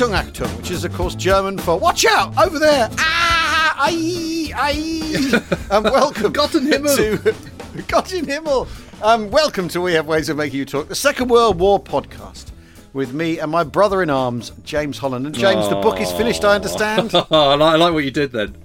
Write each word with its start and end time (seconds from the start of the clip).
Achtung, 0.00 0.18
Achtung, 0.18 0.56
which 0.56 0.70
is, 0.70 0.82
of 0.84 0.94
course, 0.94 1.14
German 1.14 1.58
for 1.58 1.78
watch 1.78 2.06
out 2.06 2.34
over 2.38 2.58
there. 2.58 2.88
Ah, 2.92 3.86
aye, 3.86 4.50
aye. 4.56 5.42
um, 5.70 5.82
welcome. 5.82 6.32
Gott 6.32 6.54
in 6.54 6.64
Himmel. 6.64 6.96
To, 6.96 7.34
Gott 7.88 8.10
in 8.14 8.24
Himmel. 8.24 8.66
Um, 9.02 9.30
welcome 9.30 9.68
to 9.68 9.82
We 9.82 9.92
Have 9.92 10.06
Ways 10.06 10.30
of 10.30 10.38
Making 10.38 10.60
You 10.60 10.64
Talk, 10.64 10.88
the 10.88 10.94
Second 10.94 11.28
World 11.28 11.58
War 11.58 11.78
podcast 11.78 12.46
with 12.94 13.12
me 13.12 13.40
and 13.40 13.50
my 13.50 13.62
brother 13.62 14.02
in 14.02 14.08
arms, 14.08 14.52
James 14.64 14.96
Holland. 14.96 15.26
And 15.26 15.34
James, 15.34 15.68
the 15.68 15.76
book 15.76 16.00
is 16.00 16.10
finished, 16.12 16.46
I 16.46 16.54
understand. 16.54 17.14
I, 17.14 17.18
like, 17.18 17.60
I 17.60 17.76
like 17.76 17.92
what 17.92 18.04
you 18.04 18.10
did 18.10 18.32
then. 18.32 18.56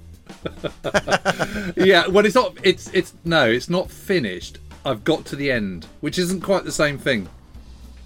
yeah, 1.76 2.08
well, 2.08 2.26
it's 2.26 2.36
not. 2.36 2.56
It's 2.64 2.90
it's 2.94 3.14
no, 3.26 3.46
it's 3.46 3.70
not 3.70 3.92
finished. 3.92 4.60
I've 4.86 5.04
got 5.04 5.26
to 5.26 5.36
the 5.36 5.52
end, 5.52 5.86
which 6.00 6.18
isn't 6.18 6.44
quite 6.44 6.64
the 6.64 6.72
same 6.72 6.98
thing. 6.98 7.28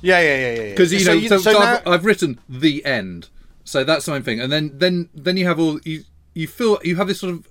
Yeah, 0.02 0.20
yeah, 0.21 0.38
yeah, 0.38 0.62
yeah. 0.63 0.70
Because 0.71 0.94
you 0.94 0.99
So 0.99 1.12
know, 1.13 1.17
you- 1.17 1.30
so, 1.30 1.38
so 1.39 1.52
now- 1.53 1.59
I've, 1.59 1.88
I've 1.88 2.05
written 2.05 2.40
the 2.48 2.84
end, 2.85 3.29
so 3.63 3.84
that's 3.84 4.05
the 4.05 4.13
same 4.13 4.23
thing. 4.23 4.40
And 4.40 4.51
then 4.51 4.71
then 4.76 5.10
then 5.13 5.37
you 5.37 5.46
have 5.46 5.60
all 5.60 5.79
you 5.84 6.04
you 6.34 6.48
feel 6.48 6.79
you 6.84 6.96
have 6.96 7.07
this 7.07 7.20
sort 7.20 7.34
of 7.34 7.48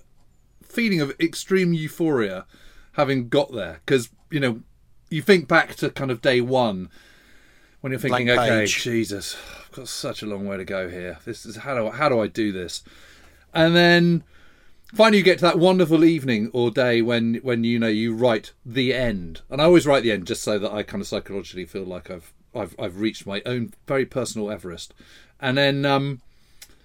feeling 0.63 1.01
of 1.01 1.13
extreme 1.21 1.73
euphoria 1.73 2.47
having 2.93 3.29
got 3.29 3.53
there 3.53 3.81
because 3.85 4.11
you 4.31 4.41
know 4.41 4.61
you 5.11 5.23
think 5.23 5.49
back 5.49 5.75
to 5.77 5.91
kind 5.91 6.11
of 6.11 6.21
day 6.21 6.41
one 6.41 6.89
when 7.81 7.93
you're 7.93 8.01
thinking, 8.01 8.27
Blank 8.27 8.41
okay, 8.41 8.61
page. 8.61 8.83
Jesus, 8.83 9.37
I've 9.67 9.73
got 9.73 9.89
such 9.89 10.23
a 10.23 10.27
long 10.27 10.47
way 10.47 10.57
to 10.57 10.65
go 10.65 10.89
here. 10.89 11.19
This 11.25 11.47
is 11.47 11.57
how 11.59 11.75
do 11.77 11.87
I, 11.89 11.91
how 11.93 12.09
do 12.09 12.21
I 12.21 12.27
do 12.27 12.51
this? 12.53 12.83
And 13.55 13.75
then 13.77 14.25
finally 14.95 15.19
you 15.19 15.23
get 15.25 15.39
to 15.39 15.45
that 15.45 15.59
wonderful 15.59 16.05
evening 16.05 16.51
or 16.53 16.71
day 16.71 17.01
when 17.03 17.37
when 17.37 17.63
you 17.65 17.79
know 17.79 17.89
you 17.89 18.15
write 18.15 18.53
the 18.67 18.93
end. 18.95 19.43
And 19.51 19.61
I 19.61 19.65
always 19.67 19.87
write 19.87 20.03
the 20.03 20.13
end 20.13 20.27
just 20.27 20.43
so 20.43 20.59
that 20.59 20.73
I 20.73 20.83
kind 20.83 21.01
of 21.01 21.07
psychologically 21.07 21.65
feel 21.67 21.85
like 21.85 22.11
I've 22.11 22.33
I've 22.59 22.75
I've 22.79 23.01
reached 23.01 23.27
my 23.27 23.43
own 23.47 23.73
very 23.87 24.05
personal 24.05 24.51
Everest. 24.51 24.93
And 25.41 25.57
then 25.57 25.85
um 25.85 26.21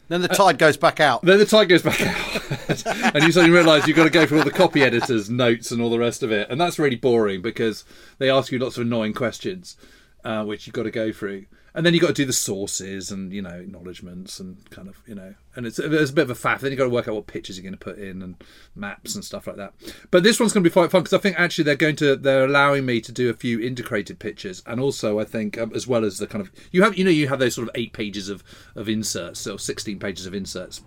Then 0.10 0.22
the 0.22 0.28
tide 0.28 0.58
goes 0.58 0.78
back 0.78 1.00
out. 1.00 1.24
then 1.24 1.40
the 1.40 1.46
tide 1.46 1.70
goes 1.70 1.82
back 1.82 2.02
out, 2.02 2.86
and 3.16 3.24
you 3.24 3.32
suddenly 3.32 3.56
realise 3.56 3.88
you've 3.88 3.98
got 3.98 4.04
to 4.04 4.10
go 4.10 4.26
through 4.26 4.40
all 4.40 4.44
the 4.44 4.52
copy 4.52 4.84
editors' 4.84 5.30
notes 5.30 5.72
and 5.72 5.82
all 5.82 5.90
the 5.90 6.00
rest 6.00 6.22
of 6.24 6.32
it, 6.32 6.50
and 6.50 6.60
that's 6.62 6.78
really 6.78 6.96
boring 6.96 7.42
because 7.42 7.84
they 8.20 8.30
ask 8.30 8.52
you 8.52 8.60
lots 8.60 8.78
of 8.78 8.86
annoying 8.86 9.14
questions, 9.14 9.76
uh, 10.24 10.44
which 10.44 10.68
you've 10.68 10.74
got 10.76 10.84
to 10.84 10.92
go 10.92 11.12
through, 11.12 11.46
and 11.76 11.86
then 11.86 11.94
you've 11.94 12.02
got 12.02 12.08
to 12.08 12.14
do 12.14 12.26
the 12.26 12.34
sources 12.34 13.12
and 13.12 13.34
you 13.34 13.42
know 13.42 13.50
acknowledgements 13.50 14.40
and 14.40 14.70
kind 14.70 14.88
of 14.88 15.02
you 15.08 15.16
know, 15.16 15.34
and 15.56 15.66
it's, 15.66 15.80
it's 15.80 16.12
a 16.12 16.14
bit 16.14 16.30
of 16.30 16.30
a 16.30 16.36
faff. 16.36 16.60
Then 16.60 16.72
you've 16.72 16.78
got 16.78 16.86
to 16.86 16.90
work 16.90 17.08
out 17.08 17.16
what 17.16 17.28
pictures 17.28 17.58
you're 17.58 17.64
going 17.64 17.74
to 17.74 17.78
put 17.78 17.98
in 17.98 18.22
and 18.22 18.44
maps 18.76 19.16
and 19.16 19.24
stuff 19.24 19.48
like 19.48 19.56
that. 19.58 19.74
But 20.12 20.24
this 20.24 20.40
one's 20.40 20.54
going 20.54 20.64
to 20.64 20.70
be 20.70 20.74
quite 20.74 20.92
fun 20.92 21.02
because 21.02 21.18
I 21.18 21.22
think 21.22 21.40
actually 21.40 21.64
they're 21.64 21.76
going 21.76 21.96
to 21.98 22.16
they're 22.16 22.46
allowing 22.46 22.86
me 22.86 23.02
to 23.02 23.12
do 23.12 23.30
a 23.30 23.34
few 23.34 23.60
integrated 23.60 24.20
pictures, 24.20 24.62
and 24.66 24.80
also 24.80 25.20
I 25.20 25.26
think 25.26 25.58
um, 25.58 25.72
as 25.74 25.88
well 25.88 26.06
as 26.06 26.20
the 26.20 26.28
kind 26.28 26.42
of 26.42 26.52
you 26.72 26.84
have 26.84 26.98
you 26.98 27.04
know 27.04 27.12
you 27.12 27.28
have 27.28 27.40
those 27.40 27.56
sort 27.56 27.68
of 27.68 27.76
eight 27.76 27.94
pages 27.94 28.30
of 28.30 28.44
of 28.76 28.88
inserts 28.88 29.48
or 29.48 29.58
sixteen 29.58 30.00
pages 30.00 30.26
of 30.26 30.34
inserts 30.34 30.82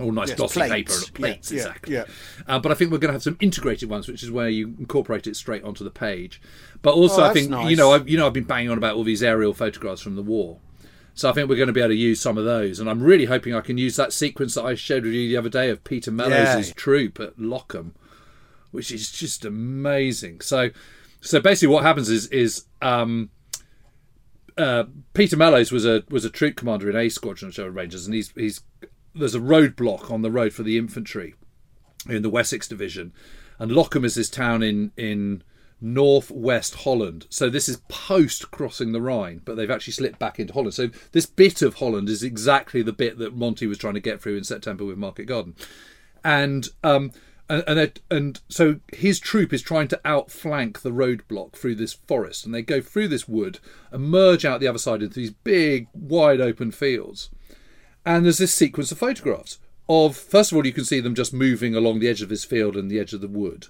all 0.00 0.12
nice 0.12 0.28
Yes, 0.30 0.38
glossy 0.38 0.60
plates. 0.60 0.72
paper 0.72 0.92
and 1.06 1.14
plates 1.14 1.50
Yeah, 1.52 1.56
yeah, 1.56 1.62
exactly 1.66 1.94
yeah. 1.94 2.04
Uh, 2.46 2.58
but 2.58 2.72
i 2.72 2.74
think 2.74 2.90
we're 2.90 2.98
going 2.98 3.08
to 3.10 3.14
have 3.14 3.22
some 3.22 3.36
integrated 3.40 3.88
ones 3.88 4.08
which 4.08 4.22
is 4.22 4.30
where 4.30 4.48
you 4.48 4.74
incorporate 4.78 5.26
it 5.26 5.36
straight 5.36 5.62
onto 5.64 5.84
the 5.84 5.90
page 5.90 6.40
but 6.82 6.94
also 6.94 7.22
Oh, 7.22 7.26
i 7.26 7.32
think 7.32 7.50
nice. 7.50 7.70
you 7.70 7.76
know 7.76 7.92
I've, 7.92 8.08
you 8.08 8.16
know 8.18 8.26
i've 8.26 8.32
been 8.32 8.44
banging 8.44 8.70
on 8.70 8.78
about 8.78 8.96
all 8.96 9.04
these 9.04 9.22
aerial 9.22 9.54
photographs 9.54 10.00
from 10.02 10.16
the 10.16 10.22
war 10.22 10.58
so 11.14 11.30
i 11.30 11.32
think 11.32 11.48
we're 11.48 11.56
going 11.56 11.68
to 11.68 11.72
be 11.72 11.80
able 11.80 11.90
to 11.90 11.94
use 11.96 12.20
some 12.20 12.36
of 12.38 12.44
those 12.44 12.80
and 12.80 12.90
i'm 12.90 13.02
really 13.02 13.26
hoping 13.26 13.54
i 13.54 13.60
can 13.60 13.78
use 13.78 13.96
that 13.96 14.12
sequence 14.12 14.54
that 14.54 14.64
i 14.64 14.74
showed 14.74 15.04
with 15.04 15.12
you 15.12 15.28
the 15.28 15.36
other 15.36 15.48
day 15.48 15.70
of 15.70 15.84
peter 15.84 16.10
mellows's 16.10 16.68
Yeah. 16.68 16.74
troop 16.76 17.20
at 17.20 17.36
Lochem 17.38 17.92
which 18.72 18.90
is 18.90 19.12
just 19.12 19.44
amazing 19.44 20.40
so 20.40 20.70
so 21.20 21.40
basically 21.40 21.72
what 21.72 21.84
happens 21.84 22.08
is 22.10 22.26
is 22.28 22.64
um 22.82 23.30
uh, 24.56 24.84
Peter 25.14 25.36
Mellows 25.36 25.72
was 25.72 25.84
a 25.84 26.04
was 26.10 26.24
a 26.24 26.30
troop 26.30 26.54
commander 26.54 26.88
in 26.88 26.94
A 26.94 27.08
Squadron 27.08 27.48
of 27.48 27.54
Sherwood 27.54 27.74
Rangers, 27.74 28.06
and 28.06 28.14
he's 28.14 28.30
he's 28.36 28.60
there's 29.14 29.34
a 29.34 29.40
roadblock 29.40 30.10
on 30.10 30.22
the 30.22 30.30
road 30.30 30.52
for 30.52 30.62
the 30.62 30.78
infantry 30.78 31.34
in 32.08 32.22
the 32.22 32.30
Wessex 32.30 32.68
Division, 32.68 33.12
and 33.58 33.70
Lochem 33.70 34.04
is 34.04 34.14
this 34.14 34.30
town 34.30 34.62
in 34.62 34.92
in 34.96 35.42
northwest 35.80 36.76
Holland. 36.76 37.26
So 37.28 37.50
this 37.50 37.68
is 37.68 37.82
post 37.88 38.50
crossing 38.50 38.92
the 38.92 39.02
Rhine, 39.02 39.42
but 39.44 39.56
they've 39.56 39.70
actually 39.70 39.92
slipped 39.92 40.18
back 40.18 40.38
into 40.38 40.54
Holland. 40.54 40.74
So 40.74 40.88
this 41.12 41.26
bit 41.26 41.62
of 41.62 41.74
Holland 41.74 42.08
is 42.08 42.22
exactly 42.22 42.82
the 42.82 42.92
bit 42.92 43.18
that 43.18 43.36
Monty 43.36 43.66
was 43.66 43.78
trying 43.78 43.94
to 43.94 44.00
get 44.00 44.22
through 44.22 44.36
in 44.36 44.44
September 44.44 44.84
with 44.84 44.98
Market 44.98 45.26
Garden, 45.26 45.54
and 46.24 46.68
um 46.82 47.12
and 47.48 47.62
and, 47.66 47.78
it, 47.78 48.00
and 48.10 48.40
so 48.48 48.80
his 48.92 49.20
troop 49.20 49.52
is 49.52 49.62
trying 49.62 49.88
to 49.88 50.00
outflank 50.04 50.80
the 50.80 50.90
roadblock 50.90 51.52
through 51.52 51.74
this 51.74 51.92
forest, 51.92 52.44
and 52.44 52.54
they 52.54 52.62
go 52.62 52.80
through 52.80 53.08
this 53.08 53.28
wood 53.28 53.58
and 53.90 54.08
merge 54.08 54.44
out 54.44 54.60
the 54.60 54.68
other 54.68 54.78
side 54.78 55.02
into 55.02 55.16
these 55.16 55.30
big, 55.30 55.88
wide 55.92 56.40
open 56.40 56.70
fields. 56.70 57.30
And 58.04 58.24
there's 58.24 58.38
this 58.38 58.54
sequence 58.54 58.92
of 58.92 58.98
photographs 58.98 59.58
of 59.88 60.16
first 60.16 60.50
of 60.50 60.56
all 60.56 60.66
you 60.66 60.72
can 60.72 60.84
see 60.84 61.00
them 61.00 61.14
just 61.14 61.32
moving 61.32 61.74
along 61.74 61.98
the 61.98 62.08
edge 62.08 62.22
of 62.22 62.28
this 62.28 62.44
field 62.44 62.76
and 62.76 62.90
the 62.90 62.98
edge 62.98 63.12
of 63.12 63.20
the 63.20 63.28
wood. 63.28 63.68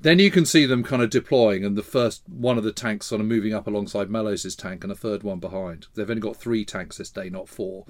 Then 0.00 0.18
you 0.18 0.32
can 0.32 0.44
see 0.44 0.66
them 0.66 0.82
kind 0.82 1.00
of 1.00 1.10
deploying, 1.10 1.64
and 1.64 1.76
the 1.76 1.82
first 1.82 2.22
one 2.28 2.58
of 2.58 2.64
the 2.64 2.72
tanks 2.72 3.06
sort 3.06 3.20
of 3.20 3.26
moving 3.28 3.54
up 3.54 3.68
alongside 3.68 4.10
Mellows's 4.10 4.56
tank, 4.56 4.82
and 4.82 4.92
a 4.92 4.96
third 4.96 5.22
one 5.22 5.38
behind. 5.38 5.86
They've 5.94 6.10
only 6.10 6.20
got 6.20 6.36
three 6.36 6.64
tanks 6.64 6.96
this 6.96 7.10
day, 7.10 7.30
not 7.30 7.48
four. 7.48 7.86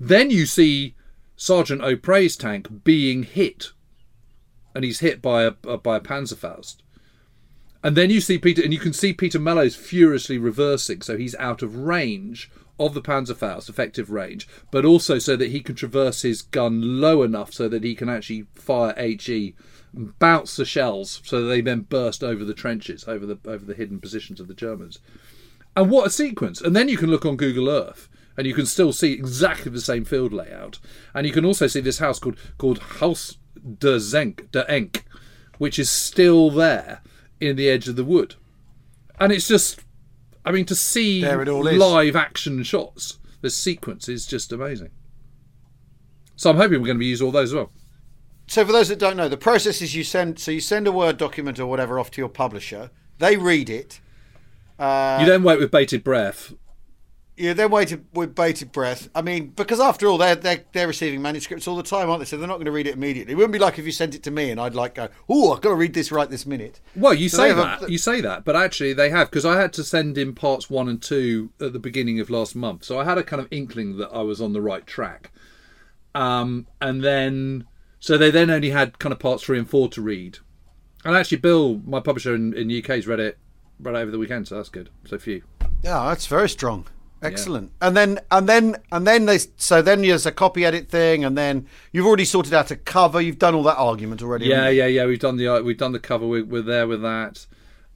Then 0.00 0.30
you 0.30 0.46
see 0.46 0.94
Sergeant 1.36 1.82
O'Prey's 1.82 2.38
tank 2.38 2.84
being 2.84 3.24
hit, 3.24 3.72
and 4.74 4.82
he's 4.82 5.00
hit 5.00 5.20
by 5.20 5.42
a 5.42 5.50
by 5.50 5.98
a 5.98 6.00
Panzerfaust. 6.00 6.76
And 7.82 7.96
then 7.96 8.08
you 8.08 8.22
see 8.22 8.38
Peter, 8.38 8.62
and 8.62 8.72
you 8.72 8.78
can 8.78 8.94
see 8.94 9.12
Peter 9.12 9.38
Mellows 9.38 9.76
furiously 9.76 10.38
reversing, 10.38 11.02
so 11.02 11.18
he's 11.18 11.34
out 11.34 11.60
of 11.60 11.76
range 11.76 12.50
of 12.78 12.94
the 12.94 13.02
Panzerfaust, 13.02 13.68
effective 13.68 14.10
range, 14.10 14.46
but 14.70 14.84
also 14.84 15.18
so 15.18 15.36
that 15.36 15.50
he 15.50 15.60
can 15.60 15.74
traverse 15.74 16.22
his 16.22 16.42
gun 16.42 17.00
low 17.00 17.22
enough 17.22 17.52
so 17.52 17.68
that 17.68 17.84
he 17.84 17.94
can 17.94 18.08
actually 18.08 18.46
fire 18.54 18.94
HE, 18.98 19.54
and 19.94 20.18
bounce 20.18 20.56
the 20.56 20.64
shells, 20.64 21.22
so 21.24 21.42
that 21.42 21.48
they 21.48 21.60
then 21.60 21.80
burst 21.80 22.22
over 22.22 22.44
the 22.44 22.54
trenches, 22.54 23.06
over 23.08 23.24
the 23.24 23.38
over 23.46 23.64
the 23.64 23.74
hidden 23.74 23.98
positions 23.98 24.40
of 24.40 24.48
the 24.48 24.54
Germans. 24.54 24.98
And 25.74 25.90
what 25.90 26.06
a 26.06 26.10
sequence! 26.10 26.60
And 26.60 26.76
then 26.76 26.88
you 26.88 26.96
can 26.96 27.10
look 27.10 27.24
on 27.24 27.36
Google 27.36 27.68
Earth, 27.68 28.08
and 28.36 28.46
you 28.46 28.54
can 28.54 28.66
still 28.66 28.92
see 28.92 29.12
exactly 29.12 29.70
the 29.72 29.80
same 29.80 30.04
field 30.04 30.32
layout. 30.32 30.78
And 31.14 31.26
you 31.26 31.32
can 31.32 31.44
also 31.44 31.66
see 31.66 31.80
this 31.80 31.98
house 31.98 32.18
called 32.18 32.38
called 32.58 32.78
Haus 32.78 33.38
de 33.78 33.98
Zenk, 33.98 34.50
de 34.52 34.64
Enk, 34.70 35.04
which 35.58 35.78
is 35.78 35.90
still 35.90 36.50
there 36.50 37.00
in 37.40 37.56
the 37.56 37.68
edge 37.68 37.88
of 37.88 37.96
the 37.96 38.04
wood. 38.04 38.34
And 39.18 39.32
it's 39.32 39.48
just, 39.48 39.80
I 40.46 40.52
mean, 40.52 40.64
to 40.66 40.76
see 40.76 41.26
all 41.26 41.66
is. 41.66 41.76
live 41.76 42.14
action 42.14 42.62
shots, 42.62 43.18
the 43.40 43.50
sequence 43.50 44.08
is 44.08 44.26
just 44.26 44.52
amazing. 44.52 44.90
So 46.36 46.50
I'm 46.50 46.56
hoping 46.56 46.80
we're 46.80 46.86
going 46.86 47.00
to 47.00 47.04
use 47.04 47.20
all 47.20 47.32
those 47.32 47.50
as 47.50 47.54
well. 47.54 47.72
So 48.46 48.64
for 48.64 48.70
those 48.70 48.88
that 48.88 49.00
don't 49.00 49.16
know, 49.16 49.28
the 49.28 49.36
process 49.36 49.82
is 49.82 49.96
you 49.96 50.04
send 50.04 50.38
so 50.38 50.52
you 50.52 50.60
send 50.60 50.86
a 50.86 50.92
Word 50.92 51.16
document 51.16 51.58
or 51.58 51.66
whatever 51.66 51.98
off 51.98 52.12
to 52.12 52.20
your 52.20 52.28
publisher. 52.28 52.90
They 53.18 53.36
read 53.36 53.68
it. 53.68 54.00
Uh, 54.78 55.18
you 55.20 55.26
then 55.26 55.42
wait 55.42 55.58
with 55.58 55.72
bated 55.72 56.04
breath. 56.04 56.52
You 57.36 57.52
then 57.52 57.70
wait 57.70 57.94
with 58.14 58.34
bated 58.34 58.72
breath. 58.72 59.08
I 59.14 59.20
mean, 59.20 59.48
because 59.48 59.78
after 59.78 60.06
all, 60.06 60.16
they're, 60.16 60.34
they're 60.34 60.64
they're 60.72 60.86
receiving 60.88 61.20
manuscripts 61.20 61.68
all 61.68 61.76
the 61.76 61.82
time, 61.82 62.08
aren't 62.08 62.20
they? 62.20 62.24
So 62.24 62.36
they're 62.38 62.48
not 62.48 62.54
going 62.56 62.64
to 62.66 62.72
read 62.72 62.86
it 62.86 62.94
immediately. 62.94 63.32
It 63.32 63.36
wouldn't 63.36 63.52
be 63.52 63.58
like 63.58 63.78
if 63.78 63.84
you 63.84 63.92
sent 63.92 64.14
it 64.14 64.22
to 64.22 64.30
me 64.30 64.50
and 64.50 64.58
I'd 64.60 64.74
like 64.74 64.94
go, 64.94 65.08
"Oh, 65.28 65.52
I've 65.52 65.60
got 65.60 65.68
to 65.70 65.74
read 65.74 65.92
this 65.94 66.10
right 66.10 66.28
this 66.30 66.46
minute." 66.46 66.80
Well, 66.94 67.12
you 67.14 67.28
So 67.28 67.36
say 67.38 67.42
they 67.42 67.48
have 67.54 67.58
a- 67.58 67.80
that, 67.82 67.90
you 67.90 67.98
say 67.98 68.20
that, 68.22 68.44
but 68.44 68.56
actually 68.56 68.94
they 68.94 69.10
have 69.10 69.28
because 69.30 69.44
I 69.44 69.60
had 69.60 69.72
to 69.74 69.84
send 69.84 70.16
in 70.16 70.34
parts 70.34 70.70
one 70.70 70.88
and 70.88 71.02
two 71.02 71.50
at 71.60 71.72
the 71.72 71.78
beginning 71.78 72.20
of 72.20 72.30
last 72.30 72.56
month, 72.56 72.84
so 72.84 72.98
I 72.98 73.04
had 73.04 73.18
a 73.18 73.22
kind 73.22 73.40
of 73.42 73.48
inkling 73.50 73.98
that 73.98 74.08
I 74.12 74.22
was 74.22 74.40
on 74.40 74.52
the 74.54 74.62
right 74.62 74.86
track. 74.86 75.30
Um, 76.14 76.66
and 76.80 77.04
then, 77.04 77.66
so 78.00 78.16
they 78.16 78.30
then 78.30 78.48
only 78.50 78.70
had 78.70 78.98
kind 78.98 79.12
of 79.12 79.18
parts 79.18 79.42
three 79.42 79.58
and 79.58 79.68
four 79.68 79.88
to 79.90 80.00
read, 80.00 80.38
and 81.04 81.14
actually, 81.14 81.36
Bill, 81.38 81.82
my 81.84 82.00
publisher 82.00 82.34
in, 82.34 82.54
in 82.54 82.68
the 82.68 82.82
UK's 82.82 83.06
read 83.06 83.20
it 83.20 83.36
it 83.78 83.86
over 83.86 84.10
the 84.10 84.18
weekend, 84.18 84.48
so 84.48 84.56
that's 84.56 84.70
good. 84.70 84.88
So 85.04 85.18
few. 85.18 85.42
Yeah, 85.82 86.06
that's 86.08 86.26
very 86.26 86.48
strong. 86.48 86.86
Excellent. 87.22 87.72
And 87.80 87.96
then 87.96 88.20
and 88.30 88.48
then 88.48 88.76
and 88.92 89.06
then 89.06 89.26
they 89.26 89.38
so 89.56 89.82
then 89.82 90.02
there's 90.02 90.26
a 90.26 90.32
copy 90.32 90.64
edit 90.64 90.88
thing, 90.88 91.24
and 91.24 91.36
then 91.36 91.66
you've 91.92 92.06
already 92.06 92.24
sorted 92.24 92.54
out 92.54 92.70
a 92.70 92.76
cover. 92.76 93.20
You've 93.20 93.38
done 93.38 93.54
all 93.54 93.62
that 93.64 93.78
argument 93.78 94.22
already. 94.22 94.46
Yeah, 94.46 94.68
yeah, 94.68 94.86
yeah. 94.86 95.06
We've 95.06 95.18
done 95.18 95.36
the 95.36 95.48
uh, 95.48 95.62
we've 95.62 95.78
done 95.78 95.92
the 95.92 95.98
cover. 95.98 96.26
We're, 96.26 96.44
we're 96.44 96.62
there 96.62 96.86
with 96.86 97.02
that. 97.02 97.46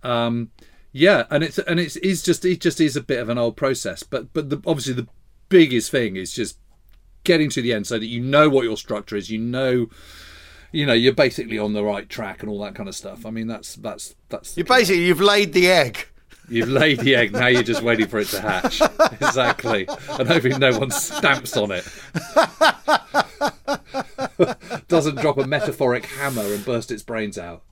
Um, 0.03 0.51
Yeah, 0.93 1.25
and 1.31 1.45
it's 1.45 1.59
and 1.59 1.79
it's, 1.79 1.97
it's 1.97 2.23
just 2.23 2.45
it 2.45 2.61
just 2.61 2.81
is 2.81 2.97
a 2.97 3.01
bit 3.01 3.21
of 3.21 3.29
an 3.29 3.39
old 3.39 3.57
process, 3.57 4.03
but 4.03 4.33
but 4.33 4.51
the, 4.51 4.61
obviously 4.67 4.95
the 4.95 5.07
biggest 5.49 5.91
thing 5.91 6.17
is 6.17 6.33
just 6.33 6.59
getting 7.23 7.51
to 7.51 7.63
the 7.63 7.73
end 7.73 7.87
so 7.87 7.99
that 7.99 8.07
you 8.07 8.21
know 8.21 8.49
what 8.49 8.65
your 8.65 8.77
structure 8.77 9.15
is, 9.15 9.31
you 9.31 9.39
know, 9.39 9.87
you 10.73 10.87
know, 10.87 10.93
you're 10.93 11.13
basically 11.13 11.59
on 11.59 11.75
the 11.75 11.85
right 11.85 12.09
track 12.09 12.43
and 12.43 12.51
all 12.51 12.61
that 12.63 12.75
kind 12.75 12.89
of 12.89 12.95
stuff. 12.95 13.27
I 13.27 13.31
mean, 13.31 13.47
that's 13.47 13.77
that's 13.77 14.17
that's. 14.31 14.57
You 14.57 14.65
basically 14.65 15.05
you've 15.05 15.21
laid 15.21 15.53
the 15.53 15.69
egg. 15.69 16.09
You've 16.51 16.69
laid 16.69 16.99
the 17.01 17.15
egg. 17.15 17.33
Now 17.33 17.47
you're 17.47 17.63
just 17.63 17.83
waiting 17.83 18.09
for 18.09 18.19
it 18.19 18.29
to 18.29 18.41
hatch. 18.41 18.83
exactly, 19.21 19.87
and 20.19 20.29
hoping 20.29 20.59
no 20.59 20.77
one 20.79 20.91
stamps 20.91 21.57
on 21.57 21.71
it. 21.71 21.89
Doesn't 24.89 25.21
drop 25.21 25.39
a 25.39 25.47
metaphoric 25.47 26.07
hammer 26.07 26.43
and 26.43 26.65
burst 26.65 26.91
its 26.91 27.05
brains 27.05 27.39
out. 27.39 27.63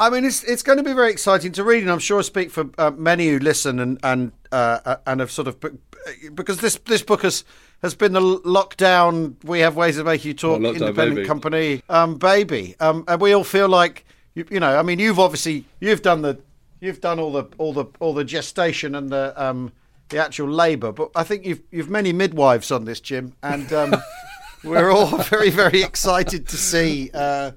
I 0.00 0.10
mean, 0.10 0.24
it's 0.24 0.42
it's 0.44 0.62
going 0.62 0.78
to 0.78 0.84
be 0.84 0.92
very 0.92 1.10
exciting 1.10 1.52
to 1.52 1.62
read, 1.62 1.82
and 1.82 1.92
I'm 1.92 1.98
sure 2.00 2.18
I 2.18 2.22
speak 2.22 2.50
for 2.50 2.68
uh, 2.78 2.90
many 2.90 3.28
who 3.28 3.38
listen 3.38 3.78
and 3.78 3.98
and 4.02 4.32
uh, 4.50 4.96
and 5.06 5.20
have 5.20 5.30
sort 5.30 5.46
of 5.46 5.60
because 6.34 6.58
this 6.58 6.76
this 6.86 7.02
book 7.02 7.22
has 7.22 7.44
has 7.82 7.94
been 7.94 8.12
the 8.12 8.20
lockdown. 8.20 9.36
We 9.44 9.60
have 9.60 9.76
ways 9.76 9.98
of 9.98 10.06
making 10.06 10.28
you 10.28 10.34
talk. 10.34 10.60
Oh, 10.62 10.72
independent 10.72 11.16
baby. 11.16 11.26
company, 11.28 11.82
um, 11.88 12.16
baby, 12.16 12.74
um, 12.80 13.04
and 13.06 13.20
we 13.20 13.32
all 13.32 13.44
feel 13.44 13.68
like 13.68 14.04
you, 14.34 14.46
you 14.50 14.58
know. 14.58 14.78
I 14.78 14.82
mean, 14.82 14.98
you've 14.98 15.18
obviously 15.18 15.64
you've 15.80 16.02
done 16.02 16.22
the 16.22 16.40
you've 16.80 17.00
done 17.00 17.18
all 17.20 17.32
the 17.32 17.44
all 17.58 17.72
the 17.72 17.86
all 18.00 18.14
the 18.14 18.24
gestation 18.24 18.94
and 18.94 19.10
the 19.10 19.32
um, 19.42 19.72
the 20.08 20.18
actual 20.18 20.48
labour, 20.48 20.92
but 20.92 21.10
I 21.14 21.22
think 21.22 21.44
you've 21.44 21.62
you've 21.70 21.90
many 21.90 22.12
midwives 22.12 22.70
on 22.70 22.84
this, 22.84 23.00
Jim, 23.00 23.34
and 23.42 23.72
um, 23.72 23.96
we're 24.64 24.90
all 24.90 25.18
very 25.18 25.50
very 25.50 25.82
excited 25.82 26.48
to 26.48 26.56
see. 26.56 27.10
Uh, 27.14 27.52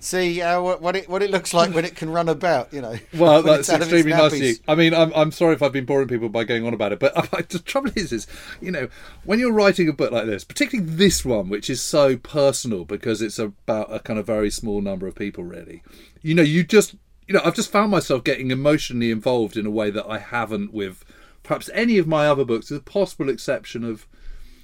see 0.00 0.42
uh, 0.42 0.60
what, 0.60 0.82
what 0.82 0.96
it 0.96 1.08
what 1.08 1.22
it 1.22 1.30
looks 1.30 1.54
like 1.54 1.74
when 1.74 1.84
it 1.84 1.96
can 1.96 2.10
run 2.10 2.28
about. 2.28 2.72
You 2.72 2.82
know. 2.82 2.96
Well, 3.14 3.42
that's 3.44 3.68
extremely 3.68 4.12
nice 4.12 4.32
of 4.32 4.38
you. 4.38 4.56
I 4.68 4.74
mean, 4.74 4.94
I'm 4.94 5.12
I'm 5.14 5.32
sorry 5.32 5.54
if 5.54 5.62
I've 5.62 5.72
been 5.72 5.86
boring 5.86 6.08
people 6.08 6.28
by 6.28 6.44
going 6.44 6.66
on 6.66 6.74
about 6.74 6.92
it, 6.92 6.98
but 6.98 7.14
the 7.48 7.58
trouble 7.58 7.90
is, 7.96 8.12
is 8.12 8.26
you 8.60 8.70
know, 8.70 8.88
when 9.24 9.38
you're 9.38 9.52
writing 9.52 9.88
a 9.88 9.92
book 9.92 10.12
like 10.12 10.26
this, 10.26 10.44
particularly 10.44 10.90
this 10.90 11.24
one, 11.24 11.48
which 11.48 11.70
is 11.70 11.80
so 11.80 12.16
personal 12.16 12.84
because 12.84 13.22
it's 13.22 13.38
about 13.38 13.92
a 13.92 14.00
kind 14.00 14.18
of 14.18 14.26
very 14.26 14.50
small 14.50 14.80
number 14.80 15.06
of 15.06 15.14
people, 15.14 15.44
really. 15.44 15.82
You 16.22 16.34
know, 16.34 16.42
you 16.42 16.64
just 16.64 16.96
you 17.26 17.34
know, 17.34 17.40
I've 17.44 17.54
just 17.54 17.72
found 17.72 17.90
myself 17.90 18.24
getting 18.24 18.50
emotionally 18.50 19.10
involved 19.10 19.56
in 19.56 19.66
a 19.66 19.70
way 19.70 19.90
that 19.90 20.06
I 20.06 20.18
haven't 20.18 20.74
with 20.74 21.04
perhaps 21.42 21.70
any 21.72 21.98
of 21.98 22.06
my 22.06 22.26
other 22.26 22.44
books, 22.44 22.70
with 22.70 22.84
the 22.84 22.90
possible 22.90 23.28
exception 23.28 23.84
of 23.84 24.06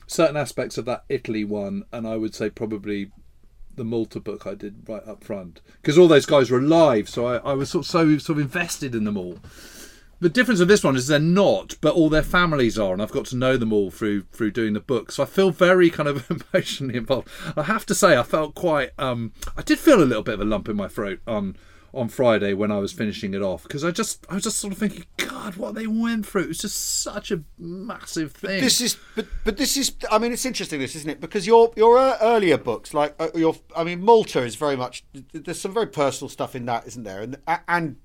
certain 0.06 0.36
aspects 0.36 0.76
of 0.76 0.84
that 0.86 1.04
Italy 1.08 1.44
one, 1.44 1.84
and 1.92 2.06
I 2.06 2.16
would 2.16 2.34
say 2.34 2.50
probably 2.50 3.12
the 3.76 3.84
Malta 3.84 4.18
book 4.20 4.46
I 4.46 4.54
did 4.54 4.88
right 4.88 5.06
up 5.06 5.22
front 5.22 5.60
because 5.80 5.96
all 5.96 6.08
those 6.08 6.26
guys 6.26 6.50
were 6.50 6.58
alive, 6.58 7.08
so 7.08 7.26
I, 7.26 7.36
I 7.36 7.52
was 7.54 7.70
sort 7.70 7.84
of, 7.84 7.90
so 7.90 8.18
sort 8.18 8.38
of 8.38 8.44
invested 8.44 8.94
in 8.94 9.04
them 9.04 9.16
all. 9.16 9.38
The 10.18 10.28
difference 10.28 10.60
of 10.60 10.68
this 10.68 10.84
one 10.84 10.96
is 10.96 11.06
they're 11.06 11.18
not, 11.18 11.76
but 11.80 11.94
all 11.94 12.10
their 12.10 12.22
families 12.22 12.78
are, 12.78 12.92
and 12.92 13.00
I've 13.00 13.12
got 13.12 13.24
to 13.26 13.36
know 13.36 13.56
them 13.56 13.72
all 13.72 13.90
through 13.90 14.24
through 14.32 14.50
doing 14.50 14.74
the 14.74 14.80
book. 14.80 15.12
So 15.12 15.22
I 15.22 15.26
feel 15.26 15.50
very 15.50 15.88
kind 15.88 16.08
of 16.08 16.30
emotionally 16.52 16.96
involved. 16.96 17.28
I 17.56 17.62
have 17.62 17.86
to 17.86 17.94
say, 17.94 18.18
I 18.18 18.22
felt 18.22 18.54
quite. 18.54 18.90
Um, 18.98 19.32
I 19.56 19.62
did 19.62 19.78
feel 19.78 20.02
a 20.02 20.04
little 20.04 20.22
bit 20.22 20.34
of 20.34 20.40
a 20.40 20.44
lump 20.44 20.68
in 20.68 20.76
my 20.76 20.88
throat 20.88 21.20
on 21.26 21.56
on 21.92 22.08
Friday 22.08 22.54
when 22.54 22.70
I 22.70 22.78
was 22.78 22.92
finishing 22.92 23.34
it 23.34 23.42
off 23.42 23.62
because 23.64 23.84
I 23.84 23.90
just 23.90 24.26
I 24.30 24.34
was 24.34 24.44
just 24.44 24.58
sort 24.58 24.72
of 24.72 24.78
thinking, 24.78 25.04
God, 25.16 25.56
what 25.56 25.74
they 25.74 25.86
went 25.86 26.26
through. 26.26 26.42
It 26.42 26.48
was 26.48 26.58
just 26.58 27.02
such 27.02 27.30
a 27.30 27.42
massive 27.58 28.32
thing. 28.32 28.60
This 28.60 28.80
is, 28.80 28.96
but 29.16 29.26
but 29.44 29.56
this 29.56 29.76
is. 29.76 29.94
I 30.10 30.18
mean, 30.18 30.32
it's 30.32 30.44
interesting, 30.44 30.80
this 30.80 30.94
isn't 30.96 31.10
it? 31.10 31.20
Because 31.20 31.46
your 31.46 31.72
your 31.76 31.98
earlier 31.98 32.58
books, 32.58 32.94
like 32.94 33.14
uh, 33.18 33.28
your, 33.34 33.56
I 33.76 33.84
mean, 33.84 34.02
Malta 34.02 34.42
is 34.42 34.56
very 34.56 34.76
much. 34.76 35.04
There's 35.32 35.60
some 35.60 35.74
very 35.74 35.88
personal 35.88 36.28
stuff 36.28 36.54
in 36.54 36.66
that, 36.66 36.86
isn't 36.86 37.04
there? 37.04 37.22
And 37.22 37.38
and 37.68 37.96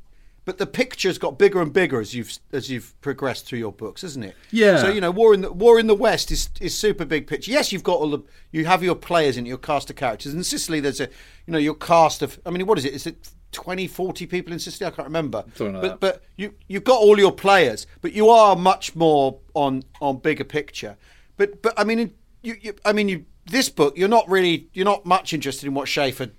but 0.46 0.60
the 0.60 0.68
picture's 0.68 1.18
got 1.18 1.40
bigger 1.40 1.60
and 1.60 1.74
bigger 1.74 2.00
as 2.00 2.14
you've 2.14 2.38
as 2.54 2.70
you've 2.70 3.00
progressed 3.02 3.48
through 3.48 3.60
your 3.60 3.72
books, 3.72 4.04
isn't 4.04 4.24
it? 4.24 4.36
Yeah. 4.52 4.78
So 4.78 4.90
you 4.90 5.02
know, 5.02 5.12
War 5.12 5.34
in 5.34 5.42
the 5.42 5.52
War 5.52 5.80
in 5.80 5.88
the 5.88 5.96
West 5.96 6.32
is 6.32 6.50
is 6.62 6.78
super 6.78 7.04
big 7.04 7.26
picture. 7.26 7.52
Yes, 7.52 7.72
you've 7.72 7.84
got 7.84 8.00
all 8.00 8.12
the 8.12 8.20
you 8.52 8.66
have 8.66 8.84
your 8.84 8.96
players 8.96 9.38
and 9.38 9.48
your 9.48 9.58
cast 9.58 9.90
of 9.90 9.96
characters. 9.96 10.34
In 10.34 10.44
Sicily, 10.44 10.80
there's 10.80 11.02
a 11.02 11.10
you 11.48 11.54
know 11.54 11.58
your 11.58 11.74
cast 11.74 12.22
of. 12.22 12.40
I 12.46 12.52
mean, 12.52 12.66
what 12.68 12.78
is 12.78 12.86
it? 12.86 12.94
Is 12.94 13.08
it 13.08 13.30
20, 13.56 13.88
40 13.88 14.28
people 14.28 14.54
in 14.54 14.60
Sicily? 14.60 14.88
I 14.88 14.92
can't 14.92 15.08
remember. 15.08 15.44
Like 15.48 15.58
but 15.58 15.82
that. 15.82 16.00
but 16.00 16.24
you 16.36 16.54
you've 16.68 16.84
got 16.84 17.00
all 17.00 17.18
your 17.18 17.32
players, 17.32 17.88
but 18.02 18.14
you 18.14 18.30
are 18.30 18.56
much 18.56 18.96
more 18.96 19.40
on 19.54 19.84
on 20.02 20.18
bigger 20.18 20.44
picture. 20.44 20.98
But 21.38 21.62
but 21.62 21.74
I 21.78 21.84
mean, 21.84 22.14
you, 22.44 22.56
you 22.62 22.76
I 22.86 22.94
mean, 22.94 23.10
you 23.10 23.26
this 23.46 23.70
book, 23.70 23.98
you're 23.98 24.10
not 24.10 24.30
really 24.30 24.68
you're 24.74 24.86
not 24.86 25.06
much 25.06 25.34
interested 25.34 25.68
in 25.68 25.74
what 25.74 25.88
Schaefer 25.88 26.30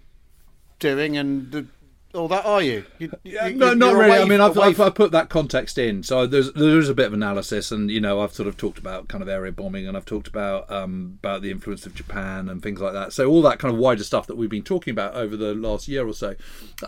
doing 0.79 1.17
and 1.17 1.51
the, 1.53 1.67
all 2.17 2.29
that, 2.29 2.45
are 2.45 2.63
you? 2.63 2.85
you, 2.99 3.13
Yeah, 3.23 3.49
no, 3.49 3.75
not 3.75 3.95
really. 3.95 4.19
I 4.19 4.25
mean, 4.25 4.41
I've, 4.41 4.59
I've, 4.59 4.81
I've 4.81 4.95
put 4.95 5.13
that 5.13 5.29
context 5.29 5.79
in. 5.79 6.03
So 6.03 6.27
there's 6.27 6.53
there's 6.55 6.89
a 6.89 6.95
bit 6.95 7.07
of 7.07 7.13
analysis, 7.13 7.71
and 7.71 7.91
you 7.91 8.01
know, 8.01 8.21
I've 8.21 8.33
sort 8.33 8.49
of 8.49 8.57
talked 8.57 8.79
about 8.79 9.09
kind 9.09 9.23
of 9.23 9.29
area 9.29 9.53
bombing, 9.53 9.87
and 9.87 9.97
I've 9.97 10.05
talked 10.05 10.29
about 10.29 10.71
um, 10.71 11.19
about 11.21 11.43
the 11.43 11.51
influence 11.51 11.87
of 11.87 11.95
Japan 11.95 12.49
and 12.49 12.63
things 12.63 12.81
like 12.81 12.93
that. 12.95 13.13
So 13.13 13.27
all 13.29 13.43
that 13.43 13.59
kind 13.59 13.73
of 13.73 13.79
wider 13.79 14.05
stuff 14.05 14.27
that 14.27 14.37
we've 14.37 14.51
been 14.51 14.63
talking 14.63 14.93
about 14.93 15.15
over 15.15 15.37
the 15.37 15.55
last 15.55 15.89
year 15.89 16.07
or 16.07 16.15
so, 16.15 16.35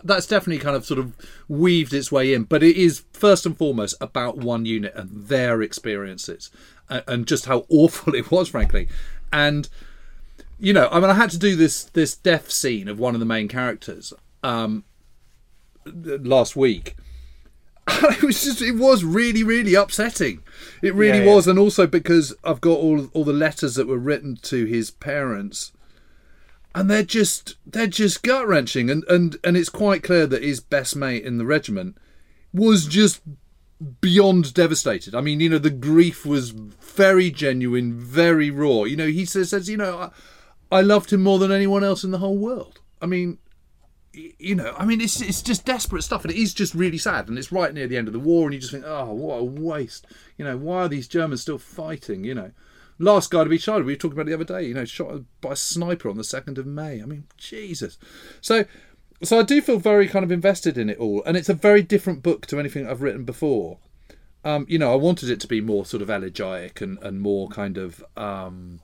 that's 0.02 0.26
definitely 0.26 0.62
kind 0.62 0.76
of 0.76 0.86
sort 0.86 0.98
of 0.98 1.14
weaved 1.48 1.92
its 1.92 2.10
way 2.10 2.32
in. 2.32 2.44
But 2.44 2.62
it 2.62 2.76
is 2.76 3.04
first 3.12 3.46
and 3.46 3.56
foremost 3.56 3.94
about 4.00 4.38
one 4.38 4.64
unit 4.64 4.94
and 4.94 5.10
their 5.28 5.62
experiences, 5.62 6.50
and, 6.88 7.04
and 7.06 7.26
just 7.26 7.46
how 7.46 7.66
awful 7.70 8.14
it 8.14 8.30
was, 8.30 8.48
frankly, 8.48 8.88
and 9.32 9.68
you 10.58 10.72
know, 10.72 10.88
I 10.90 11.00
mean, 11.00 11.10
I 11.10 11.14
had 11.14 11.30
to 11.30 11.38
do 11.38 11.56
this 11.56 11.84
this 11.84 12.16
death 12.16 12.50
scene 12.50 12.88
of 12.88 12.98
one 12.98 13.14
of 13.14 13.20
the 13.20 13.26
main 13.26 13.48
characters. 13.48 14.12
Um, 14.42 14.84
last 15.94 16.56
week. 16.56 16.96
it 17.88 18.22
was 18.22 18.44
just 18.44 18.60
it 18.60 18.76
was 18.76 19.02
really 19.02 19.42
really 19.42 19.74
upsetting. 19.74 20.42
It 20.82 20.94
really 20.94 21.20
Yeah, 21.20 21.24
yeah. 21.24 21.34
was, 21.34 21.46
and 21.46 21.58
also 21.58 21.86
because 21.86 22.34
I've 22.44 22.60
got 22.60 22.78
all 22.78 23.06
all 23.14 23.24
the 23.24 23.32
letters 23.32 23.76
that 23.76 23.86
were 23.86 23.98
written 23.98 24.36
to 24.42 24.64
his 24.66 24.90
parents, 24.90 25.72
and 26.74 26.90
they're 26.90 27.02
just 27.02 27.56
they're 27.66 27.86
just 27.86 28.22
gut 28.22 28.46
wrenching, 28.46 28.90
and 28.90 29.04
and 29.08 29.36
and 29.42 29.56
it's 29.56 29.70
quite 29.70 30.02
clear 30.02 30.26
that 30.26 30.42
his 30.42 30.60
best 30.60 30.96
mate 30.96 31.24
in 31.24 31.38
the 31.38 31.46
regiment 31.46 31.96
was 32.52 32.86
just 32.86 33.22
beyond 34.00 34.52
devastated. 34.54 35.14
I 35.14 35.20
mean, 35.20 35.40
you 35.40 35.48
know, 35.48 35.58
the 35.58 35.70
grief 35.70 36.26
was 36.26 36.50
very 36.50 37.30
genuine, 37.30 37.94
very 37.94 38.50
raw. 38.50 38.84
You 38.84 38.96
know, 38.96 39.06
he 39.06 39.24
says, 39.24 39.50
says 39.50 39.68
you 39.68 39.76
know, 39.76 40.10
I, 40.70 40.78
I 40.78 40.80
loved 40.82 41.12
him 41.12 41.22
more 41.22 41.38
than 41.38 41.52
anyone 41.52 41.84
else 41.84 42.04
in 42.04 42.10
the 42.10 42.18
whole 42.18 42.36
world. 42.36 42.80
I 43.00 43.06
mean, 43.06 43.38
you 44.12 44.54
know, 44.54 44.74
I 44.76 44.84
mean, 44.84 45.00
it's 45.00 45.20
it's 45.20 45.42
just 45.42 45.64
desperate 45.64 46.02
stuff, 46.02 46.24
and 46.24 46.32
it 46.32 46.40
is 46.40 46.54
just 46.54 46.74
really 46.74 46.98
sad, 46.98 47.28
and 47.28 47.38
it's 47.38 47.52
right 47.52 47.72
near 47.72 47.86
the 47.86 47.96
end 47.96 48.08
of 48.08 48.12
the 48.12 48.20
war, 48.20 48.46
and 48.46 48.54
you 48.54 48.60
just 48.60 48.72
think, 48.72 48.84
oh, 48.86 49.12
what 49.12 49.36
a 49.36 49.44
waste. 49.44 50.06
You 50.36 50.44
know, 50.44 50.56
why 50.56 50.82
are 50.82 50.88
these 50.88 51.08
Germans 51.08 51.42
still 51.42 51.58
fighting? 51.58 52.24
You 52.24 52.34
know, 52.34 52.50
last 52.98 53.30
guy 53.30 53.44
to 53.44 53.50
be 53.50 53.58
shot. 53.58 53.84
We 53.84 53.92
were 53.92 53.96
talking 53.96 54.18
about 54.18 54.26
the 54.26 54.34
other 54.34 54.44
day. 54.44 54.62
You 54.66 54.74
know, 54.74 54.84
shot 54.84 55.22
by 55.40 55.52
a 55.52 55.56
sniper 55.56 56.08
on 56.08 56.16
the 56.16 56.24
second 56.24 56.58
of 56.58 56.66
May. 56.66 57.02
I 57.02 57.06
mean, 57.06 57.24
Jesus. 57.36 57.98
So. 58.40 58.64
So 59.20 59.40
I 59.40 59.42
do 59.42 59.60
feel 59.60 59.80
very 59.80 60.06
kind 60.06 60.24
of 60.24 60.30
invested 60.30 60.78
in 60.78 60.88
it 60.88 60.98
all, 60.98 61.24
and 61.24 61.36
it's 61.36 61.48
a 61.48 61.54
very 61.54 61.82
different 61.82 62.22
book 62.22 62.46
to 62.46 62.60
anything 62.60 62.86
I've 62.86 63.02
written 63.02 63.24
before. 63.24 63.78
Um, 64.44 64.64
you 64.68 64.78
know, 64.78 64.92
I 64.92 64.94
wanted 64.94 65.28
it 65.28 65.40
to 65.40 65.48
be 65.48 65.60
more 65.60 65.84
sort 65.84 66.02
of 66.02 66.08
elegiac 66.08 66.80
and, 66.80 66.98
and 67.02 67.20
more 67.20 67.48
kind 67.48 67.78
of 67.78 68.04
um, 68.16 68.78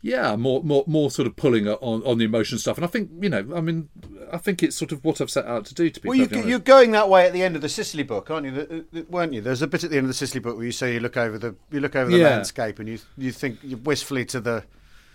yeah, 0.00 0.36
more 0.36 0.62
more 0.62 0.84
more 0.86 1.10
sort 1.10 1.26
of 1.26 1.34
pulling 1.36 1.66
on 1.68 2.02
on 2.04 2.18
the 2.18 2.24
emotion 2.24 2.58
stuff. 2.58 2.76
And 2.78 2.84
I 2.84 2.88
think 2.88 3.10
you 3.20 3.28
know, 3.28 3.44
I 3.54 3.60
mean, 3.60 3.88
I 4.32 4.36
think 4.38 4.62
it's 4.62 4.76
sort 4.76 4.92
of 4.92 5.04
what 5.04 5.20
I've 5.20 5.30
set 5.30 5.44
out 5.46 5.64
to 5.66 5.74
do. 5.74 5.90
To 5.90 6.00
be 6.00 6.08
Well, 6.08 6.16
you, 6.18 6.28
you're 6.44 6.58
going 6.60 6.92
that 6.92 7.08
way 7.08 7.26
at 7.26 7.32
the 7.32 7.42
end 7.42 7.56
of 7.56 7.62
the 7.62 7.68
Sicily 7.68 8.04
book, 8.04 8.30
aren't 8.30 8.46
you? 8.46 8.52
The- 8.52 8.84
the- 8.92 9.06
weren't 9.10 9.32
you? 9.32 9.40
There's 9.40 9.62
a 9.62 9.66
bit 9.66 9.82
at 9.84 9.90
the 9.90 9.96
end 9.96 10.04
of 10.04 10.08
the 10.08 10.14
Sicily 10.14 10.40
book 10.40 10.56
where 10.56 10.66
you 10.66 10.72
say 10.72 10.94
you 10.94 11.00
look 11.00 11.16
over 11.16 11.36
the 11.38 11.56
you 11.72 11.80
look 11.80 11.96
over 11.96 12.10
the 12.10 12.18
Yeah. 12.18 12.28
landscape 12.30 12.78
and 12.78 12.88
you 12.88 12.98
you 13.16 13.32
think 13.32 13.58
wistfully 13.84 14.24
to 14.26 14.40
the 14.40 14.64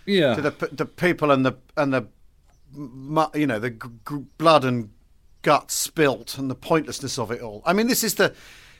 yeah, 0.06 0.34
to 0.34 0.42
the 0.42 0.68
the 0.72 0.86
people 0.86 1.30
and 1.30 1.46
the 1.46 1.54
and 1.76 1.94
the 1.94 2.06
you 3.34 3.46
know 3.46 3.58
the 3.58 3.70
g- 3.70 3.88
g- 4.08 4.24
blood 4.38 4.64
and 4.64 4.90
guts 5.42 5.74
spilt 5.74 6.36
and 6.38 6.50
the 6.50 6.54
pointlessness 6.54 7.18
of 7.18 7.30
it 7.30 7.40
all. 7.40 7.62
I 7.64 7.72
mean, 7.72 7.86
this 7.86 8.04
is 8.04 8.14
the 8.16 8.34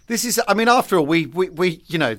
this 0.06 0.24
is. 0.24 0.40
I 0.46 0.52
mean, 0.54 0.68
after 0.68 0.98
all, 0.98 1.06
we 1.06 1.26
we, 1.26 1.48
we 1.48 1.82
you 1.86 1.98
know. 1.98 2.16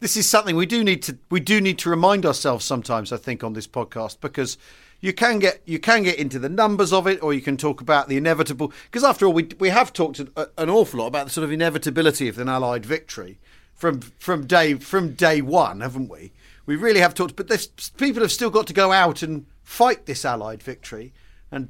This 0.00 0.16
is 0.16 0.28
something 0.28 0.56
we 0.56 0.66
do 0.66 0.84
need 0.84 1.02
to 1.04 1.18
we 1.30 1.40
do 1.40 1.60
need 1.60 1.78
to 1.80 1.90
remind 1.90 2.26
ourselves 2.26 2.64
sometimes. 2.64 3.12
I 3.12 3.16
think 3.16 3.42
on 3.42 3.54
this 3.54 3.66
podcast 3.66 4.20
because 4.20 4.58
you 5.00 5.12
can 5.12 5.38
get 5.38 5.62
you 5.64 5.78
can 5.78 6.02
get 6.02 6.18
into 6.18 6.38
the 6.38 6.48
numbers 6.48 6.92
of 6.92 7.06
it, 7.06 7.22
or 7.22 7.32
you 7.32 7.40
can 7.40 7.56
talk 7.56 7.80
about 7.80 8.08
the 8.08 8.16
inevitable. 8.16 8.72
Because 8.84 9.04
after 9.04 9.26
all, 9.26 9.32
we 9.32 9.48
we 9.58 9.70
have 9.70 9.92
talked 9.92 10.18
an 10.20 10.70
awful 10.70 11.00
lot 11.00 11.06
about 11.06 11.26
the 11.26 11.32
sort 11.32 11.44
of 11.44 11.52
inevitability 11.52 12.28
of 12.28 12.38
an 12.38 12.48
Allied 12.48 12.84
victory 12.84 13.38
from 13.74 14.00
from 14.00 14.46
day 14.46 14.74
from 14.74 15.12
day 15.14 15.40
one, 15.40 15.80
haven't 15.80 16.08
we? 16.10 16.32
We 16.66 16.76
really 16.76 17.00
have 17.00 17.14
talked, 17.14 17.36
but 17.36 17.48
there's, 17.48 17.68
people 17.96 18.22
have 18.22 18.32
still 18.32 18.50
got 18.50 18.66
to 18.66 18.72
go 18.74 18.90
out 18.92 19.22
and 19.22 19.46
fight 19.62 20.04
this 20.06 20.24
Allied 20.24 20.62
victory 20.62 21.12
and 21.50 21.68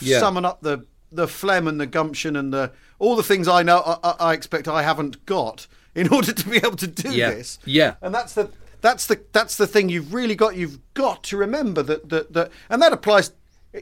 Yeah. 0.00 0.20
summon 0.20 0.44
up 0.46 0.62
the 0.62 0.86
the 1.12 1.28
phlegm 1.28 1.68
and 1.68 1.78
the 1.80 1.86
gumption 1.86 2.36
and 2.36 2.52
the 2.54 2.72
all 2.98 3.16
the 3.16 3.22
things 3.22 3.48
I 3.48 3.62
know 3.62 3.98
I- 4.02 4.14
I 4.30 4.32
expect 4.34 4.66
I 4.66 4.82
haven't 4.82 5.24
got 5.26 5.66
in 5.96 6.08
order 6.14 6.32
to 6.32 6.48
be 6.48 6.58
able 6.58 6.76
to 6.76 6.86
do 6.86 7.10
Yeah. 7.10 7.30
this. 7.30 7.58
Yeah. 7.64 7.94
and 8.00 8.14
that's 8.14 8.34
the 8.34 8.50
that's 8.82 9.06
the 9.06 9.20
that's 9.32 9.56
the 9.56 9.66
thing 9.66 9.88
you've 9.88 10.14
really 10.14 10.36
got 10.36 10.54
you've 10.54 10.78
got 10.94 11.24
to 11.24 11.36
remember 11.36 11.82
that 11.82 12.08
that, 12.10 12.32
that 12.34 12.52
and 12.70 12.80
that 12.82 12.92
applies 12.92 13.32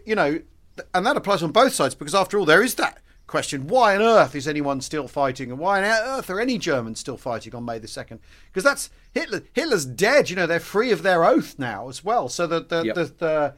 you 0.06 0.14
know 0.14 0.40
and 0.94 1.04
that 1.06 1.16
applies 1.16 1.42
on 1.42 1.52
both 1.52 1.74
sides 1.74 1.94
because 1.94 2.14
after 2.14 2.38
all 2.38 2.44
there 2.46 2.62
is 2.62 2.76
that 2.76 2.98
question 3.26 3.66
why 3.66 3.94
on 3.96 4.02
earth 4.02 4.34
is 4.34 4.46
anyone 4.48 4.80
still 4.80 5.08
fighting 5.08 5.50
and 5.50 5.58
why 5.58 5.78
on 5.78 5.84
earth 5.84 6.30
are 6.30 6.40
any 6.40 6.58
Germans 6.58 7.00
still 7.00 7.16
fighting 7.16 7.54
on 7.54 7.64
May 7.64 7.78
the 7.78 7.86
2nd? 7.88 8.18
Because 8.46 8.64
that's 8.64 8.90
Hitler. 9.12 9.42
Hitler's 9.52 9.84
dead. 9.86 10.30
You 10.30 10.36
know, 10.36 10.46
they're 10.46 10.60
free 10.60 10.90
of 10.92 11.02
their 11.02 11.24
oath 11.24 11.56
now 11.58 11.88
as 11.88 12.04
well. 12.04 12.28
So 12.28 12.46
that 12.48 12.68
the, 12.68 12.82
Yep. 12.84 12.94
the, 12.94 13.04
the, 13.18 13.54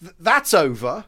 the, 0.00 0.14
that's 0.20 0.52
over. 0.54 1.04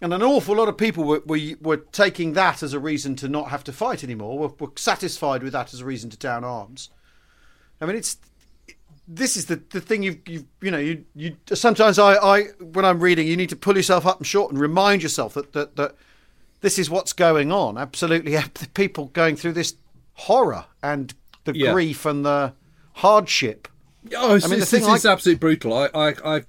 And 0.00 0.12
an 0.12 0.22
awful 0.22 0.54
lot 0.56 0.68
of 0.68 0.76
people 0.76 1.04
were, 1.04 1.22
were, 1.24 1.38
were 1.60 1.78
taking 1.78 2.34
that 2.34 2.62
as 2.62 2.74
a 2.74 2.78
reason 2.78 3.16
to 3.16 3.28
not 3.28 3.48
have 3.50 3.64
to 3.64 3.72
fight 3.72 4.04
anymore, 4.04 4.38
were, 4.38 4.52
were 4.60 4.72
satisfied 4.76 5.42
with 5.42 5.54
that 5.54 5.72
as 5.72 5.80
a 5.80 5.84
reason 5.86 6.10
to 6.10 6.18
down 6.18 6.44
arms. 6.44 6.90
I 7.80 7.86
mean, 7.86 7.96
it's 7.96 8.18
this 9.08 9.36
is 9.36 9.46
the, 9.46 9.62
the 9.70 9.80
thing 9.80 10.02
you 10.02 10.20
you 10.26 10.46
you 10.60 10.70
know 10.70 10.78
you 10.78 11.04
you 11.14 11.36
sometimes 11.54 11.98
I, 11.98 12.14
I 12.16 12.42
when 12.60 12.84
I'm 12.84 12.98
reading 13.00 13.26
you 13.26 13.36
need 13.36 13.50
to 13.50 13.56
pull 13.56 13.76
yourself 13.76 14.04
up 14.04 14.18
and 14.18 14.26
short 14.26 14.50
and 14.50 14.60
remind 14.60 15.02
yourself 15.02 15.34
that 15.34 15.52
that, 15.52 15.76
that 15.76 15.94
this 16.60 16.78
is 16.78 16.90
what's 16.90 17.12
going 17.12 17.52
on. 17.52 17.78
Absolutely, 17.78 18.32
the 18.54 18.68
people 18.74 19.06
going 19.06 19.36
through 19.36 19.52
this 19.52 19.74
horror 20.14 20.64
and 20.82 21.14
the 21.44 21.56
Yeah. 21.56 21.72
grief 21.72 22.04
and 22.04 22.24
the 22.24 22.52
hardship. 22.94 23.68
Oh, 24.16 24.34
it's, 24.34 24.44
I 24.44 24.48
mean, 24.48 24.58
the 24.58 24.62
it's, 24.62 24.70
thing 24.70 24.84
it's 24.84 25.04
I- 25.04 25.12
absolutely 25.12 25.38
brutal. 25.38 25.72
I, 25.74 25.86
I, 25.94 26.36
I, 26.36 26.42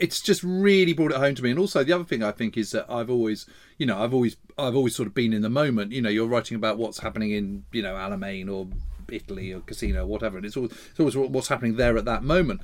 it's 0.00 0.20
just 0.20 0.42
really 0.42 0.92
brought 0.92 1.12
it 1.12 1.18
home 1.18 1.34
to 1.34 1.42
me. 1.42 1.50
And 1.50 1.58
also, 1.58 1.84
the 1.84 1.92
other 1.92 2.04
thing 2.04 2.22
I 2.22 2.32
think 2.32 2.56
is 2.56 2.70
that 2.72 2.86
I've 2.90 3.10
always, 3.10 3.46
you 3.78 3.86
know, 3.86 4.02
I've 4.02 4.14
always, 4.14 4.36
I've 4.58 4.74
always 4.74 4.96
sort 4.96 5.06
of 5.06 5.14
been 5.14 5.32
in 5.32 5.42
the 5.42 5.50
moment. 5.50 5.92
You 5.92 6.02
know, 6.02 6.08
you're 6.08 6.26
writing 6.26 6.56
about 6.56 6.78
what's 6.78 7.00
happening 7.00 7.30
in, 7.32 7.64
you 7.70 7.82
know, 7.82 7.94
Alamein 7.94 8.50
or 8.50 8.66
Italy 9.10 9.52
or 9.52 9.60
Cassino, 9.60 10.02
or 10.02 10.06
whatever, 10.06 10.36
and 10.38 10.46
it's 10.46 10.56
always, 10.56 10.72
it's 10.90 10.98
always 11.00 11.16
what's 11.16 11.48
happening 11.48 11.76
there 11.76 11.96
at 11.96 12.04
that 12.06 12.22
moment. 12.22 12.60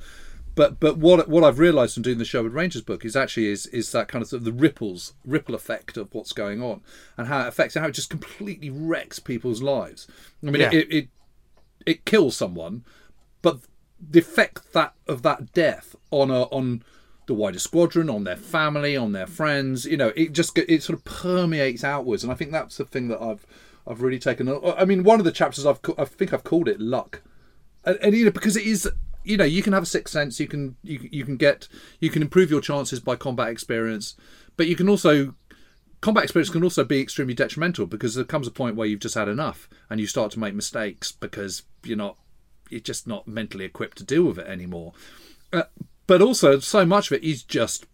But, 0.55 0.79
but 0.79 0.97
what 0.97 1.29
what 1.29 1.43
I've 1.43 1.59
realised 1.59 1.93
from 1.93 2.01
doing 2.01 2.17
the 2.17 2.25
Sherwood 2.25 2.53
Rangers 2.53 2.81
book 2.81 3.05
is 3.05 3.15
actually 3.15 3.45
is 3.47 3.67
is 3.67 3.91
that 3.91 4.07
kind 4.07 4.23
of, 4.23 4.29
sort 4.29 4.39
of 4.39 4.45
the 4.45 4.51
ripples 4.51 5.13
ripple 5.23 5.53
effect 5.53 5.97
of 5.97 6.11
what's 6.15 6.33
going 6.33 6.63
on 6.63 6.81
and 7.15 7.27
how 7.27 7.41
it 7.41 7.47
affects 7.49 7.75
how 7.75 7.85
it 7.85 7.91
just 7.91 8.09
completely 8.09 8.71
wrecks 8.71 9.19
people's 9.19 9.61
lives. 9.61 10.07
I 10.41 10.47
mean, 10.47 10.61
Yeah. 10.61 10.71
it, 10.73 10.91
it 10.91 11.07
it 11.85 12.05
kills 12.05 12.35
someone, 12.35 12.83
but 13.43 13.59
the 13.99 14.17
effect 14.19 14.73
that 14.73 14.95
of 15.07 15.21
that 15.21 15.53
death 15.53 15.95
on 16.09 16.31
a, 16.31 16.43
on 16.45 16.83
the 17.27 17.33
wider 17.33 17.59
squadron, 17.59 18.09
on 18.09 18.23
their 18.23 18.37
family, 18.37 18.97
on 18.97 19.11
their 19.11 19.27
friends, 19.27 19.85
you 19.85 19.97
know, 19.97 20.11
it 20.15 20.31
just 20.33 20.57
it 20.57 20.81
sort 20.81 20.97
of 20.97 21.05
permeates 21.05 21.83
outwards, 21.83 22.23
and 22.23 22.31
I 22.31 22.35
think 22.35 22.51
that's 22.51 22.77
the 22.77 22.85
thing 22.85 23.09
that 23.09 23.21
I've 23.21 23.45
I've 23.85 24.01
really 24.01 24.19
taken. 24.19 24.49
I 24.49 24.85
mean, 24.85 25.03
one 25.03 25.19
of 25.19 25.25
the 25.25 25.31
chapters 25.31 25.65
I've 25.65 25.79
I 25.97 26.05
think 26.05 26.33
I've 26.33 26.43
called 26.43 26.67
it 26.67 26.79
luck, 26.79 27.21
and, 27.85 27.97
and 28.01 28.15
you 28.15 28.25
know 28.25 28.31
because 28.31 28.57
it 28.57 28.65
is. 28.65 28.89
You 29.23 29.35
know, 29.35 29.43
you 29.43 29.61
can 29.61 29.73
have 29.73 29.83
a 29.83 29.87
sixth 29.87 30.13
sense. 30.13 30.39
You 30.39 30.47
can 30.47 30.77
you, 30.83 31.09
you 31.11 31.25
can 31.25 31.35
get 31.35 31.67
you 31.99 32.09
can 32.09 32.21
improve 32.21 32.49
your 32.49 32.61
chances 32.61 33.01
by 33.01 33.17
combat 33.17 33.49
experience, 33.49 34.15
but 34.55 34.67
you 34.67 34.75
can 34.77 34.87
also 34.87 35.35
combat 35.99 36.23
experience 36.23 36.49
can 36.49 36.63
also 36.63 36.85
be 36.85 37.01
extremely 37.01 37.33
detrimental 37.33 37.85
because 37.85 38.15
there 38.15 38.23
comes 38.23 38.47
a 38.47 38.51
point 38.51 38.77
where 38.77 38.87
you've 38.87 39.01
just 39.01 39.15
had 39.15 39.27
enough 39.27 39.67
and 39.89 39.99
you 39.99 40.07
start 40.07 40.31
to 40.31 40.39
make 40.39 40.53
mistakes 40.53 41.11
because 41.11 41.63
you're 41.83 41.97
not 41.97 42.17
you're 42.69 42.79
just 42.79 43.05
not 43.05 43.27
mentally 43.27 43.65
equipped 43.65 43.97
to 43.97 44.03
deal 44.05 44.23
with 44.23 44.39
it 44.39 44.47
anymore. 44.47 44.93
Uh, 45.51 45.63
but 46.07 46.21
also, 46.21 46.59
so 46.59 46.85
much 46.85 47.11
of 47.11 47.17
it 47.17 47.23
is 47.23 47.43
just 47.43 47.85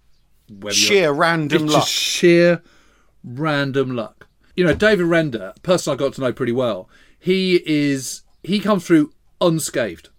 Sheer 0.72 1.12
random 1.12 1.68
luck. 1.68 1.82
just 1.82 1.92
sheer 1.92 2.62
random 3.24 3.96
luck. 3.96 4.28
You 4.56 4.66
know, 4.66 4.74
David 4.74 5.06
Render, 5.06 5.54
a 5.56 5.60
person 5.62 5.94
I 5.94 5.96
got 5.96 6.14
to 6.14 6.22
know 6.22 6.34
pretty 6.34 6.52
well, 6.52 6.90
he 7.20 7.62
is 7.66 8.22
he 8.44 8.60
comes 8.60 8.86
through 8.86 9.14
unscathed. 9.42 10.10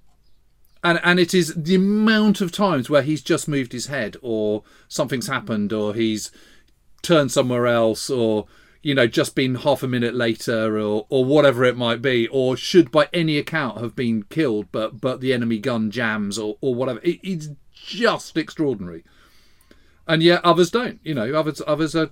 And 0.82 1.00
and 1.02 1.20
it 1.20 1.32
is 1.34 1.54
the 1.54 1.76
amount 1.76 2.40
of 2.40 2.52
times 2.52 2.90
where 2.90 3.02
he's 3.02 3.22
just 3.22 3.48
moved 3.48 3.72
his 3.72 3.86
head 3.86 4.16
or 4.22 4.64
something's 4.88 5.28
happened 5.28 5.72
or 5.72 5.94
he's 5.94 6.30
turned 7.02 7.30
somewhere 7.32 7.66
else 7.66 8.10
or 8.10 8.46
you 8.82 8.94
know 8.94 9.06
just 9.06 9.34
been 9.34 9.56
half 9.56 9.82
a 9.82 9.88
minute 9.88 10.14
later 10.14 10.78
or 10.78 11.06
or 11.08 11.24
whatever 11.24 11.64
it 11.64 11.76
might 11.76 12.02
be 12.02 12.26
or 12.28 12.56
should 12.56 12.90
by 12.90 13.08
any 13.12 13.38
account 13.38 13.78
have 13.78 13.94
been 13.94 14.22
killed 14.24 14.66
but 14.72 15.00
but 15.00 15.20
the 15.20 15.32
enemy 15.32 15.58
gun 15.58 15.90
jams 15.90 16.38
or 16.38 16.56
or 16.60 16.74
whatever 16.74 16.98
it, 17.02 17.18
it's 17.22 17.48
just 17.84 18.36
extraordinary 18.36 19.04
and 20.06 20.22
yet 20.22 20.44
others 20.44 20.70
don't 20.70 21.00
you 21.02 21.14
know 21.14 21.34
others 21.34 21.60
others 21.66 21.94
are 21.94 22.10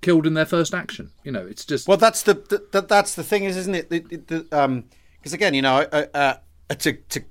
killed 0.00 0.26
in 0.26 0.34
their 0.34 0.46
first 0.46 0.74
action 0.74 1.10
you 1.22 1.32
know 1.32 1.46
it's 1.46 1.64
just 1.64 1.88
Well, 1.88 1.96
that's 1.96 2.22
the, 2.22 2.34
the, 2.34 2.66
the 2.72 2.80
that's 2.82 3.14
the 3.14 3.24
thing 3.24 3.44
is, 3.44 3.56
isn't 3.56 3.74
it? 3.74 3.88
The, 3.88 4.46
um, 4.52 4.84
because 5.18 5.32
again, 5.32 5.54
you 5.54 5.62
know, 5.62 5.78
uh, 5.90 6.06
uh, 6.12 6.74
to 6.74 6.92
to 6.92 7.22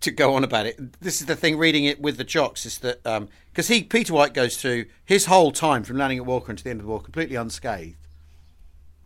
to 0.00 0.10
go 0.10 0.34
on 0.34 0.44
about 0.44 0.66
it, 0.66 1.00
this 1.00 1.22
is 1.22 1.26
the 1.26 1.34
thing. 1.34 1.56
Reading 1.56 1.86
it 1.86 1.98
with 1.98 2.18
the 2.18 2.24
jocks 2.24 2.66
is 2.66 2.78
that 2.80 3.02
because 3.50 3.68
he 3.68 3.82
Peter 3.82 4.12
White 4.12 4.34
goes 4.34 4.60
through 4.60 4.84
his 5.02 5.24
whole 5.24 5.50
time 5.50 5.82
from 5.82 5.96
landing 5.96 6.18
at 6.18 6.26
Walcheren 6.26 6.58
to 6.58 6.64
the 6.64 6.68
end 6.68 6.80
of 6.80 6.84
the 6.84 6.90
war 6.90 7.00
completely 7.00 7.36
unscathed, 7.36 7.96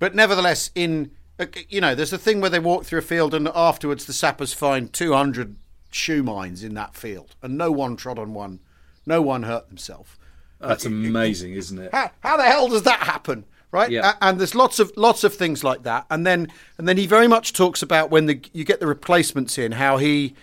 but 0.00 0.16
nevertheless, 0.16 0.72
in 0.74 1.12
uh, 1.38 1.46
you 1.68 1.80
know, 1.80 1.94
there's 1.94 2.12
a 2.12 2.18
thing 2.18 2.40
where 2.40 2.50
they 2.50 2.58
walk 2.58 2.84
through 2.84 2.98
a 2.98 3.02
field 3.02 3.34
and 3.34 3.48
afterwards 3.54 4.04
the 4.04 4.12
sappers 4.12 4.52
find 4.52 4.92
200 4.92 5.54
shoe 5.94 6.22
mines 6.22 6.64
in 6.64 6.74
that 6.74 6.94
field, 6.94 7.36
and 7.42 7.56
no 7.56 7.70
one 7.70 7.96
trod 7.96 8.18
on 8.18 8.34
one, 8.34 8.60
no 9.06 9.22
one 9.22 9.44
hurt 9.44 9.68
themselves. 9.68 10.16
that's 10.60 10.84
amazing 10.84 11.52
isn't 11.52 11.78
it 11.78 11.92
How, 11.92 12.10
how 12.20 12.36
the 12.36 12.44
hell 12.44 12.68
does 12.68 12.82
that 12.82 13.00
happen? 13.00 13.44
Right, 13.70 13.90
Yeah. 13.90 14.14
And 14.20 14.38
there's 14.38 14.54
lots 14.54 14.78
of 14.78 14.92
lots 14.96 15.24
of 15.24 15.34
things 15.34 15.64
like 15.64 15.82
that, 15.82 16.06
and 16.08 16.24
then 16.24 16.48
and 16.78 16.86
then 16.86 16.96
he 16.96 17.08
very 17.08 17.26
much 17.26 17.52
talks 17.52 17.82
about 17.82 18.08
when 18.08 18.26
the 18.26 18.40
you 18.52 18.64
get 18.64 18.78
the 18.78 18.86
replacements 18.86 19.58
in, 19.58 19.72
how 19.72 19.96
he 19.96 20.34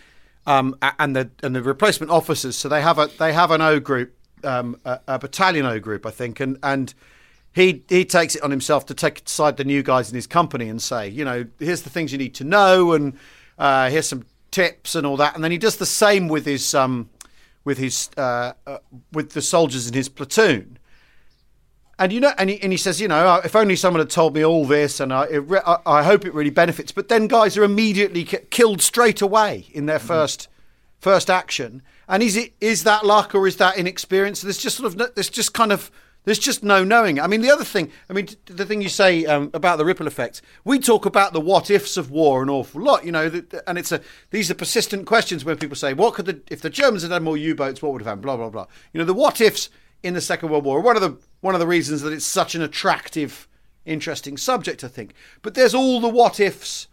um, 0.46 0.76
and 1.00 1.16
the 1.16 1.30
and 1.42 1.56
the 1.56 1.64
replacement 1.64 2.12
officers. 2.12 2.58
So 2.58 2.68
they 2.68 2.82
have 2.82 3.00
a 3.00 3.10
they 3.20 3.32
have 3.32 3.52
an 3.52 3.62
O 3.62 3.80
group, 3.80 4.14
um, 4.44 4.76
a, 4.84 5.00
a 5.08 5.20
battalion 5.20 5.66
O 5.66 5.80
group, 5.80 6.06
I 6.06 6.12
think, 6.12 6.42
and 6.42 6.58
and 6.62 6.94
he 7.54 7.84
he 7.88 8.04
takes 8.04 8.36
it 8.36 8.44
on 8.44 8.52
himself 8.52 8.86
to 8.88 8.94
take 8.94 9.26
aside 9.26 9.56
the 9.56 9.64
new 9.64 9.82
guys 9.82 10.10
in 10.10 10.16
his 10.16 10.28
company 10.28 10.68
and 10.68 10.82
say, 10.82 11.08
you 11.08 11.24
know, 11.24 11.46
here's 11.58 11.84
the 11.84 11.90
things 11.90 12.12
you 12.12 12.18
need 12.18 12.36
to 12.36 12.44
know, 12.44 12.92
and 12.92 13.18
uh, 13.58 13.90
here's 13.90 14.10
some 14.10 14.26
tips 14.52 14.96
and 14.96 15.08
all 15.08 15.18
that, 15.18 15.36
and 15.36 15.44
then 15.44 15.52
he 15.52 15.58
does 15.58 15.78
the 15.78 15.86
same 15.86 16.28
with 16.28 16.46
his 16.46 16.76
um, 16.76 17.10
with 17.64 17.78
his 17.78 18.10
uh, 18.18 18.54
uh, 18.68 18.78
with 19.12 19.32
the 19.32 19.42
soldiers 19.42 19.88
in 19.88 19.94
his 19.94 20.10
platoon. 20.10 20.78
And 21.98 22.12
you 22.12 22.20
know, 22.20 22.34
and 22.38 22.50
he, 22.50 22.62
and 22.62 22.72
he 22.72 22.78
says, 22.78 23.00
you 23.00 23.08
know, 23.08 23.26
"Oh, 23.26 23.42
if 23.46 23.56
only 23.56 23.76
someone 23.76 24.00
had 24.00 24.10
told 24.10 24.34
me 24.34 24.44
all 24.44 24.66
this, 24.66 25.00
and 25.00 25.14
I, 25.14 25.26
it 25.26 25.38
re- 25.40 25.62
I, 25.66 25.78
I 25.86 26.04
hope 26.04 26.26
it 26.26 26.34
really 26.34 26.50
benefits. 26.50 26.92
But 26.92 27.10
then 27.10 27.28
guys 27.28 27.58
are 27.58 27.64
immediately 27.64 28.24
ki- 28.24 28.40
killed 28.50 28.82
straight 28.82 29.22
away 29.22 29.68
in 29.72 29.86
their 29.86 30.00
first 30.00 30.48
first 31.00 31.30
action. 31.30 31.82
And 32.08 32.24
is 32.24 32.36
it 32.36 32.54
is 32.60 32.84
that 32.84 33.06
luck 33.06 33.36
or 33.36 33.48
is 33.48 33.58
that 33.58 33.78
inexperience? 33.78 34.42
There's 34.42 34.58
just 34.58 34.78
sort 34.78 34.88
of 34.88 34.98
no, 34.98 35.08
there's 35.14 35.30
just 35.30 35.54
kind 35.54 35.72
of 35.72 35.92
there's 36.24 36.40
just 36.40 36.64
no 36.64 36.84
knowing. 36.84 37.20
I 37.20 37.28
mean, 37.28 37.42
the 37.42 37.50
other 37.50 37.64
thing, 37.64 37.92
I 38.10 38.14
mean, 38.14 38.28
the 38.46 38.66
thing 38.66 38.82
you 38.82 38.90
say 38.90 39.26
um, 39.26 39.50
about 39.54 39.78
the 39.78 39.86
ripple 39.86 40.08
effect, 40.08 40.42
we 40.64 40.80
talk 40.80 41.06
about 41.06 41.34
the 41.34 41.42
what 41.42 41.72
ifs 41.72 41.98
of 41.98 42.12
war 42.12 42.44
an 42.44 42.50
awful 42.50 42.82
lot, 42.82 43.06
you 43.06 43.12
know, 43.12 43.42
and 43.68 43.78
it's 43.78 43.92
a 43.92 44.02
these 44.30 44.52
are 44.52 44.56
persistent 44.56 45.06
questions 45.06 45.44
when 45.44 45.58
people 45.58 45.76
say, 45.76 45.94
what 45.94 46.14
could 46.14 46.26
the 46.26 46.42
if 46.50 46.62
the 46.62 46.70
Germans 46.70 47.02
had 47.02 47.12
had 47.12 47.24
more 47.24 47.38
U-boats, 47.38 47.82
what 47.82 47.92
would 47.94 48.02
have 48.02 48.08
happened? 48.08 48.24
Blah 48.24 48.38
blah 48.38 48.50
blah. 48.50 48.68
You 48.94 49.00
know, 49.00 49.06
the 49.06 49.14
what 49.14 49.42
ifs 49.42 49.70
in 50.04 50.14
the 50.14 50.22
Second 50.22 50.50
World 50.50 50.66
War 50.66 50.80
one 50.82 50.96
of 50.96 51.02
the 51.02 51.18
one 51.42 51.56
of 51.56 51.60
the 51.60 51.68
reasons 51.68 52.02
that 52.02 52.14
it's 52.14 52.26
such 52.26 52.54
an 52.54 52.62
attractive, 52.62 53.48
interesting 53.86 54.38
subject, 54.38 54.84
I 54.84 54.88
think. 54.88 55.14
But 55.42 55.56
there's 55.56 55.74
all 55.74 56.00
the 56.00 56.10
what 56.10 56.40
ifs. 56.40 56.88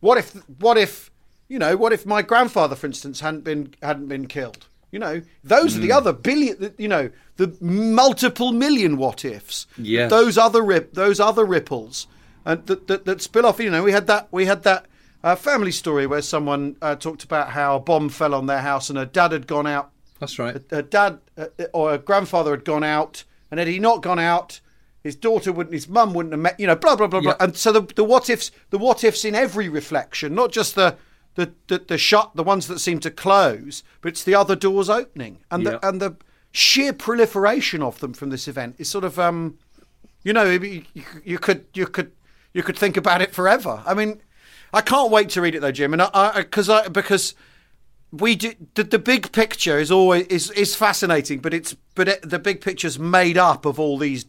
What 0.00 0.18
if? 0.18 0.32
What 0.58 0.78
if? 0.78 1.10
You 1.48 1.58
know, 1.58 1.76
what 1.76 1.92
if 1.92 2.04
my 2.04 2.22
grandfather, 2.22 2.74
for 2.74 2.86
instance, 2.86 3.20
hadn't 3.20 3.44
been 3.44 3.74
hadn't 3.82 4.08
been 4.08 4.26
killed? 4.26 4.66
You 4.96 5.00
know, 5.00 5.20
those 5.44 5.76
are 5.76 5.80
the 5.80 5.92
other 5.92 6.14
billion. 6.14 6.72
You 6.78 6.88
know, 6.88 7.10
the 7.36 7.54
multiple 7.60 8.52
million 8.52 8.96
what 8.96 9.26
ifs. 9.26 9.66
Yes. 9.76 10.08
Those 10.08 10.38
other 10.38 10.62
rip, 10.62 10.94
those 10.94 11.20
other 11.20 11.44
ripples, 11.44 12.06
and 12.46 12.64
that, 12.64 12.86
that 12.86 13.04
that 13.04 13.20
spill 13.20 13.44
off. 13.44 13.60
You 13.60 13.68
know, 13.68 13.82
we 13.82 13.92
had 13.92 14.06
that. 14.06 14.28
We 14.30 14.46
had 14.46 14.62
that 14.62 14.86
uh, 15.22 15.36
family 15.36 15.70
story 15.70 16.06
where 16.06 16.22
someone 16.22 16.76
uh, 16.80 16.94
talked 16.94 17.24
about 17.24 17.50
how 17.50 17.76
a 17.76 17.80
bomb 17.80 18.08
fell 18.08 18.34
on 18.34 18.46
their 18.46 18.62
house 18.62 18.88
and 18.88 18.98
her 18.98 19.04
dad 19.04 19.32
had 19.32 19.46
gone 19.46 19.66
out 19.66 19.90
that's 20.18 20.38
right 20.38 20.62
her 20.70 20.80
dad 20.80 21.18
uh, 21.36 21.48
or 21.74 21.90
her 21.90 21.98
grandfather 21.98 22.52
had 22.52 22.64
gone 22.64 22.84
out, 22.84 23.24
and 23.50 23.58
had 23.58 23.68
he 23.68 23.78
not 23.78 24.02
gone 24.02 24.18
out, 24.18 24.60
his 25.02 25.14
daughter 25.14 25.52
wouldn't, 25.52 25.74
his 25.74 25.88
mum 25.88 26.14
wouldn't 26.14 26.32
have 26.32 26.40
met, 26.40 26.58
you 26.58 26.66
know, 26.66 26.76
blah 26.76 26.96
blah 26.96 27.06
blah 27.06 27.20
blah. 27.20 27.32
Yeah. 27.32 27.44
And 27.44 27.56
so 27.56 27.72
the, 27.72 27.82
the 27.82 28.04
what 28.04 28.30
ifs, 28.30 28.50
the 28.70 28.78
what 28.78 29.04
ifs 29.04 29.26
in 29.26 29.34
every 29.34 29.68
reflection, 29.68 30.34
not 30.34 30.52
just 30.52 30.74
the 30.74 30.96
the 31.36 31.52
the, 31.68 31.78
the 31.78 31.98
shut, 31.98 32.32
the 32.34 32.42
ones 32.42 32.66
that 32.66 32.80
seem 32.80 32.98
to 33.00 33.10
close, 33.10 33.82
but 34.00 34.08
it's 34.08 34.24
the 34.24 34.34
other 34.34 34.56
doors 34.56 34.90
opening, 34.90 35.38
and 35.50 35.62
Yeah. 35.62 35.70
the 35.72 35.88
and 35.88 36.00
the 36.00 36.16
sheer 36.52 36.92
proliferation 36.92 37.82
of 37.82 38.00
them 38.00 38.12
from 38.14 38.30
this 38.30 38.48
event 38.48 38.74
is 38.78 38.88
sort 38.90 39.04
of 39.04 39.18
um, 39.18 39.58
you 40.24 40.32
know, 40.32 40.44
you, 40.50 40.82
you 41.24 41.38
could 41.38 41.66
you 41.74 41.86
could 41.86 42.12
you 42.52 42.62
could 42.62 42.76
think 42.78 42.96
about 42.96 43.22
it 43.22 43.32
forever. 43.32 43.82
I 43.86 43.94
mean, 43.94 44.20
I 44.72 44.80
can't 44.80 45.10
wait 45.12 45.28
to 45.30 45.40
read 45.40 45.54
it 45.54 45.60
though, 45.60 45.72
Jim, 45.72 45.92
and 45.92 46.02
I 46.02 46.38
because 46.42 46.68
I, 46.68 46.88
because 46.88 47.34
we 48.10 48.34
do 48.34 48.54
the, 48.74 48.84
the 48.84 48.98
big 48.98 49.30
picture 49.32 49.78
is 49.78 49.90
always 49.90 50.26
is 50.28 50.50
is 50.52 50.74
fascinating, 50.74 51.40
but 51.40 51.52
it's 51.54 51.76
but 51.94 52.08
it, 52.08 52.28
the 52.28 52.38
big 52.38 52.60
picture's 52.60 52.98
made 52.98 53.38
up 53.38 53.64
of 53.66 53.78
all 53.78 53.98
these 53.98 54.26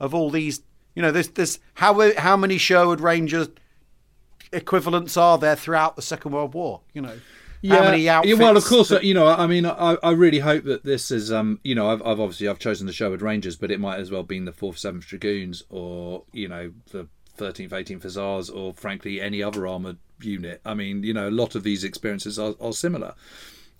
of 0.00 0.14
all 0.14 0.30
these. 0.30 0.62
You 0.94 1.02
know, 1.02 1.12
there's 1.12 1.28
there's 1.28 1.60
how 1.74 2.12
how 2.16 2.36
many 2.36 2.58
Sherwood 2.58 3.00
Rangers 3.00 3.48
equivalents 4.52 5.16
are 5.16 5.38
there 5.38 5.56
throughout 5.56 5.96
the 5.96 6.02
Second 6.02 6.32
World 6.32 6.54
War? 6.54 6.80
You 6.92 7.02
know, 7.02 7.18
how 7.68 7.82
many 7.82 8.08
outfits. 8.08 8.38
Yeah, 8.38 8.44
well, 8.44 8.56
of 8.56 8.64
course, 8.64 8.88
that- 8.90 9.04
you 9.04 9.14
know, 9.14 9.26
I 9.26 9.46
mean, 9.46 9.66
I, 9.66 9.96
I 10.02 10.10
really 10.12 10.38
hope 10.40 10.64
that 10.64 10.84
this 10.84 11.10
is, 11.10 11.32
um, 11.32 11.58
you 11.64 11.74
know, 11.74 11.90
I've, 11.90 12.00
I've 12.02 12.20
obviously 12.20 12.48
I've 12.48 12.58
chosen 12.58 12.86
the 12.86 12.92
Sherwood 12.92 13.22
Rangers, 13.22 13.56
but 13.56 13.70
it 13.70 13.80
might 13.80 13.98
as 13.98 14.10
well 14.10 14.22
been 14.22 14.44
the 14.44 14.52
Fourth, 14.52 14.78
Seventh 14.78 15.06
Dragoons, 15.06 15.64
or 15.70 16.22
you 16.32 16.48
know, 16.48 16.72
the 16.92 17.08
Thirteenth, 17.36 17.72
Eighteenth 17.72 18.02
Hussars, 18.02 18.48
or 18.50 18.72
frankly 18.74 19.20
any 19.20 19.42
other 19.42 19.66
armored 19.66 19.98
unit. 20.20 20.60
I 20.64 20.74
mean, 20.74 21.02
you 21.02 21.14
know, 21.14 21.28
a 21.28 21.30
lot 21.30 21.54
of 21.54 21.62
these 21.62 21.84
experiences 21.84 22.38
are, 22.38 22.54
are 22.60 22.72
similar. 22.72 23.14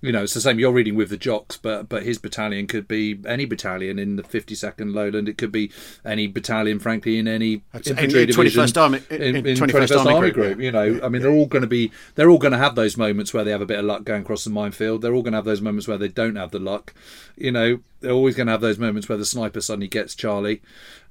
You 0.01 0.13
know, 0.13 0.23
it's 0.23 0.35
the 0.35 0.41
same. 0.41 0.61
You're 0.61 0.73
reading 0.73 0.95
with 0.95 1.11
the 1.11 1.17
jocks, 1.17 1.57
but 1.57 1.89
but 1.89 2.05
his 2.05 2.19
battalion 2.19 2.69
could 2.69 2.87
be 2.87 3.19
any 3.27 3.47
battalion 3.47 3.99
in 3.99 4.15
the 4.15 4.23
52nd 4.23 4.95
Lowland. 4.95 5.29
It 5.29 5.37
could 5.39 5.51
be 5.51 5.73
any 6.05 6.29
battalion, 6.29 6.79
frankly, 6.79 7.19
in 7.19 7.27
any 7.27 7.63
infantry 7.75 8.23
in 8.23 8.29
division 8.29 8.63
21st 8.63 8.81
Army- 8.81 9.03
in, 9.11 9.23
in 9.23 9.47
in 9.47 9.57
21st 9.57 9.71
21st 9.71 9.99
Army 9.99 10.15
Army 10.15 10.31
Group, 10.31 10.59
yeah. 10.59 10.65
You 10.65 10.71
know, 10.71 11.01
I 11.03 11.09
mean, 11.09 11.23
they're 11.23 11.33
all 11.33 11.47
going 11.47 11.63
to 11.63 11.69
be, 11.69 11.91
they're 12.15 12.31
all 12.31 12.39
going 12.39 12.53
to 12.53 12.59
have 12.59 12.77
those 12.77 12.97
moments 12.97 13.35
where 13.35 13.43
they 13.43 13.51
have 13.51 13.61
a 13.61 13.67
bit 13.67 13.81
of 13.81 13.87
luck 13.87 14.05
going 14.05 14.23
across 14.23 14.45
the 14.45 14.51
minefield. 14.51 15.03
They're 15.03 15.15
all 15.15 15.23
going 15.23 15.33
to 15.33 15.39
have 15.39 15.45
those 15.45 15.61
moments 15.61 15.89
where 15.89 15.99
they 15.99 16.09
don't 16.09 16.37
have 16.37 16.53
the 16.53 16.61
luck. 16.61 16.95
You 17.37 17.51
know, 17.51 17.81
they're 18.01 18.13
always 18.13 18.37
going 18.37 18.47
to 18.47 18.53
have 18.53 18.61
those 18.61 18.79
moments 18.79 19.09
where 19.09 19.19
the 19.19 19.25
sniper 19.25 19.61
suddenly 19.61 19.89
gets 19.89 20.15
Charlie. 20.15 20.63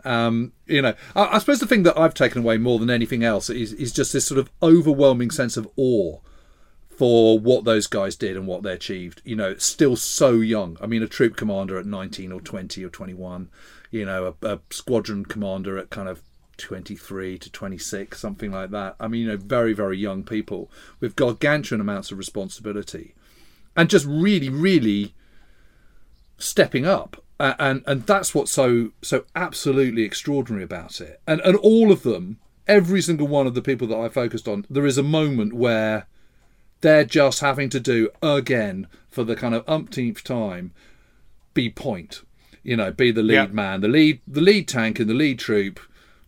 Um, 0.06 0.54
you 0.66 0.82
know, 0.82 0.94
I, 1.14 1.36
I 1.36 1.38
suppose 1.40 1.60
the 1.60 1.68
thing 1.68 1.84
that 1.84 2.00
I've 2.00 2.14
taken 2.14 2.42
away 2.42 2.58
more 2.58 2.80
than 2.80 2.90
anything 2.90 3.26
else 3.26 3.50
is, 3.50 3.74
is 3.74 3.92
just 3.92 4.14
this 4.14 4.26
sort 4.26 4.40
of 4.40 4.50
overwhelming 4.64 5.32
sense 5.32 5.58
of 5.58 5.68
awe 5.76 6.20
for 6.98 7.38
what 7.40 7.64
those 7.64 7.88
guys 7.88 8.16
did 8.16 8.36
and 8.36 8.48
what 8.48 8.64
they 8.64 8.74
achieved. 8.74 9.22
You 9.24 9.36
know, 9.36 9.56
still 9.58 9.96
so 9.96 10.32
young. 10.34 10.78
I 10.82 10.88
mean, 10.88 11.04
a 11.04 11.08
troop 11.08 11.36
commander 11.38 11.78
at 11.78 11.86
19 11.86 12.32
or 12.32 12.42
20 12.42 12.84
or 12.84 12.90
21, 12.90 13.50
you 13.92 14.06
know, 14.06 14.34
a, 14.42 14.48
a 14.48 14.60
squadron 14.72 15.26
commander 15.26 15.78
at 15.78 15.90
kind 15.92 16.10
of 16.10 16.22
23 16.58 17.38
to 17.38 17.52
26, 17.52 18.20
something 18.20 18.52
like 18.52 18.72
that. 18.72 18.96
I 19.00 19.08
mean, 19.08 19.22
you 19.22 19.28
know, 19.28 19.38
very, 19.38 19.74
very 19.74 19.98
young 19.98 20.24
people 20.24 20.72
with 21.00 21.16
gargantuan 21.16 21.80
amounts 21.82 22.12
of 22.12 22.18
responsibility 22.18 23.14
and 23.76 23.90
just 23.92 24.06
really, 24.08 24.50
really 24.50 25.14
stepping 26.38 26.86
up. 26.86 27.24
A- 27.40 27.56
And 27.62 27.84
and 27.86 28.04
that's 28.08 28.34
what's 28.34 28.52
so 28.52 28.92
so 29.04 29.26
absolutely 29.36 30.02
extraordinary 30.04 30.64
about 30.64 31.00
it. 31.00 31.22
And 31.28 31.42
and 31.42 31.56
all 31.58 31.92
of 31.92 32.02
them, 32.02 32.40
every 32.68 33.02
single 33.02 33.28
one 33.28 33.46
of 33.46 33.54
the 33.54 33.62
people 33.62 33.88
that 33.90 34.00
I 34.00 34.10
focused 34.10 34.48
on, 34.48 34.66
there 34.70 34.88
is 34.88 34.98
a 34.98 35.04
moment 35.04 35.54
where 35.54 36.08
they're 36.82 37.06
just 37.06 37.40
having 37.40 37.70
to 37.70 37.80
do 37.80 38.10
again 38.22 38.88
for 39.10 39.24
the 39.24 39.36
kind 39.36 39.56
of 39.56 39.64
umpteenth 39.68 40.24
time 40.24 40.72
be 41.54 41.70
point 41.70 42.22
you 42.64 42.76
know 42.76 42.92
be 42.92 43.12
the 43.12 43.24
lead 43.24 43.54
man 43.54 43.82
the 43.82 43.88
lead 43.88 44.22
the 44.28 44.42
lead 44.42 44.68
tank 44.68 45.00
and 45.00 45.10
the 45.10 45.14
lead 45.14 45.40
troop 45.40 45.80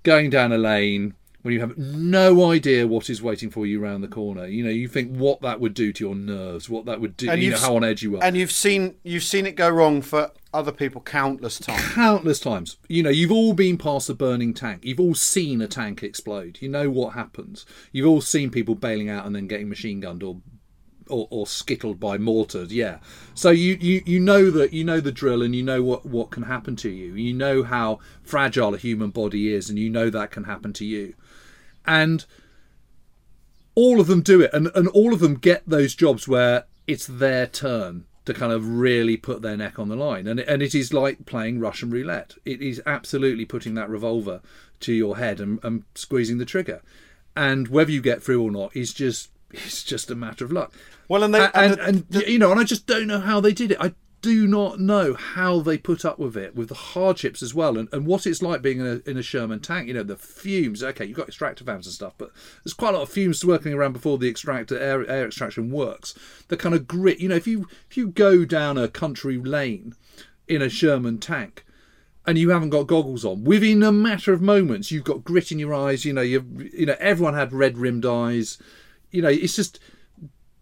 going 0.03 0.29
down 0.29 0.51
a 0.51 0.57
lane 0.57 1.13
when 1.41 1.53
you 1.53 1.59
have 1.61 1.77
no 1.77 2.51
idea 2.51 2.85
what 2.85 3.09
is 3.09 3.21
waiting 3.21 3.49
for 3.49 3.65
you 3.65 3.81
around 3.81 4.01
the 4.01 4.09
corner. 4.09 4.45
You 4.45 4.63
know 4.63 4.69
you 4.69 4.89
think 4.89 5.15
what 5.15 5.41
that 5.41 5.61
would 5.61 5.73
do 5.73 5.93
to 5.93 6.03
your 6.03 6.15
nerves 6.15 6.69
what 6.69 6.85
that 6.85 6.99
would 6.99 7.15
do 7.15 7.29
And 7.29 7.41
you 7.41 7.51
know 7.51 7.57
how 7.57 7.77
on 7.77 7.83
edge 7.85 8.03
you 8.03 8.17
are. 8.17 8.23
and 8.23 8.35
you've 8.35 8.51
seen 8.51 8.95
you've 9.03 9.23
seen 9.23 9.45
it 9.45 9.55
go 9.55 9.69
wrong 9.69 10.01
for 10.01 10.31
other 10.53 10.71
people 10.71 11.01
countless 11.01 11.59
times. 11.59 11.93
countless 11.93 12.39
times. 12.39 12.77
You 12.87 13.03
know, 13.03 13.09
you've 13.09 13.31
all 13.31 13.53
been 13.53 13.77
past 13.77 14.09
a 14.09 14.13
burning 14.13 14.53
tank. 14.53 14.83
You've 14.83 14.99
all 14.99 15.15
seen 15.15 15.61
a 15.61 15.67
tank 15.67 16.01
explode. 16.03 16.57
You 16.61 16.69
know 16.69 16.89
what 16.89 17.13
happens. 17.13 17.65
You've 17.91 18.07
all 18.07 18.21
seen 18.21 18.49
people 18.49 18.75
bailing 18.75 19.09
out 19.09 19.25
and 19.25 19.35
then 19.35 19.47
getting 19.47 19.69
machine 19.69 19.99
gunned 19.99 20.23
or 20.23 20.41
or, 21.09 21.27
or 21.31 21.47
skittled 21.47 21.99
by 21.99 22.17
mortars. 22.17 22.71
Yeah. 22.71 22.99
So 23.33 23.49
you, 23.49 23.77
you 23.79 24.01
you 24.05 24.19
know 24.19 24.51
that 24.51 24.73
you 24.73 24.83
know 24.83 24.99
the 24.99 25.11
drill 25.11 25.41
and 25.41 25.55
you 25.55 25.63
know 25.63 25.83
what 25.83 26.05
what 26.05 26.31
can 26.31 26.43
happen 26.43 26.75
to 26.77 26.89
you. 26.89 27.15
You 27.15 27.33
know 27.33 27.63
how 27.63 27.99
fragile 28.21 28.73
a 28.73 28.77
human 28.77 29.09
body 29.09 29.53
is, 29.53 29.69
and 29.69 29.77
you 29.77 29.89
know 29.89 30.09
that 30.09 30.31
can 30.31 30.45
happen 30.45 30.73
to 30.73 30.85
you. 30.85 31.15
And 31.85 32.25
all 33.75 33.99
of 33.99 34.07
them 34.07 34.21
do 34.21 34.41
it, 34.41 34.51
and 34.53 34.67
and 34.75 34.87
all 34.89 35.13
of 35.13 35.19
them 35.19 35.35
get 35.35 35.63
those 35.67 35.95
jobs 35.95 36.27
where 36.27 36.65
it's 36.87 37.07
their 37.07 37.45
turn 37.45 38.05
to 38.25 38.33
kind 38.33 38.51
of 38.51 38.67
really 38.67 39.17
put 39.17 39.41
their 39.41 39.57
neck 39.57 39.79
on 39.79 39.89
the 39.89 39.95
line, 39.95 40.27
and 40.27 40.39
and 40.39 40.61
it 40.61 40.75
is 40.75 40.93
like 40.93 41.25
playing 41.25 41.59
Russian 41.59 41.89
roulette. 41.89 42.35
It 42.45 42.61
is 42.61 42.81
absolutely 42.85 43.45
putting 43.45 43.73
that 43.75 43.89
revolver 43.89 44.41
to 44.81 44.93
your 44.93 45.17
head 45.17 45.39
and, 45.39 45.59
and 45.63 45.83
squeezing 45.95 46.37
the 46.37 46.45
trigger, 46.45 46.81
and 47.35 47.67
whether 47.69 47.91
you 47.91 48.01
get 48.01 48.21
through 48.23 48.41
or 48.43 48.51
not 48.51 48.75
is 48.75 48.93
just 48.93 49.31
it's 49.51 49.83
just 49.83 50.11
a 50.11 50.15
matter 50.15 50.45
of 50.45 50.51
luck. 50.51 50.73
Well, 51.07 51.23
and 51.23 51.33
they- 51.33 51.49
and, 51.53 51.71
and, 51.71 51.79
and 51.79 52.05
the- 52.09 52.31
you 52.31 52.37
know, 52.39 52.51
and 52.51 52.59
I 52.59 52.63
just 52.63 52.85
don't 52.85 53.07
know 53.07 53.19
how 53.19 53.39
they 53.39 53.53
did 53.53 53.71
it. 53.71 53.77
I 53.79 53.93
do 54.21 54.47
not 54.47 54.79
know 54.79 55.13
how 55.13 55.59
they 55.59 55.77
put 55.77 56.03
up 56.03 56.19
with 56.19 56.35
it, 56.35 56.55
with 56.55 56.69
the 56.69 56.75
hardships 56.75 57.41
as 57.41 57.53
well, 57.53 57.77
and, 57.77 57.87
and 57.93 58.05
what 58.05 58.27
it's 58.27 58.41
like 58.41 58.61
being 58.61 58.79
in 58.79 58.85
a, 58.85 59.09
in 59.09 59.17
a 59.17 59.21
Sherman 59.21 59.59
tank. 59.59 59.87
You 59.87 59.93
know, 59.93 60.03
the 60.03 60.17
fumes. 60.17 60.83
Okay, 60.83 61.05
you've 61.05 61.17
got 61.17 61.27
extractor 61.27 61.63
fans 61.63 61.85
and 61.85 61.93
stuff, 61.93 62.13
but 62.17 62.31
there's 62.63 62.73
quite 62.73 62.93
a 62.93 62.97
lot 62.97 63.03
of 63.03 63.09
fumes 63.09 63.43
working 63.45 63.73
around 63.73 63.93
before 63.93 64.17
the 64.17 64.29
extractor 64.29 64.77
air, 64.77 65.09
air 65.09 65.27
extraction 65.27 65.71
works. 65.71 66.13
The 66.49 66.57
kind 66.57 66.75
of 66.75 66.87
grit. 66.87 67.19
You 67.19 67.29
know, 67.29 67.35
if 67.35 67.47
you 67.47 67.67
if 67.89 67.97
you 67.97 68.09
go 68.09 68.45
down 68.45 68.77
a 68.77 68.87
country 68.87 69.37
lane 69.37 69.95
in 70.47 70.61
a 70.61 70.69
Sherman 70.69 71.19
tank, 71.19 71.65
and 72.25 72.37
you 72.37 72.49
haven't 72.49 72.71
got 72.71 72.87
goggles 72.87 73.23
on, 73.23 73.43
within 73.43 73.81
a 73.83 73.91
matter 73.91 74.33
of 74.33 74.41
moments, 74.41 74.91
you've 74.91 75.03
got 75.03 75.23
grit 75.23 75.51
in 75.51 75.59
your 75.59 75.73
eyes. 75.73 76.03
You 76.05 76.13
know, 76.13 76.21
you 76.21 76.45
you 76.73 76.85
know, 76.85 76.97
everyone 76.99 77.35
had 77.35 77.53
red 77.53 77.77
rimmed 77.77 78.05
eyes. 78.05 78.57
You 79.11 79.21
know, 79.21 79.29
it's 79.29 79.55
just 79.55 79.79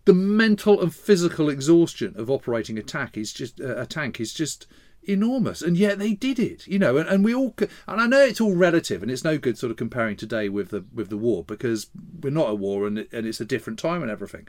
the 0.08 0.14
mental 0.14 0.82
and 0.82 0.96
physical 0.96 1.50
exhaustion 1.50 2.14
of 2.16 2.32
operating 2.32 2.78
a 2.78 2.82
tank 2.82 3.18
is 3.18 3.34
just 3.34 3.60
uh, 3.60 3.76
a 3.76 3.86
tank 3.86 4.22
is 4.22 4.34
just 4.34 4.66
enormous 5.04 5.62
and 5.62 5.76
yet 5.76 6.00
they 6.00 6.14
did 6.14 6.40
it 6.40 6.66
you 6.66 6.80
know 6.80 6.96
and, 6.96 7.10
and 7.10 7.26
we 7.26 7.36
all 7.36 7.54
and 7.60 8.02
i 8.02 8.08
know 8.08 8.22
it's 8.22 8.40
all 8.40 8.56
relative 8.56 9.02
and 9.04 9.12
it's 9.12 9.26
no 9.26 9.38
good 9.38 9.58
sort 9.58 9.70
of 9.70 9.76
comparing 9.76 10.16
today 10.16 10.48
with 10.48 10.70
the 10.70 10.86
with 10.94 11.10
the 11.10 11.18
war 11.18 11.44
because 11.44 11.88
we're 12.22 12.30
not 12.30 12.48
at 12.48 12.58
war 12.58 12.88
and, 12.88 13.06
and 13.12 13.28
it's 13.28 13.42
a 13.42 13.46
different 13.46 13.78
time 13.78 14.02
and 14.02 14.10
everything 14.10 14.48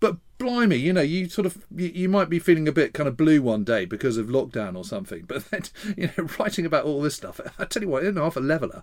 but 0.00 0.16
blimey 0.38 0.76
you 0.76 0.92
know 0.92 1.00
you 1.00 1.28
sort 1.28 1.46
of 1.46 1.64
you, 1.74 1.86
you 1.88 2.08
might 2.08 2.28
be 2.28 2.40
feeling 2.40 2.66
a 2.66 2.72
bit 2.72 2.92
kind 2.92 3.08
of 3.08 3.16
blue 3.16 3.40
one 3.40 3.62
day 3.62 3.84
because 3.84 4.16
of 4.16 4.26
lockdown 4.26 4.76
or 4.76 4.84
something 4.84 5.22
but 5.22 5.48
then 5.50 5.62
you 5.96 6.10
know 6.18 6.28
writing 6.40 6.66
about 6.66 6.84
all 6.84 7.00
this 7.00 7.14
stuff 7.14 7.40
i 7.60 7.64
tell 7.64 7.82
you 7.82 7.88
what 7.88 8.04
it's 8.04 8.18
half 8.18 8.36
a 8.36 8.40
leveler 8.40 8.82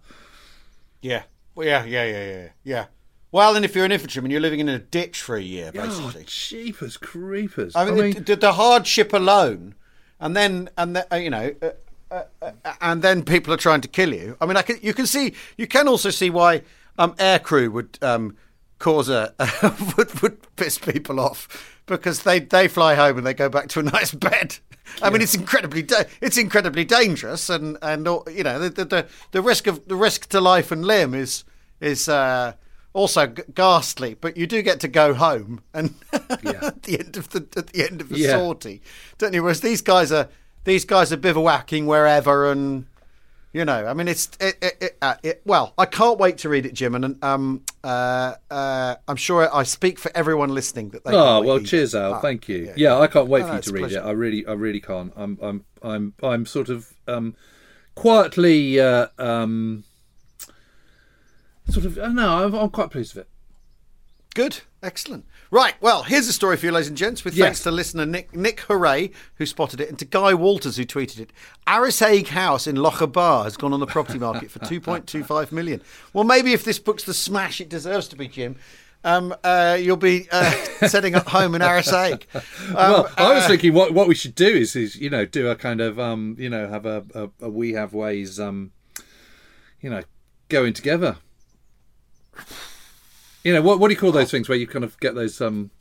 Yeah. 1.02 1.24
Well, 1.56 1.68
yeah, 1.68 1.84
yeah, 1.86 2.06
yeah, 2.06 2.26
yeah, 2.26 2.50
yeah. 2.64 2.86
Well, 3.32 3.56
and 3.56 3.66
if 3.66 3.76
you're 3.76 3.86
an 3.86 3.92
infantryman, 3.92 4.32
you're 4.32 4.40
living 4.40 4.60
in 4.60 4.70
a 4.70 4.80
ditch 4.80 5.22
for 5.22 5.36
a 5.36 5.42
year, 5.42 5.72
oh 5.76 5.82
basically. 5.82 6.24
jeepers 6.28 6.98
creepers 6.98 7.76
I 7.76 7.92
mean, 7.92 8.24
the, 8.24 8.36
the 8.36 8.54
hardship 8.54 9.12
alone, 9.12 9.76
and 10.20 10.36
then 10.36 10.70
and 10.78 10.96
then, 10.96 11.06
uh, 11.12 11.16
you 11.18 11.30
know, 11.30 11.54
uh, 11.62 11.70
uh, 12.10 12.24
uh, 12.42 12.74
and 12.80 13.02
then 13.02 13.24
people 13.24 13.54
are 13.54 13.58
trying 13.58 13.82
to 13.82 13.88
kill 13.88 14.14
you. 14.14 14.38
I 14.40 14.46
mean, 14.46 14.56
I 14.56 14.62
can, 14.62 14.78
you 14.82 14.94
can 14.94 15.06
see, 15.06 15.34
you 15.58 15.68
can 15.68 15.88
also 15.90 16.10
see 16.10 16.30
why 16.30 16.62
um, 16.98 17.14
aircrew 17.16 17.70
would 17.72 17.98
um, 18.02 18.38
cause 18.80 19.10
a 19.10 19.34
would 19.98 20.22
would 20.22 20.56
piss 20.56 20.78
people 20.78 21.20
off 21.20 21.82
because 21.86 22.24
they 22.24 22.40
they 22.40 22.70
fly 22.70 22.96
home 22.96 23.18
and 23.18 23.28
they 23.28 23.34
go 23.34 23.50
back 23.50 23.68
to 23.70 23.80
a 23.82 23.84
nice 23.84 24.12
bed. 24.14 24.58
I 25.02 25.10
mean, 25.10 25.22
it's 25.22 25.36
incredibly 25.36 25.84
da- 25.84 26.06
it's 26.22 26.38
incredibly 26.38 26.86
dangerous, 26.86 27.50
and 27.50 27.78
and 27.82 28.06
you 28.32 28.44
know 28.44 28.58
the, 28.58 28.70
the 28.70 28.86
the 28.86 29.08
the 29.32 29.42
risk 29.42 29.68
of 29.68 29.86
the 29.90 29.98
risk 29.98 30.30
to 30.30 30.40
life 30.40 30.72
and 30.72 30.86
limb 30.86 31.14
is 31.14 31.44
is. 31.82 32.08
Uh, 32.08 32.54
also 32.94 33.28
g- 33.28 33.44
ghastly, 33.54 34.16
but 34.20 34.38
you 34.38 34.48
do 34.48 34.62
get 34.62 34.80
to 34.82 34.88
go 34.88 35.14
home 35.14 35.62
and 35.74 35.94
at 36.14 36.42
the 36.84 36.98
end 37.00 37.18
of 37.18 37.30
the 37.30 37.48
at 37.56 37.68
the 37.68 37.84
end 37.88 38.02
of 38.02 38.10
the 38.10 38.18
Yeah. 38.20 38.38
sortie, 38.38 38.82
don't 39.18 39.34
you? 39.34 39.42
Whereas 39.44 39.62
these 39.62 39.82
guys 39.82 40.12
are 40.12 40.30
these 40.64 40.84
guys 40.86 41.14
are 41.14 41.18
bivouacking 41.18 41.86
wherever, 41.86 42.52
and 42.52 42.86
you 43.54 43.64
know, 43.66 43.88
I 43.88 43.94
mean, 43.94 44.08
it's 44.08 44.30
it, 44.40 44.58
it, 44.62 44.74
it, 44.82 44.98
uh, 45.02 45.16
it 45.24 45.42
well, 45.46 45.74
I 45.78 45.86
can't 45.86 46.20
wait 46.20 46.38
to 46.40 46.50
read 46.50 46.66
it, 46.66 46.74
Jim, 46.74 46.94
and 46.96 47.24
um, 47.24 47.64
uh, 47.84 48.34
uh, 48.52 48.96
I'm 49.08 49.16
sure 49.16 49.54
I 49.56 49.64
speak 49.64 49.98
for 49.98 50.12
everyone 50.16 50.50
listening 50.50 50.90
that 50.90 51.04
they. 51.06 51.12
Oh 51.14 51.42
well, 51.42 51.60
cheers, 51.60 51.96
Al. 51.96 52.16
Ah, 52.16 52.20
Thank 52.20 52.50
you. 52.50 52.74
Yeah, 52.76 52.98
I 53.00 53.08
can't 53.08 53.28
wait 53.30 53.46
for 53.46 53.56
you 53.56 53.62
to 53.62 53.72
read 53.72 53.80
pleasure. 53.80 54.00
it. 54.00 54.04
I 54.06 54.12
really, 54.12 54.46
I 54.46 54.54
really 54.54 54.82
can't. 54.82 55.14
I'm, 55.16 55.40
I'm, 55.42 55.66
I'm, 55.82 56.14
I'm 56.22 56.46
sort 56.46 56.70
of 56.70 56.94
um, 57.08 57.36
quietly, 57.96 58.80
uh, 58.80 59.08
um, 59.18 59.84
sort 61.70 61.86
of. 61.86 61.98
Uh, 61.98 62.10
no, 62.10 62.46
I'm, 62.46 62.54
I'm 62.54 62.70
quite 62.70 62.90
pleased 62.92 63.16
with 63.16 63.24
it. 63.26 63.30
Good, 64.36 64.60
excellent. 64.84 65.26
Right, 65.50 65.74
well, 65.82 66.04
here's 66.04 66.28
a 66.28 66.34
story 66.34 66.58
for 66.58 66.68
you, 66.68 66.72
ladies 66.72 66.90
and 66.90 66.98
gents. 66.98 67.24
With 67.26 67.34
Yes. 67.34 67.44
thanks 67.46 67.64
to 67.64 67.72
listener 67.72 68.06
Nick 68.06 68.36
Nick 68.36 68.60
Hooray, 68.62 69.10
who 69.36 69.46
spotted 69.48 69.82
it, 69.82 69.90
and 69.90 69.98
to 69.98 70.06
Guy 70.06 70.34
Walters, 70.36 70.78
who 70.78 70.86
tweeted 70.86 71.20
it. 71.20 71.34
Arisaig 71.66 72.28
House 72.28 72.68
in 72.68 72.76
Lochaber 72.76 73.46
has 73.46 73.58
gone 73.58 73.74
on 73.74 73.80
the 73.80 73.88
property 73.88 74.20
market 74.20 74.52
for 74.52 74.60
2.25 74.60 75.52
million. 75.52 75.82
Well, 76.14 76.24
maybe 76.24 76.54
if 76.54 76.64
this 76.64 76.78
book's 76.78 77.04
the 77.04 77.14
smash 77.16 77.60
it 77.62 77.70
deserves 77.70 78.08
to 78.10 78.16
be, 78.16 78.28
Jim, 78.28 78.58
um, 79.04 79.34
uh, 79.44 79.78
you'll 79.80 79.98
be 79.98 80.28
uh, 80.32 80.52
setting 80.88 81.16
up 81.16 81.28
home 81.30 81.56
in 81.56 81.62
Arisaig. 81.62 82.24
Um, 82.36 82.44
well, 82.76 83.10
I 83.18 83.34
was 83.34 83.46
uh, 83.46 83.48
thinking 83.48 83.74
what 83.74 83.92
what 83.94 84.08
we 84.08 84.14
should 84.14 84.36
do 84.36 84.48
is 84.48 84.76
is 84.76 84.96
you 84.98 85.10
know 85.10 85.26
do 85.26 85.50
a 85.50 85.56
kind 85.56 85.82
of 85.82 86.00
um 86.00 86.36
you 86.38 86.50
know 86.50 86.68
have 86.68 86.86
a 86.86 87.04
a, 87.16 87.46
a 87.46 87.50
we 87.50 87.74
have 87.74 87.94
ways 87.94 88.40
um 88.40 88.72
you 89.82 89.90
know 89.90 90.04
going 90.50 90.74
together. 90.74 91.18
You 93.44 93.54
know 93.54 93.62
what 93.62 93.80
what 93.80 93.88
do 93.88 93.94
you 93.94 94.00
call 94.00 94.12
those 94.12 94.32
things 94.32 94.50
where 94.50 94.58
you 94.58 94.68
kind 94.68 94.84
of 94.84 95.00
get 95.00 95.16
those 95.16 95.40
um 95.42 95.72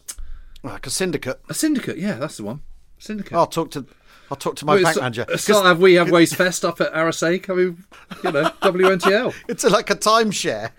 like 0.62 0.86
a 0.86 0.90
syndicate. 0.90 1.40
a 1.48 1.54
syndicate? 1.54 1.98
Yeah, 1.98 2.14
that's 2.14 2.36
the 2.36 2.44
one. 2.44 2.62
Syndicate. 2.98 3.34
I'll 3.34 3.46
talk 3.46 3.70
to 3.72 3.86
I'll 4.30 4.36
talk 4.36 4.56
to 4.56 4.64
my 4.64 4.74
Well, 4.74 4.82
bank 4.84 4.96
manager. 4.96 5.24
Not 5.48 5.64
have 5.66 5.78
we 5.80 5.94
have 5.94 6.10
Waste 6.12 6.34
Fest 6.34 6.64
up 6.64 6.80
at 6.80 6.92
Arisaig. 6.92 7.48
I 7.48 7.54
mean, 7.54 7.84
you 8.24 8.32
know, 8.32 8.42
WNTL. 8.62 9.32
It's 9.48 9.62
like 9.62 9.88
a 9.90 9.94
timeshare. 9.94 10.70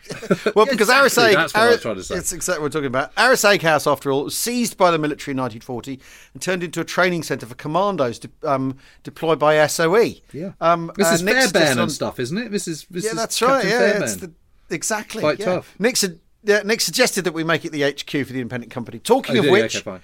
well, 0.56 0.66
because 0.66 0.90
exactly, 0.90 1.34
Arisaig, 1.34 1.36
that's 1.36 1.54
what 1.54 1.64
I 1.64 1.68
was 1.70 1.82
trying 1.82 1.96
to 1.96 2.04
say. 2.04 2.16
It's 2.16 2.34
exactly 2.34 2.62
what 2.62 2.66
we're 2.68 2.80
talking 2.82 2.88
about. 2.88 3.16
Arisaig 3.16 3.62
House, 3.62 3.88
after 3.88 4.12
all, 4.12 4.26
was 4.26 4.38
seized 4.38 4.78
by 4.78 4.92
the 4.92 4.98
military 4.98 5.32
in 5.32 5.38
1940 5.38 6.00
and 6.34 6.42
turned 6.42 6.62
into 6.64 6.82
a 6.82 6.86
training 6.86 7.24
centre 7.24 7.46
for 7.46 7.56
commandos 7.56 8.20
de- 8.20 8.30
um, 8.44 8.78
deployed 9.04 9.40
by 9.40 9.66
SOE. 9.68 10.16
Yeah. 10.34 10.52
Um, 10.60 10.92
this 10.98 11.08
uh, 11.08 11.14
is 11.14 11.22
Fairbairn 11.22 11.80
and 11.80 11.92
stuff, 11.92 12.20
isn't 12.20 12.38
it? 12.38 12.52
This 12.52 12.68
is 12.68 12.86
this 12.90 13.06
Yeah, 13.06 13.12
is 13.12 13.16
that's 13.16 13.40
Captain 13.40 13.56
right. 13.56 13.66
Yeah, 13.66 14.04
it's 14.04 14.16
the, 14.18 14.34
exactly. 14.70 15.22
Quite 15.22 15.40
yeah. 15.40 15.46
tough. 15.46 15.76
Nick, 15.80 15.98
su- 15.98 16.20
yeah, 16.44 16.62
Nick 16.64 16.82
suggested 16.82 17.24
that 17.26 17.34
we 17.34 17.44
make 17.44 17.66
it 17.66 17.72
the 17.72 17.84
HQ 17.84 18.10
for 18.26 18.34
the 18.34 18.40
independent 18.42 18.72
company. 18.72 19.00
Talking 19.00 19.38
Oh, 19.38 19.44
of 19.44 19.50
which, 19.50 19.86
okay, 19.88 20.00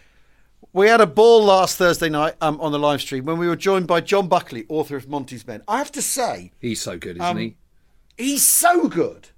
we 0.74 0.88
had 0.88 1.02
a 1.02 1.08
ball 1.08 1.44
last 1.44 1.78
Thursday 1.78 2.10
night 2.10 2.36
um, 2.42 2.60
on 2.60 2.72
the 2.72 2.80
live 2.80 3.02
stream 3.02 3.26
when 3.26 3.38
we 3.38 3.48
were 3.48 3.56
joined 3.56 3.88
by 3.88 4.02
John 4.02 4.28
Buckley, 4.28 4.66
author 4.70 4.96
of 4.96 5.08
Monty's 5.08 5.46
Men. 5.46 5.62
I 5.68 5.78
have 5.78 5.92
to 5.94 6.02
say, 6.02 6.52
He's 6.60 6.82
so 6.82 6.98
good, 6.98 7.18
isn't 7.18 7.22
Um, 7.30 7.38
he? 7.38 7.56
he's 8.18 8.44
so 8.48 8.88
good. 8.88 9.30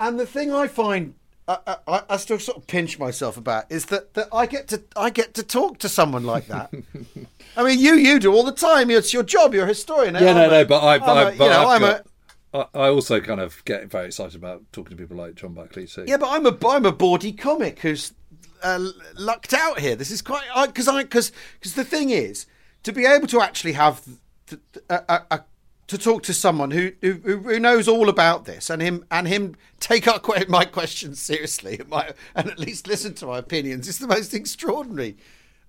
And 0.00 0.18
the 0.20 0.26
thing 0.26 0.52
I 0.52 0.68
find 0.68 1.14
I, 1.48 1.76
I, 1.88 2.02
I 2.10 2.16
still 2.18 2.38
sort 2.38 2.58
of 2.58 2.66
pinch 2.66 2.98
myself 2.98 3.38
about 3.38 3.64
is 3.72 3.86
that, 3.86 4.12
that 4.14 4.28
I 4.32 4.44
get 4.44 4.68
to 4.68 4.82
I 4.94 5.08
get 5.08 5.32
to 5.34 5.42
talk 5.42 5.78
to 5.78 5.88
someone 5.88 6.24
like 6.24 6.46
that. 6.48 6.70
I 7.56 7.62
mean, 7.64 7.78
you 7.78 7.94
you 7.94 8.18
do 8.20 8.32
all 8.34 8.44
the 8.44 8.52
time. 8.52 8.90
It's 8.90 9.14
your 9.14 9.22
job. 9.22 9.54
You're 9.54 9.64
a 9.64 9.68
historian. 9.68 10.14
Yeah, 10.14 10.20
I'm 10.30 10.36
no, 10.36 10.46
a- 10.46 10.50
no, 10.50 10.64
but 10.66 10.80
I, 10.84 10.94
I'm 10.96 11.02
I, 11.02 11.22
a- 11.22 11.24
but 11.38 11.44
you 11.44 11.50
know, 11.50 11.68
I'm 11.70 11.82
a 11.82 11.86
got, 11.86 12.06
I, 12.54 12.88
also 12.88 13.20
kind 13.20 13.40
of 13.40 13.62
get 13.64 13.90
very 13.90 14.06
excited 14.06 14.34
about 14.34 14.62
talking 14.72 14.96
to 14.96 15.02
people 15.02 15.16
like 15.16 15.34
John 15.34 15.52
Buckley 15.52 15.86
too. 15.86 16.04
yeah, 16.06 16.16
but 16.16 16.30
I'm 16.30 16.46
a 16.46 16.56
I'm 16.66 16.86
a 16.86 16.92
bawdy 16.92 17.32
comic 17.32 17.80
who's 17.80 18.14
uh, 18.62 18.88
lucked 19.16 19.52
out 19.52 19.80
here. 19.80 19.94
This 19.96 20.10
is 20.10 20.22
quite 20.22 20.44
because 20.66 20.88
I 20.88 21.02
because 21.02 21.32
because 21.54 21.74
the 21.74 21.84
thing 21.84 22.10
is 22.10 22.46
to 22.84 22.92
be 22.92 23.04
able 23.04 23.26
to 23.28 23.40
actually 23.40 23.72
have 23.72 24.02
th- 24.46 24.62
th- 24.72 24.84
a, 24.88 25.02
a, 25.08 25.22
a 25.30 25.44
to 25.88 25.98
talk 25.98 26.22
to 26.22 26.34
someone 26.34 26.70
who, 26.70 26.92
who 27.02 27.14
who 27.14 27.60
knows 27.60 27.88
all 27.88 28.08
about 28.08 28.44
this 28.44 28.70
and 28.70 28.80
him 28.80 29.04
and 29.10 29.28
him 29.28 29.56
take 29.80 30.04
que- 30.04 30.44
my 30.48 30.64
questions 30.64 31.20
seriously 31.20 31.78
and, 31.78 31.88
my, 31.90 32.12
and 32.34 32.48
at 32.48 32.58
least 32.58 32.86
listen 32.86 33.14
to 33.14 33.26
my 33.26 33.38
opinions 33.38 33.88
is 33.88 33.98
the 33.98 34.06
most 34.06 34.32
extraordinary 34.34 35.16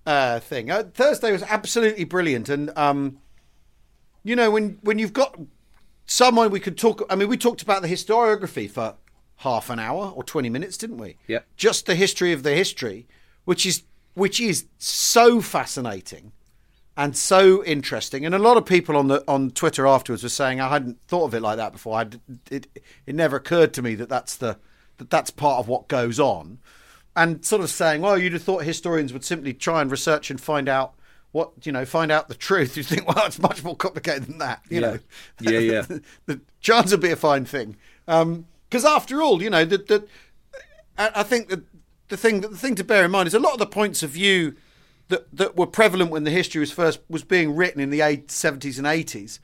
uh, 0.06 0.40
thing. 0.40 0.70
Uh, 0.70 0.84
Thursday 0.94 1.32
was 1.32 1.42
absolutely 1.42 2.04
brilliant, 2.04 2.48
and 2.48 2.76
um, 2.76 3.18
you 4.24 4.34
know 4.34 4.50
when 4.50 4.78
when 4.82 4.98
you've 4.98 5.12
got 5.12 5.38
someone 6.10 6.50
we 6.50 6.60
could 6.60 6.76
talk. 6.76 7.06
I 7.08 7.14
mean, 7.14 7.28
we 7.28 7.36
talked 7.36 7.62
about 7.62 7.82
the 7.82 7.88
historiography 7.88 8.68
for 8.68 8.96
half 9.36 9.70
an 9.70 9.78
hour 9.78 10.12
or 10.14 10.24
twenty 10.24 10.50
minutes, 10.50 10.76
didn't 10.76 10.98
we? 10.98 11.16
Yep. 11.28 11.46
Just 11.56 11.86
the 11.86 11.94
history 11.94 12.32
of 12.32 12.42
the 12.42 12.54
history, 12.54 13.06
which 13.44 13.64
is 13.64 13.84
which 14.14 14.40
is 14.40 14.66
so 14.78 15.40
fascinating 15.40 16.32
and 16.96 17.16
so 17.16 17.64
interesting. 17.64 18.26
And 18.26 18.34
a 18.34 18.38
lot 18.38 18.56
of 18.56 18.66
people 18.66 18.96
on 18.96 19.08
the 19.08 19.24
on 19.28 19.52
Twitter 19.52 19.86
afterwards 19.86 20.22
were 20.22 20.28
saying 20.28 20.60
I 20.60 20.68
hadn't 20.68 20.98
thought 21.06 21.26
of 21.26 21.34
it 21.34 21.40
like 21.40 21.56
that 21.56 21.72
before. 21.72 21.98
I 21.98 22.06
it 22.50 22.66
it 23.06 23.14
never 23.14 23.36
occurred 23.36 23.72
to 23.74 23.82
me 23.82 23.94
that 23.94 24.08
that's 24.08 24.36
the 24.36 24.58
that 24.98 25.10
that's 25.10 25.30
part 25.30 25.60
of 25.60 25.68
what 25.68 25.88
goes 25.88 26.18
on, 26.20 26.58
and 27.16 27.44
sort 27.44 27.62
of 27.62 27.70
saying, 27.70 28.02
well, 28.02 28.18
you'd 28.18 28.34
have 28.34 28.42
thought 28.42 28.64
historians 28.64 29.12
would 29.12 29.24
simply 29.24 29.54
try 29.54 29.80
and 29.80 29.90
research 29.90 30.30
and 30.30 30.40
find 30.40 30.68
out 30.68 30.94
what 31.32 31.52
you 31.64 31.72
know, 31.72 31.84
find 31.84 32.10
out 32.10 32.28
the 32.28 32.34
truth. 32.34 32.76
You 32.76 32.82
think, 32.82 33.06
well, 33.06 33.26
it's 33.26 33.38
much 33.38 33.62
more 33.62 33.76
complicated 33.76 34.24
than 34.24 34.38
that. 34.38 34.62
You 34.68 34.80
Yeah. 34.80 34.90
know, 34.90 34.98
Yeah, 35.40 35.58
yeah. 35.58 35.82
the 36.26 36.40
chance 36.60 36.90
would 36.90 37.00
be 37.00 37.10
a 37.10 37.16
fine 37.16 37.44
thing. 37.44 37.76
Um, 38.08 38.46
because 38.68 38.84
after 38.84 39.20
all, 39.22 39.42
you 39.42 39.50
know, 39.50 39.64
that 39.64 39.88
the, 39.88 40.06
I 40.98 41.22
think 41.24 41.48
that 41.48 41.62
the 42.08 42.16
thing 42.16 42.40
that 42.42 42.50
the 42.50 42.56
thing 42.56 42.74
to 42.76 42.84
bear 42.84 43.04
in 43.04 43.10
mind 43.10 43.26
is 43.26 43.34
a 43.34 43.38
lot 43.40 43.52
of 43.52 43.58
the 43.58 43.66
points 43.66 44.02
of 44.02 44.10
view 44.10 44.54
that 45.08 45.26
that 45.36 45.56
were 45.56 45.66
prevalent 45.66 46.10
when 46.10 46.24
the 46.24 46.30
history 46.30 46.60
was 46.60 46.70
first 46.72 47.00
was 47.08 47.24
being 47.24 47.56
written 47.56 47.80
in 47.80 47.90
the 47.90 48.00
eight- 48.00 48.28
70s 48.28 48.78
and 48.78 48.86
80s. 48.86 49.38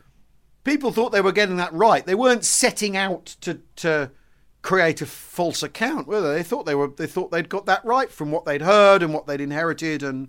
People 0.65 0.93
thought 0.93 1.11
they 1.13 1.21
were 1.21 1.33
getting 1.33 1.57
that 1.57 1.73
right. 1.73 2.05
They 2.05 2.15
weren't 2.15 2.45
setting 2.45 2.97
out 2.97 3.27
to 3.43 3.61
to 3.77 4.11
create 4.63 5.01
a 5.01 5.07
false 5.07 5.63
account, 5.63 6.07
were 6.09 6.21
they? 6.21 6.35
They 6.39 6.43
thought 6.43 6.67
they 6.67 6.75
were. 6.75 6.89
They 6.89 7.07
thought 7.07 7.31
they'd 7.31 7.49
got 7.49 7.67
that 7.67 7.85
right 7.85 8.11
from 8.11 8.31
what 8.33 8.45
they'd 8.45 8.63
heard 8.63 9.03
and 9.03 9.15
what 9.15 9.27
they'd 9.27 9.41
inherited, 9.41 10.03
and 10.03 10.29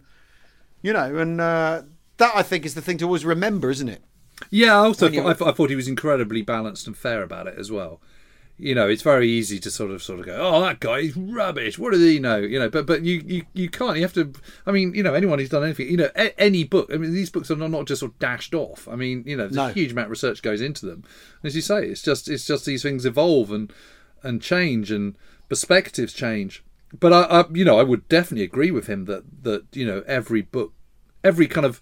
you 0.82 0.94
know, 0.94 1.18
and 1.18 1.40
uh, 1.42 1.84
that 2.18 2.32
I 2.36 2.44
think 2.44 2.66
is 2.66 2.76
the 2.76 2.82
thing 2.82 2.98
to 3.00 3.06
always 3.06 3.26
remember, 3.26 3.70
isn't 3.70 3.90
it? 3.90 4.04
Yeah, 4.52 4.74
I 4.76 4.86
also 4.86 5.10
thought, 5.10 5.26
I, 5.26 5.34
thought- 5.34 5.48
I 5.48 5.52
thought 5.52 5.70
he 5.72 5.76
was 5.76 5.88
incredibly 5.88 6.42
balanced 6.44 6.86
and 6.88 6.96
fair 6.98 7.24
about 7.24 7.48
it 7.48 7.56
as 7.58 7.72
well. 7.72 8.00
You 8.60 8.74
know, 8.74 8.90
it's 8.90 9.04
very 9.04 9.30
easy 9.30 9.60
to 9.60 9.70
sort 9.70 9.92
of 9.92 10.02
sort 10.02 10.20
of 10.20 10.26
go, 10.26 10.36
"Oh, 10.36 10.62
that 10.62 10.80
guy 10.80 10.98
is 11.00 11.16
rubbish. 11.16 11.78
What 11.78 11.92
does 11.92 12.02
he 12.02 12.18
know?" 12.18 12.38
You 12.38 12.58
know, 12.58 12.70
but 12.72 12.88
but 12.88 13.04
you 13.04 13.22
you, 13.24 13.46
you 13.54 13.70
can't. 13.70 13.98
You 13.98 14.02
have 14.02 14.14
to. 14.14 14.34
I 14.66 14.72
mean, 14.72 14.96
you 14.96 15.04
know, 15.04 15.14
anyone 15.14 15.38
who's 15.38 15.50
done 15.50 15.64
anything, 15.64 15.90
you 15.92 15.98
know, 15.98 16.10
a, 16.16 16.40
any 16.42 16.64
book. 16.64 16.90
I 16.92 16.98
mean, 16.98 17.14
these 17.14 17.30
books 17.30 17.52
are 17.52 17.56
not, 17.56 17.70
not 17.70 17.86
just 17.86 18.00
sort 18.00 18.14
of 18.14 18.18
dashed 18.20 18.56
off. 18.56 18.88
I 18.88 18.96
mean, 18.96 19.24
you 19.28 19.38
know, 19.38 19.44
there's 19.44 19.56
No. 19.56 19.68
a 19.68 19.74
huge 19.74 19.92
amount 19.92 20.06
of 20.08 20.10
research 20.12 20.42
goes 20.42 20.60
into 20.60 20.88
them. 20.88 21.04
As 21.44 21.56
you 21.56 21.62
say, 21.62 21.86
it's 21.86 22.02
just 22.02 22.28
it's 22.28 22.48
just 22.48 22.66
these 22.66 22.82
things 22.82 23.06
evolve 23.06 23.52
and 23.52 23.72
and 24.24 24.42
change 24.42 24.90
and 24.92 25.16
perspectives 25.50 26.14
change. 26.14 26.64
But 26.98 27.14
I, 27.14 27.22
I 27.24 27.46
you 27.52 27.66
know, 27.66 27.80
I 27.80 27.84
would 27.84 28.08
definitely 28.08 28.44
agree 28.46 28.72
with 28.72 28.88
him 28.88 29.06
that 29.06 29.24
that 29.44 29.66
you 29.74 29.86
know 29.86 30.04
every 30.08 30.42
book, 30.42 30.74
every 31.24 31.48
kind 31.48 31.66
of 31.66 31.80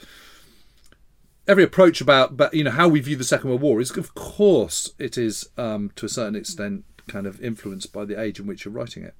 every 1.47 1.63
approach 1.63 2.01
about 2.01 2.35
but 2.35 2.53
you 2.53 2.63
know 2.63 2.71
how 2.71 2.87
we 2.87 2.99
view 2.99 3.15
the 3.15 3.23
Second 3.23 3.49
World 3.49 3.61
War 3.61 3.79
is 3.79 3.95
of 3.95 4.15
course 4.15 4.93
it 4.97 5.17
is 5.17 5.47
um, 5.57 5.91
to 5.95 6.05
a 6.05 6.09
certain 6.09 6.35
extent 6.35 6.85
kind 7.07 7.27
of 7.27 7.39
influenced 7.41 7.93
by 7.93 8.03
the 8.03 8.19
age 8.19 8.39
in 8.39 8.47
which 8.47 8.65
you're 8.65 8.73
writing 8.73 9.03
it. 9.03 9.13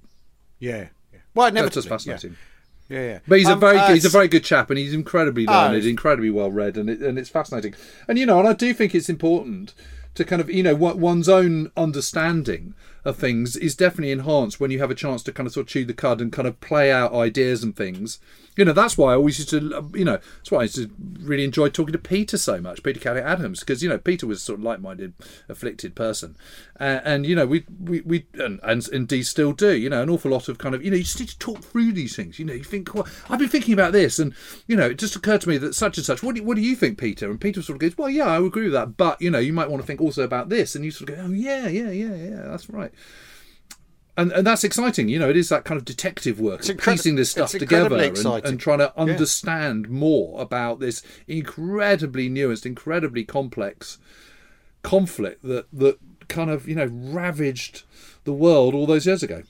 Yeah. 0.60 0.88
yeah. 1.14 1.20
Well, 1.36 1.52
never 1.52 1.70
just 1.70 1.88
fascinating. 1.88 2.36
Yeah, 2.90 3.00
yeah. 3.02 3.20
But 3.28 3.40
he's 3.40 3.48
a 3.48 3.54
Um, 3.54 3.60
very 3.60 3.78
uh, 3.78 3.94
he's 3.94 4.06
a 4.06 4.10
very 4.10 4.28
good 4.28 4.44
chap, 4.44 4.70
and 4.70 4.78
he's 4.80 4.94
incredibly 4.94 5.48
Oh, 5.48 5.52
learned, 5.52 5.86
incredibly 5.86 6.30
well 6.30 6.52
read, 6.52 6.78
and 6.78 6.90
it, 6.90 7.02
and 7.02 7.18
it's 7.18 7.30
fascinating. 7.30 7.74
And 8.08 8.18
you 8.18 8.26
know, 8.26 8.40
and 8.40 8.48
I 8.48 8.54
do 8.54 8.74
think 8.74 8.94
it's 8.94 9.10
important 9.10 9.74
to 10.16 10.24
kind 10.24 10.42
of 10.42 10.50
you 10.50 10.64
know 10.64 10.76
one's 10.76 11.28
own 11.30 11.72
understanding 11.76 12.74
of 13.06 13.16
things 13.16 13.56
is 13.56 13.76
definitely 13.76 14.12
enhanced 14.12 14.60
when 14.60 14.72
you 14.72 14.80
have 14.80 14.92
a 14.92 14.96
chance 14.96 15.24
to 15.24 15.32
kind 15.32 15.48
of 15.48 15.54
sort 15.54 15.66
of 15.66 15.70
chew 15.70 15.86
the 15.86 15.94
cud 15.94 16.20
and 16.20 16.34
kind 16.34 16.48
of 16.48 16.60
play 16.60 16.92
out 16.92 17.14
ideas 17.14 17.64
and 17.64 17.76
things. 17.76 18.20
You 18.58 18.66
know, 18.66 18.74
that's 18.74 18.98
why 18.98 19.12
I 19.12 19.16
always 19.16 19.38
used 19.38 19.50
to, 19.50 19.90
you 19.94 20.06
know, 20.06 20.18
that's 20.38 20.50
why 20.50 20.60
I 20.60 20.64
used 20.64 20.76
to 20.76 20.90
really 21.20 21.44
enjoy 21.44 21.70
talking 21.70 21.92
to 21.92 22.00
Peter 22.00 22.38
so 22.38 22.60
much, 22.62 22.84
Peter 22.84 23.00
Caddick 23.00 23.24
Adams, 23.24 23.60
because 23.60 23.84
you 23.84 23.90
know 23.90 23.98
Peter 23.98 24.26
was 24.26 24.40
a 24.40 24.42
sort 24.42 24.60
of 24.60 24.66
like-minded, 24.66 25.14
afflicted 25.50 25.94
person, 25.94 26.38
uh, 26.80 27.02
and 27.04 27.26
you 27.26 27.36
know 27.36 27.46
we 27.46 27.66
we, 27.80 28.02
we 28.02 28.26
and, 28.36 28.60
and 28.64 28.88
indeed 28.90 29.24
still 29.24 29.52
do. 29.52 29.76
You 29.76 29.90
know, 29.90 30.02
an 30.02 30.10
awful 30.10 30.32
lot 30.32 30.48
of 30.48 30.58
kind 30.58 30.74
of 30.74 30.84
you 30.84 30.90
know 30.90 30.98
you 30.98 31.04
just 31.04 31.20
need 31.20 31.30
to 31.30 31.40
talk 31.40 31.64
through 31.64 31.92
these 31.92 32.16
things. 32.16 32.40
You 32.40 32.46
know, 32.46 32.54
you 32.54 32.64
think, 32.64 32.94
well, 32.94 33.08
I've 33.30 33.40
been 33.40 33.50
thinking 33.50 33.74
about 33.74 33.92
this, 33.92 34.20
and 34.20 34.34
you 34.68 34.76
know, 34.78 34.88
it 34.88 34.98
just 34.98 35.16
occurred 35.16 35.42
to 35.42 35.50
me 35.50 35.58
that 35.58 35.76
such 35.76 35.98
and 35.98 36.06
such. 36.06 36.24
What 36.24 36.36
do, 36.36 36.44
what 36.44 36.56
do 36.56 36.62
you 36.62 36.76
think, 36.76 36.98
Peter? 36.98 37.30
And 37.30 37.42
Peter 37.42 37.62
sort 37.62 37.76
of 37.76 37.82
goes, 37.82 37.98
well, 37.98 38.10
yeah, 38.10 38.28
I 38.28 38.38
agree 38.38 38.64
with 38.64 38.74
that, 38.74 38.96
but 38.96 39.22
you 39.22 39.30
know, 39.30 39.40
you 39.40 39.52
might 39.52 39.70
want 39.70 39.82
to 39.82 39.88
think 39.88 40.00
also 40.00 40.24
about 40.24 40.48
this, 40.48 40.76
and 40.76 40.86
you 40.86 40.92
sort 40.92 41.10
of 41.10 41.18
go, 41.18 41.24
oh 41.24 41.32
yeah, 41.32 41.68
yeah, 41.68 41.92
yeah, 41.92 42.16
yeah, 42.16 42.42
that's 42.46 42.70
right. 42.70 42.92
And, 44.18 44.32
and 44.32 44.48
that's 44.48 44.64
exciting, 44.64 45.10
you 45.10 45.20
know. 45.20 45.30
It 45.30 45.36
is 45.36 45.50
that 45.50 45.66
kind 45.66 45.78
of 45.78 45.84
detective 45.84 46.40
work, 46.40 46.62
of 46.62 46.78
incredi- 46.78 46.96
piecing 46.96 47.16
this 47.16 47.32
stuff 47.32 47.52
together 47.52 47.98
and, 47.98 48.18
and 48.46 48.60
trying 48.60 48.80
to 48.80 48.98
understand 48.98 49.90
more 49.90 50.42
about 50.42 50.80
this 50.80 51.04
incredibly 51.28 52.30
nuanced, 52.30 52.66
incredibly 52.66 53.26
complex 53.26 53.98
conflict 54.84 55.44
that 55.44 55.66
that 55.74 55.98
kind 56.30 56.50
of 56.50 56.68
you 56.68 56.76
know 56.76 56.86
ravaged 56.92 57.84
the 58.24 58.32
world 58.34 58.74
all 58.74 58.86
those 58.86 59.06
years 59.06 59.22
ago. 59.22 59.44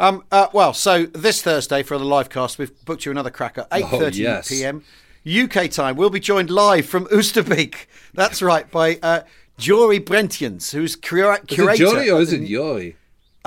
Um, 0.00 0.24
uh, 0.32 0.48
well, 0.52 0.72
so 0.72 1.06
this 1.06 1.40
Thursday 1.42 1.82
for 1.82 1.98
the 1.98 2.04
live 2.04 2.28
cast, 2.28 2.58
we've 2.58 2.72
booked 2.84 3.04
you 3.04 3.12
another 3.12 3.30
cracker, 3.30 3.66
eight 3.72 3.86
thirty 3.88 4.26
Oh, 4.26 4.30
yes. 4.30 4.48
p.m. 4.48 4.84
UK 5.26 5.70
time. 5.70 5.96
We'll 5.96 6.10
be 6.10 6.20
joined 6.20 6.50
live 6.50 6.86
from 6.86 7.06
Oosterbeek. 7.06 7.86
That's 8.12 8.42
right, 8.42 8.70
by 8.70 8.98
uh, 9.02 9.20
Jory 9.58 10.00
Brentjens, 10.00 10.72
who's 10.72 10.96
cura- 10.96 11.38
Is 11.38 11.44
curator. 11.46 11.84
it 11.84 11.90
Johnny 11.90 12.10
or 12.10 12.20
is 12.20 12.32
it 12.32 12.42
Yoi? 12.42 12.94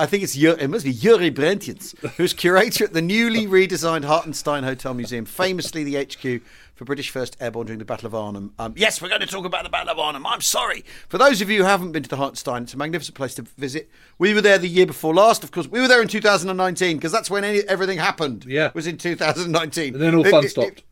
I 0.00 0.06
think 0.06 0.22
it's 0.22 0.36
it 0.36 0.70
must 0.70 0.84
be 0.84 0.92
Yuri 0.92 1.28
Brentians, 1.28 1.98
who's 2.16 2.32
curator 2.32 2.84
at 2.84 2.92
the 2.92 3.02
newly 3.02 3.46
redesigned 3.48 4.04
Hartenstein 4.04 4.62
Hotel 4.62 4.94
Museum, 4.94 5.24
famously 5.24 5.82
the 5.82 5.96
HQ 6.04 6.40
for 6.76 6.84
British 6.84 7.10
First 7.10 7.36
Airborne 7.40 7.66
during 7.66 7.80
the 7.80 7.84
Battle 7.84 8.06
of 8.06 8.14
Arnhem. 8.14 8.52
Um, 8.60 8.74
yes, 8.76 9.02
we're 9.02 9.08
going 9.08 9.22
to 9.22 9.26
talk 9.26 9.44
about 9.44 9.64
the 9.64 9.70
Battle 9.70 9.90
of 9.90 9.98
Arnhem. 9.98 10.24
I'm 10.24 10.40
sorry. 10.40 10.84
For 11.08 11.18
those 11.18 11.40
of 11.40 11.50
you 11.50 11.58
who 11.58 11.64
haven't 11.64 11.90
been 11.90 12.04
to 12.04 12.08
the 12.08 12.16
Hartenstein, 12.16 12.62
it's 12.62 12.74
a 12.74 12.76
magnificent 12.76 13.16
place 13.16 13.34
to 13.34 13.42
visit. 13.42 13.90
We 14.18 14.34
were 14.34 14.40
there 14.40 14.56
the 14.58 14.68
year 14.68 14.86
before 14.86 15.12
last, 15.12 15.42
of 15.42 15.50
course. 15.50 15.66
We 15.66 15.80
were 15.80 15.88
there 15.88 16.00
in 16.00 16.06
2019 16.06 16.96
because 16.96 17.10
that's 17.10 17.28
when 17.28 17.42
any, 17.42 17.62
everything 17.62 17.98
happened. 17.98 18.44
Yeah. 18.46 18.70
was 18.74 18.86
in 18.86 18.98
2019. 18.98 19.94
And 19.94 20.00
then 20.02 20.14
all 20.14 20.22
fun 20.22 20.44
if- 20.44 20.52
stopped. 20.52 20.84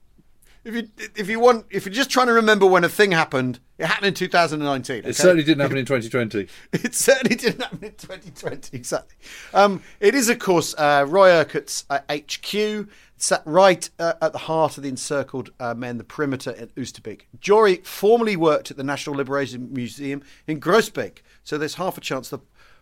If 0.67 0.75
you 0.75 0.89
if 1.15 1.29
you 1.29 1.39
want 1.39 1.67
if 1.71 1.87
you're 1.87 1.95
just 1.95 2.11
trying 2.11 2.27
to 2.27 2.33
remember 2.33 2.67
when 2.67 2.83
a 2.83 2.89
thing 2.89 3.13
happened, 3.13 3.61
it 3.79 3.87
happened 3.87 4.09
in 4.09 4.15
2019. 4.15 4.97
okay? 4.97 5.09
It 5.09 5.15
certainly 5.15 5.45
didn't 5.45 5.61
happen 5.61 5.77
in 5.77 5.85
2020. 5.85 6.49
It 6.73 6.93
certainly 6.93 7.37
didn't 7.37 7.63
happen 7.63 7.85
in 7.85 7.93
2020. 7.93 8.77
Exactly. 8.77 9.17
Um, 9.55 9.81
it 10.01 10.17
is, 10.17 10.29
of 10.29 10.41
course, 10.41 10.75
uh, 10.77 11.07
Roy 11.07 11.31
Urquhart's 11.31 11.85
uh, 11.89 12.01
HQ, 12.11 12.89
sat 13.17 13.43
right 13.45 13.89
uh, 14.01 14.15
at 14.21 14.33
the 14.33 14.39
heart 14.39 14.77
of 14.77 14.83
the 14.83 14.89
encircled 14.89 15.51
uh, 15.61 15.73
men, 15.75 15.99
the 15.99 16.05
perimeter 16.05 16.51
at 16.59 16.75
Oosterbeek. 16.75 17.23
Jory 17.39 17.77
formerly 17.85 18.35
worked 18.35 18.73
at 18.73 18.77
the 18.77 18.83
National 18.83 19.15
Liberation 19.15 19.73
Museum 19.73 20.21
in 20.49 20.59
Groesbeek, 20.59 21.19
so 21.45 21.59
there's 21.59 21.77
half 21.77 21.97
a 21.97 22.01
chance 22.01 22.29
the 22.29 22.41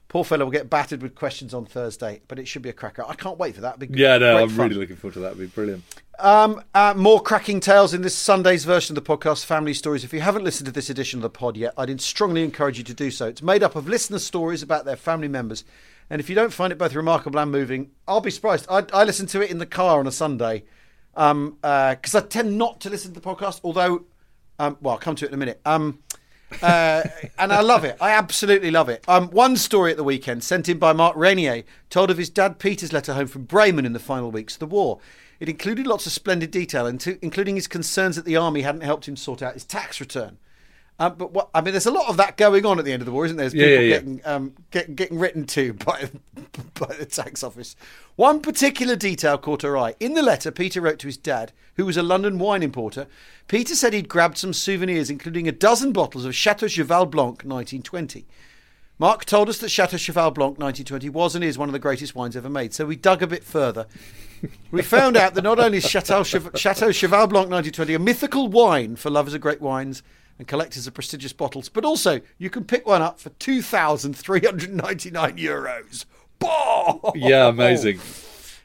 Poor 0.08 0.22
fellow 0.22 0.44
will 0.44 0.52
get 0.52 0.68
battered 0.68 1.02
with 1.02 1.14
questions 1.14 1.54
on 1.54 1.64
Thursday, 1.64 2.20
but 2.28 2.38
it 2.38 2.46
should 2.46 2.62
be 2.62 2.68
a 2.68 2.74
cracker. 2.74 3.04
I 3.08 3.14
can't 3.14 3.38
wait 3.38 3.54
for 3.54 3.62
that. 3.62 3.82
Yeah, 3.90 4.18
no, 4.18 4.42
I'm 4.42 4.48
fun. 4.48 4.68
really 4.68 4.80
looking 4.80 4.96
forward 4.96 5.14
to 5.14 5.20
that. 5.20 5.28
It'd 5.28 5.38
be 5.38 5.46
brilliant. 5.46 5.82
Um, 6.18 6.62
uh, 6.74 6.94
more 6.96 7.20
cracking 7.20 7.60
tales 7.60 7.92
in 7.92 8.02
this 8.02 8.14
Sunday's 8.14 8.64
version 8.64 8.96
of 8.96 9.04
the 9.04 9.16
podcast, 9.16 9.44
Family 9.44 9.74
Stories. 9.74 10.04
If 10.04 10.12
you 10.12 10.20
haven't 10.20 10.44
listened 10.44 10.66
to 10.66 10.72
this 10.72 10.88
edition 10.88 11.18
of 11.18 11.22
the 11.22 11.30
pod 11.30 11.56
yet, 11.56 11.74
I'd 11.76 12.00
strongly 12.00 12.44
encourage 12.44 12.78
you 12.78 12.84
to 12.84 12.94
do 12.94 13.10
so. 13.10 13.26
It's 13.26 13.42
made 13.42 13.62
up 13.62 13.74
of 13.74 13.88
listener 13.88 14.18
stories 14.18 14.62
about 14.62 14.84
their 14.84 14.96
family 14.96 15.28
members. 15.28 15.64
And 16.10 16.20
if 16.20 16.28
you 16.28 16.34
don't 16.34 16.52
find 16.52 16.72
it 16.72 16.78
both 16.78 16.94
remarkable 16.94 17.40
and 17.40 17.50
moving, 17.50 17.90
I'll 18.06 18.20
be 18.20 18.30
surprised. 18.30 18.66
I, 18.70 18.84
I 18.92 19.04
listen 19.04 19.26
to 19.28 19.40
it 19.40 19.50
in 19.50 19.58
the 19.58 19.66
car 19.66 19.98
on 19.98 20.06
a 20.06 20.12
Sunday 20.12 20.64
because 21.14 22.14
I 22.14 22.20
tend 22.20 22.58
not 22.58 22.80
to 22.82 22.90
listen 22.90 23.12
to 23.12 23.20
the 23.20 23.26
podcast, 23.26 23.60
although, 23.64 24.04
um, 24.58 24.76
well, 24.80 24.94
I'll 24.94 25.00
come 25.00 25.16
to 25.16 25.24
it 25.24 25.28
in 25.28 25.34
a 25.34 25.38
minute. 25.38 25.60
Um, 25.64 25.98
uh, 26.62 27.02
and 27.38 27.52
I 27.52 27.60
love 27.60 27.84
it. 27.84 27.96
I 28.00 28.10
absolutely 28.10 28.70
love 28.70 28.88
it. 28.88 29.04
Um, 29.08 29.28
one 29.30 29.56
story 29.56 29.90
at 29.90 29.96
the 29.96 30.04
weekend, 30.04 30.44
sent 30.44 30.68
in 30.68 30.78
by 30.78 30.92
Mark 30.92 31.16
Rainier, 31.16 31.64
told 31.90 32.10
of 32.10 32.18
his 32.18 32.30
dad 32.30 32.58
Peter's 32.58 32.92
letter 32.92 33.14
home 33.14 33.26
from 33.26 33.44
Bremen 33.44 33.86
in 33.86 33.92
the 33.92 33.98
final 33.98 34.30
weeks 34.30 34.54
of 34.54 34.60
the 34.60 34.66
war. 34.66 35.00
It 35.44 35.50
included 35.50 35.86
lots 35.86 36.06
of 36.06 36.12
splendid 36.12 36.50
detail, 36.50 36.86
including 36.86 37.56
his 37.56 37.66
concerns 37.66 38.16
that 38.16 38.24
the 38.24 38.34
army 38.34 38.62
hadn't 38.62 38.80
helped 38.80 39.06
him 39.06 39.14
sort 39.14 39.42
out 39.42 39.52
his 39.52 39.66
tax 39.66 40.00
return. 40.00 40.38
Um, 40.98 41.16
but 41.18 41.32
what 41.32 41.50
I 41.54 41.60
mean, 41.60 41.74
there's 41.74 41.84
a 41.84 41.90
lot 41.90 42.08
of 42.08 42.16
that 42.16 42.38
going 42.38 42.64
on 42.64 42.78
at 42.78 42.86
the 42.86 42.92
end 42.94 43.02
of 43.02 43.06
the 43.06 43.12
war, 43.12 43.26
isn't 43.26 43.36
there? 43.36 43.50
There's 43.50 43.52
Yeah, 43.52 43.66
people 43.66 43.84
yeah, 43.84 43.88
yeah. 43.90 43.96
getting 43.96 44.20
um, 44.24 44.54
get, 44.70 44.96
getting 44.96 45.18
written 45.18 45.44
to 45.48 45.74
by 45.84 46.08
by 46.80 46.94
the 46.98 47.04
tax 47.04 47.44
office. 47.44 47.76
One 48.16 48.40
particular 48.40 48.96
detail 48.96 49.36
caught 49.36 49.60
her 49.60 49.76
eye. 49.76 49.96
In 50.00 50.14
the 50.14 50.22
letter, 50.22 50.50
Peter 50.50 50.80
wrote 50.80 50.98
to 51.00 51.08
his 51.08 51.18
dad, 51.18 51.52
who 51.74 51.84
was 51.84 51.98
a 51.98 52.02
London 52.02 52.38
wine 52.38 52.62
importer. 52.62 53.06
Peter 53.46 53.74
said 53.74 53.92
he'd 53.92 54.08
grabbed 54.08 54.38
some 54.38 54.54
souvenirs, 54.54 55.10
including 55.10 55.46
a 55.46 55.52
dozen 55.52 55.92
bottles 55.92 56.24
of 56.24 56.34
Chateau 56.34 56.68
Cheval 56.68 57.04
Blanc 57.04 57.42
1920. 57.44 58.24
Mark 58.98 59.24
told 59.24 59.48
us 59.48 59.58
that 59.58 59.70
Chateau 59.70 59.96
Cheval 59.96 60.30
Blanc 60.30 60.58
1920 60.58 61.08
was 61.08 61.34
and 61.34 61.42
is 61.42 61.58
one 61.58 61.68
of 61.68 61.72
the 61.72 61.80
greatest 61.80 62.14
wines 62.14 62.36
ever 62.36 62.48
made, 62.48 62.72
so 62.72 62.86
we 62.86 62.94
dug 62.94 63.22
a 63.22 63.26
bit 63.26 63.42
further. 63.42 63.86
We 64.70 64.82
found 64.82 65.16
out 65.16 65.34
that 65.34 65.42
not 65.42 65.58
only 65.58 65.78
is 65.78 65.88
Chateau, 65.88 66.22
Chateau 66.22 66.92
Cheval 66.92 67.26
Blanc 67.28 67.50
1920 67.50 67.94
a 67.94 67.98
mythical 67.98 68.46
wine 68.48 68.94
for 68.94 69.10
lovers 69.10 69.34
of 69.34 69.40
great 69.40 69.60
wines 69.60 70.04
and 70.38 70.46
collectors 70.46 70.86
of 70.86 70.94
prestigious 70.94 71.32
bottles, 71.32 71.68
but 71.68 71.84
also 71.84 72.20
you 72.38 72.50
can 72.50 72.62
pick 72.64 72.86
one 72.86 73.02
up 73.02 73.18
for 73.18 73.30
2,399 73.30 75.36
euros. 75.36 76.04
Bah! 76.38 77.10
Yeah, 77.14 77.48
amazing. 77.48 77.98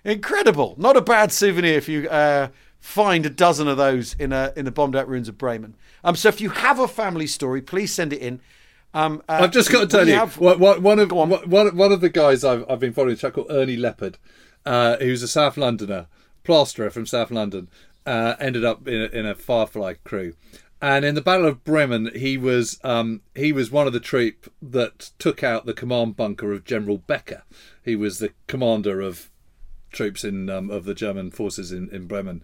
Incredible. 0.04 0.76
Not 0.78 0.98
a 0.98 1.02
bad 1.02 1.32
souvenir 1.32 1.78
if 1.78 1.90
you 1.90 2.08
uh, 2.10 2.50
find 2.80 3.26
a 3.26 3.30
dozen 3.30 3.68
of 3.68 3.78
those 3.78 4.16
in 4.16 4.34
a, 4.34 4.52
in 4.56 4.66
the 4.66 4.72
bombed 4.72 4.96
out 4.96 5.08
ruins 5.08 5.30
of 5.30 5.38
Bremen. 5.38 5.76
Um, 6.04 6.16
so 6.16 6.30
if 6.30 6.42
you 6.42 6.50
have 6.50 6.80
a 6.80 6.88
family 6.88 7.28
story, 7.28 7.62
please 7.62 7.94
send 7.94 8.14
it 8.14 8.22
in. 8.22 8.40
Um, 8.94 9.22
uh, 9.30 9.40
I've 9.42 9.52
just 9.52 9.72
got 9.72 9.82
to 9.82 9.88
tell 9.88 10.08
you, 10.08 10.16
have- 10.16 10.38
one, 10.40 11.00
of 11.00 11.14
on. 11.14 11.30
one, 11.30 11.76
one 11.76 11.92
of 11.92 12.02
the 12.02 12.10
guys 12.10 12.44
I've, 12.44 12.66
I've 12.70 12.80
been 12.80 12.94
following, 12.94 13.14
a 13.14 13.18
chap 13.18 13.34
called 13.34 13.52
Ernie 13.52 13.78
Leopard, 13.78 14.18
uh, 14.66 14.98
who's 14.98 15.22
a 15.22 15.28
South 15.28 15.58
Londoner, 15.58 16.08
plasterer 16.44 16.90
from 16.90 17.06
South 17.06 17.30
London, 17.30 17.70
uh, 18.06 18.36
ended 18.40 18.66
up 18.66 18.88
in 18.88 19.02
a, 19.02 19.06
in 19.06 19.26
a 19.26 19.36
Firefly 19.36 19.96
crew, 20.04 20.34
and 20.82 21.04
in 21.04 21.14
the 21.14 21.22
Battle 21.22 21.46
of 21.46 21.64
Bremen, 21.64 22.12
he 22.16 22.38
was 22.38 22.80
um, 22.84 23.22
he 23.36 23.52
was 23.52 23.70
one 23.70 23.86
of 23.86 23.94
the 23.94 24.00
troop 24.00 24.52
that 24.62 25.12
took 25.20 25.44
out 25.44 25.66
the 25.66 25.74
command 25.74 26.16
bunker 26.16 26.54
of 26.54 26.64
General 26.64 26.98
Becker. 26.98 27.44
He 27.84 27.96
was 27.96 28.20
the 28.20 28.32
commander 28.48 29.02
of 29.02 29.30
troops 29.92 30.24
in 30.24 30.50
um, 30.50 30.70
of 30.70 30.86
the 30.86 30.94
German 30.94 31.32
forces 31.32 31.72
in, 31.72 31.90
in 31.90 32.08
Bremen. 32.08 32.44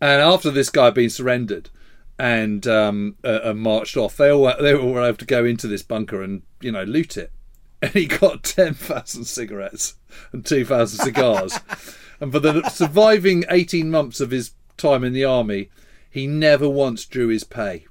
And 0.00 0.20
after 0.20 0.50
this 0.50 0.70
guy 0.70 0.86
had 0.86 0.94
been 0.94 1.10
surrendered 1.10 1.70
and 2.18 2.66
um, 2.66 3.16
uh, 3.24 3.40
and 3.44 3.60
marched 3.60 3.96
off, 3.96 4.16
they 4.16 4.30
all 4.30 4.52
they 4.60 4.74
all 4.74 4.92
were 4.92 5.02
able 5.04 5.16
to 5.18 5.24
go 5.24 5.44
into 5.44 5.66
this 5.66 5.82
bunker 5.82 6.22
and 6.22 6.42
you 6.60 6.72
know 6.72 6.84
loot 6.84 7.16
it. 7.16 7.30
And 7.82 7.92
he 7.92 8.06
got 8.06 8.42
ten 8.44 8.72
thousand 8.72 9.24
cigarettes 9.24 9.96
and 10.32 10.46
two 10.46 10.64
thousand 10.64 11.04
cigars. 11.04 11.58
and 12.20 12.32
for 12.32 12.40
the 12.40 12.66
surviving 12.70 13.44
eighteen 13.50 13.90
months 13.90 14.20
of 14.20 14.30
his 14.30 14.52
time 14.78 15.04
in 15.04 15.12
the 15.12 15.24
army, 15.24 15.68
he 16.08 16.26
never 16.26 16.66
once 16.68 17.04
drew 17.04 17.28
his 17.28 17.44
pay. 17.44 17.84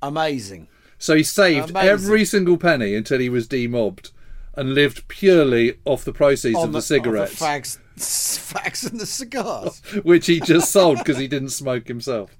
Amazing. 0.00 0.68
So 0.98 1.14
he 1.16 1.22
saved 1.22 1.70
Amazing. 1.70 1.90
every 1.90 2.24
single 2.24 2.56
penny 2.56 2.94
until 2.94 3.18
he 3.18 3.28
was 3.28 3.46
demobbed 3.46 4.10
and 4.54 4.74
lived 4.74 5.06
purely 5.08 5.74
off 5.84 6.04
the 6.04 6.12
proceeds 6.12 6.56
On 6.56 6.68
of 6.68 6.72
the, 6.72 6.78
on 6.78 6.82
cigarettes, 6.82 7.38
fags, 7.38 7.78
fags 7.96 8.90
and 8.90 8.98
the 8.98 9.06
cigars. 9.06 9.80
which 10.02 10.26
he 10.26 10.40
just 10.40 10.72
sold 10.72 10.98
because 10.98 11.18
he 11.18 11.28
didn't 11.28 11.50
smoke 11.50 11.88
himself. 11.88 12.30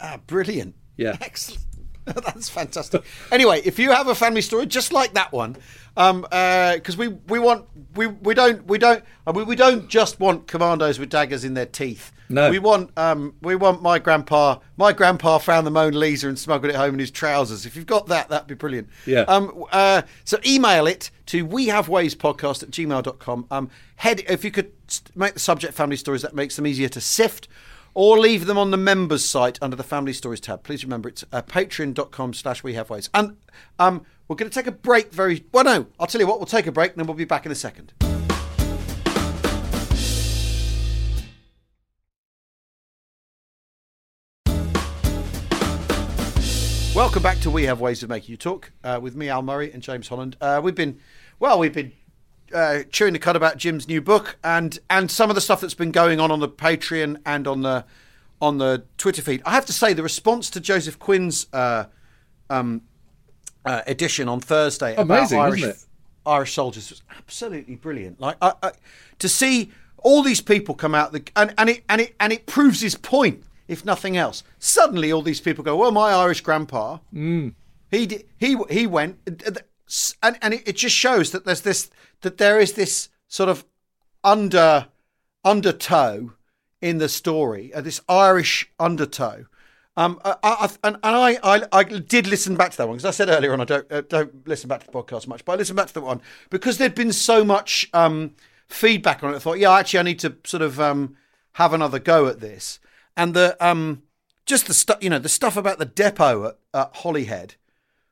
Ah, 0.00 0.18
brilliant. 0.26 0.74
Yeah. 0.96 1.16
Excellent. 1.20 1.64
That's 2.04 2.48
fantastic. 2.48 3.04
Anyway, 3.30 3.60
if 3.64 3.78
you 3.78 3.90
have 3.92 4.08
a 4.08 4.14
family 4.14 4.40
story 4.40 4.66
just 4.66 4.92
like 4.92 5.14
that 5.14 5.32
one, 5.32 5.56
um, 5.96 6.22
because 6.22 6.96
we 6.96 7.08
we 7.08 7.38
want 7.38 7.66
we 7.94 8.06
we 8.06 8.34
don't 8.34 8.66
we 8.66 8.78
don't 8.78 9.04
I 9.26 9.32
mean, 9.32 9.46
we 9.46 9.54
don't 9.54 9.88
just 9.88 10.18
want 10.18 10.46
commandos 10.46 10.98
with 10.98 11.10
daggers 11.10 11.44
in 11.44 11.54
their 11.54 11.66
teeth. 11.66 12.12
No. 12.28 12.48
we 12.48 12.58
want 12.60 12.96
um 12.96 13.34
we 13.42 13.54
want 13.54 13.82
my 13.82 13.98
grandpa. 13.98 14.58
My 14.76 14.92
grandpa 14.92 15.38
found 15.38 15.66
the 15.66 15.70
Mona 15.70 15.96
Lisa 15.96 16.28
and 16.28 16.38
smuggled 16.38 16.72
it 16.72 16.76
home 16.76 16.94
in 16.94 17.00
his 17.00 17.10
trousers. 17.10 17.66
If 17.66 17.76
you've 17.76 17.86
got 17.86 18.06
that, 18.06 18.28
that'd 18.28 18.48
be 18.48 18.54
brilliant. 18.54 18.88
Yeah. 19.04 19.22
Um. 19.22 19.64
Uh. 19.70 20.02
So 20.24 20.38
email 20.46 20.86
it 20.86 21.10
to 21.26 21.44
we 21.44 21.66
have 21.66 21.88
ways 21.88 22.14
podcast 22.14 22.62
at 22.62 22.70
gmail.com. 22.70 23.46
Um. 23.50 23.70
Head 23.96 24.22
if 24.28 24.44
you 24.44 24.50
could 24.50 24.72
make 25.14 25.34
the 25.34 25.40
subject 25.40 25.74
family 25.74 25.96
stories 25.96 26.22
that 26.22 26.34
makes 26.34 26.56
them 26.56 26.66
easier 26.66 26.88
to 26.88 27.00
sift 27.00 27.48
or 27.94 28.18
leave 28.18 28.46
them 28.46 28.58
on 28.58 28.70
the 28.70 28.76
members 28.76 29.24
site 29.24 29.58
under 29.60 29.76
the 29.76 29.82
family 29.82 30.12
stories 30.12 30.40
tab. 30.40 30.62
Please 30.62 30.84
remember 30.84 31.08
it's 31.08 31.24
uh, 31.32 31.42
patreon.com 31.42 32.34
slash 32.34 32.62
we 32.62 32.74
have 32.74 32.90
ways. 32.90 33.10
And 33.14 33.36
um, 33.78 34.04
we're 34.30 34.36
going 34.36 34.50
to 34.50 34.54
take 34.54 34.68
a 34.68 34.72
break 34.72 35.12
very 35.12 35.44
well 35.50 35.64
no 35.64 35.86
i'll 35.98 36.06
tell 36.06 36.20
you 36.20 36.26
what 36.26 36.38
we'll 36.38 36.46
take 36.46 36.68
a 36.68 36.72
break 36.72 36.92
and 36.92 37.00
then 37.00 37.06
we'll 37.08 37.16
be 37.16 37.24
back 37.24 37.46
in 37.46 37.52
a 37.52 37.54
second. 37.56 37.92
Welcome 46.92 47.22
back 47.22 47.38
to 47.40 47.50
We 47.50 47.64
Have 47.64 47.80
Ways 47.80 48.02
of 48.02 48.10
Making 48.10 48.32
You 48.32 48.36
Talk 48.36 48.72
uh, 48.84 48.98
with 49.00 49.16
me, 49.16 49.28
Al 49.28 49.42
Murray, 49.42 49.72
and 49.72 49.80
James 49.80 50.08
Holland. 50.08 50.36
Uh, 50.40 50.60
we've 50.62 50.74
been, 50.74 50.98
well, 51.38 51.58
we've 51.58 51.72
been 51.72 51.92
uh, 52.54 52.80
chewing 52.90 53.12
the 53.12 53.18
cud 53.18 53.36
about 53.36 53.56
Jim's 53.56 53.86
new 53.88 54.00
book 54.00 54.36
and 54.42 54.78
and 54.88 55.10
some 55.10 55.30
of 55.30 55.34
the 55.34 55.40
stuff 55.40 55.60
that's 55.60 55.74
been 55.74 55.92
going 55.92 56.20
on 56.20 56.30
on 56.30 56.40
the 56.40 56.48
Patreon 56.48 57.20
and 57.24 57.46
on 57.46 57.62
the 57.62 57.84
on 58.40 58.58
the 58.58 58.84
Twitter 58.98 59.22
feed. 59.22 59.42
I 59.44 59.50
have 59.52 59.66
to 59.66 59.72
say, 59.72 59.92
the 59.92 60.02
response 60.02 60.48
to 60.50 60.60
Joseph 60.60 60.98
Quinn's 60.98 61.46
uh, 61.52 61.84
um, 62.48 62.82
uh, 63.64 63.82
edition 63.86 64.28
on 64.28 64.40
Thursday 64.40 64.94
Amazing, 64.96 65.38
about 65.38 65.46
Irish, 65.48 65.62
it? 65.62 65.84
Irish 66.24 66.54
soldiers 66.54 66.90
was 66.90 67.02
absolutely 67.18 67.76
brilliant. 67.76 68.18
Like 68.20 68.36
I, 68.40 68.54
I, 68.62 68.72
to 69.18 69.28
see 69.28 69.70
all 69.98 70.22
these 70.22 70.40
people 70.40 70.74
come 70.74 70.94
out, 70.94 71.12
the, 71.12 71.22
and 71.36 71.52
and 71.58 71.68
it 71.68 71.84
and 71.88 72.00
it 72.00 72.14
and 72.18 72.32
it 72.32 72.46
proves 72.46 72.80
his 72.80 72.94
point, 72.94 73.44
if 73.68 73.84
nothing 73.84 74.16
else. 74.16 74.42
Suddenly, 74.58 75.12
all 75.12 75.22
these 75.22 75.40
people 75.40 75.62
go, 75.62 75.76
"Well, 75.76 75.92
my 75.92 76.10
Irish 76.12 76.40
grandpa, 76.40 76.98
Mm. 77.14 77.52
he 77.90 78.06
di- 78.06 78.24
he 78.38 78.56
he 78.70 78.86
went," 78.86 79.18
and 80.22 80.38
and 80.42 80.54
it, 80.54 80.68
it 80.68 80.76
just 80.76 80.96
shows 80.96 81.30
that 81.32 81.44
there's 81.44 81.62
this 81.62 81.90
that 82.22 82.38
there 82.38 82.58
is 82.58 82.74
this 82.74 83.08
sort 83.28 83.48
of 83.48 83.64
under 84.22 84.88
undertow 85.44 86.32
in 86.80 86.98
the 86.98 87.08
story, 87.08 87.72
uh, 87.74 87.80
this 87.80 88.00
Irish 88.08 88.70
undertow. 88.78 89.46
Um, 89.96 90.20
I, 90.24 90.36
I, 90.42 90.70
and, 90.84 90.96
and 91.02 91.16
I, 91.16 91.38
I, 91.42 91.62
I 91.72 91.82
did 91.82 92.26
listen 92.26 92.56
back 92.56 92.70
to 92.70 92.76
that 92.78 92.88
one 92.88 92.96
because 92.96 93.04
I 93.04 93.10
said 93.10 93.28
earlier 93.28 93.52
on 93.52 93.60
I 93.60 93.64
don't 93.64 93.92
uh, 93.92 94.00
don't 94.02 94.46
listen 94.46 94.68
back 94.68 94.80
to 94.80 94.86
the 94.86 94.92
podcast 94.92 95.26
much, 95.26 95.44
but 95.44 95.52
I 95.52 95.56
listened 95.56 95.76
back 95.76 95.88
to 95.88 95.94
that 95.94 96.00
one 96.02 96.22
because 96.48 96.78
there'd 96.78 96.94
been 96.94 97.12
so 97.12 97.44
much 97.44 97.88
um, 97.92 98.34
feedback 98.68 99.22
on 99.22 99.32
it. 99.32 99.36
I 99.36 99.38
thought, 99.40 99.58
yeah, 99.58 99.72
actually, 99.72 100.00
I 100.00 100.04
need 100.04 100.18
to 100.20 100.36
sort 100.44 100.62
of 100.62 100.80
um, 100.80 101.16
have 101.54 101.72
another 101.72 101.98
go 101.98 102.28
at 102.28 102.40
this. 102.40 102.78
And 103.16 103.34
the 103.34 103.56
um, 103.64 104.02
just 104.46 104.66
the 104.66 104.74
stuff, 104.74 104.98
you 105.02 105.10
know, 105.10 105.18
the 105.18 105.28
stuff 105.28 105.56
about 105.56 105.78
the 105.78 105.84
depot 105.84 106.46
at, 106.46 106.58
at 106.72 106.96
Holyhead, 106.96 107.56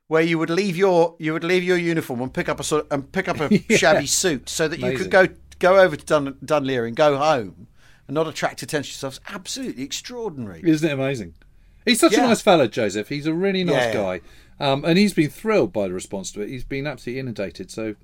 where 0.09 0.21
you 0.23 0.37
would 0.37 0.49
leave 0.49 0.75
your 0.75 1.15
you 1.19 1.31
would 1.33 1.43
leave 1.43 1.63
your 1.63 1.77
uniform 1.77 2.19
and 2.21 2.33
pick 2.33 2.49
up 2.49 2.59
a 2.59 2.63
sort 2.63 2.83
of, 2.85 2.91
and 2.91 3.11
pick 3.11 3.27
up 3.29 3.39
a 3.39 3.57
shabby 3.77 4.05
suit 4.07 4.49
so 4.49 4.67
that 4.67 4.79
you 4.79 4.97
could 4.97 5.09
go 5.09 5.27
go 5.59 5.77
over 5.79 5.95
to 5.95 6.05
Dun, 6.05 6.35
Dunleary 6.43 6.87
and 6.89 6.97
go 6.97 7.15
home 7.17 7.67
and 8.07 8.15
not 8.15 8.27
attract 8.27 8.61
attention 8.63 8.91
to 8.91 8.95
yourself. 8.95 9.17
It's 9.23 9.33
absolutely 9.33 9.83
extraordinary. 9.83 10.61
Isn't 10.63 10.89
it 10.89 10.93
amazing? 10.93 11.35
He's 11.85 11.99
such 11.99 12.13
Yeah. 12.13 12.25
a 12.25 12.27
nice 12.27 12.41
fella, 12.41 12.67
Joseph. 12.67 13.07
He's 13.09 13.25
a 13.27 13.33
really 13.33 13.63
nice 13.63 13.93
Yeah. 13.93 13.93
guy. 13.93 14.21
Um, 14.59 14.83
and 14.83 14.97
he's 14.97 15.13
been 15.13 15.29
thrilled 15.29 15.71
by 15.71 15.87
the 15.87 15.93
response 15.93 16.31
to 16.33 16.41
it. 16.41 16.49
He's 16.49 16.63
been 16.65 16.85
absolutely 16.87 17.19
inundated. 17.19 17.71
So, 17.71 17.95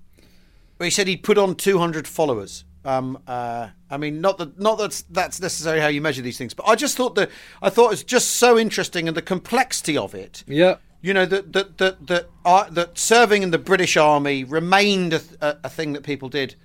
Well, 0.79 0.85
he 0.85 0.89
said 0.91 1.07
he'd 1.07 1.23
put 1.23 1.37
on 1.37 1.55
200 1.55 2.07
followers. 2.07 2.65
Um, 2.85 3.17
uh, 3.27 3.69
I 3.89 3.97
mean, 3.97 4.21
not 4.21 4.37
that 4.37 4.59
not 4.59 4.77
that 4.77 5.01
that's 5.09 5.41
necessarily 5.41 5.81
how 5.81 5.87
you 5.87 6.01
measure 6.01 6.21
these 6.21 6.37
things, 6.37 6.53
but 6.53 6.67
I 6.67 6.75
just 6.75 6.95
thought 6.95 7.15
that 7.15 7.31
I 7.61 7.69
thought 7.71 7.87
it 7.87 7.89
was 7.91 8.03
just 8.03 8.31
so 8.31 8.59
interesting 8.59 9.07
and 9.07 9.17
the 9.17 9.21
complexity 9.23 9.97
of 9.97 10.13
it. 10.13 10.43
yeah. 10.47 10.75
You 11.05 11.13
know 11.13 11.27
that 11.27 11.53
that 11.53 11.77
that 11.77 12.07
that, 12.07 12.29
uh, 12.43 12.67
that 12.71 12.97
serving 12.97 13.43
in 13.43 13.51
the 13.51 13.59
British 13.59 13.95
Army 13.95 14.43
remained 14.43 15.13
a, 15.13 15.21
a, 15.39 15.57
a 15.65 15.69
thing 15.69 15.93
that 15.93 16.01
people 16.01 16.29
did 16.29 16.55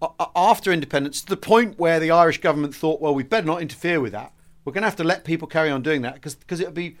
a- 0.00 0.08
a- 0.18 0.30
after 0.34 0.72
independence 0.72 1.20
to 1.20 1.26
the 1.26 1.36
point 1.36 1.78
where 1.78 2.00
the 2.00 2.10
Irish 2.10 2.40
government 2.40 2.74
thought, 2.74 3.02
well, 3.02 3.14
we 3.14 3.24
better 3.24 3.46
not 3.46 3.60
interfere 3.60 4.00
with 4.00 4.12
that. 4.12 4.32
We're 4.64 4.72
going 4.72 4.84
to 4.84 4.86
have 4.88 4.96
to 4.96 5.04
let 5.04 5.24
people 5.24 5.46
carry 5.46 5.68
on 5.70 5.82
doing 5.82 6.00
that 6.00 6.14
because 6.14 6.34
because 6.34 6.60
it'd 6.60 6.72
be 6.72 6.96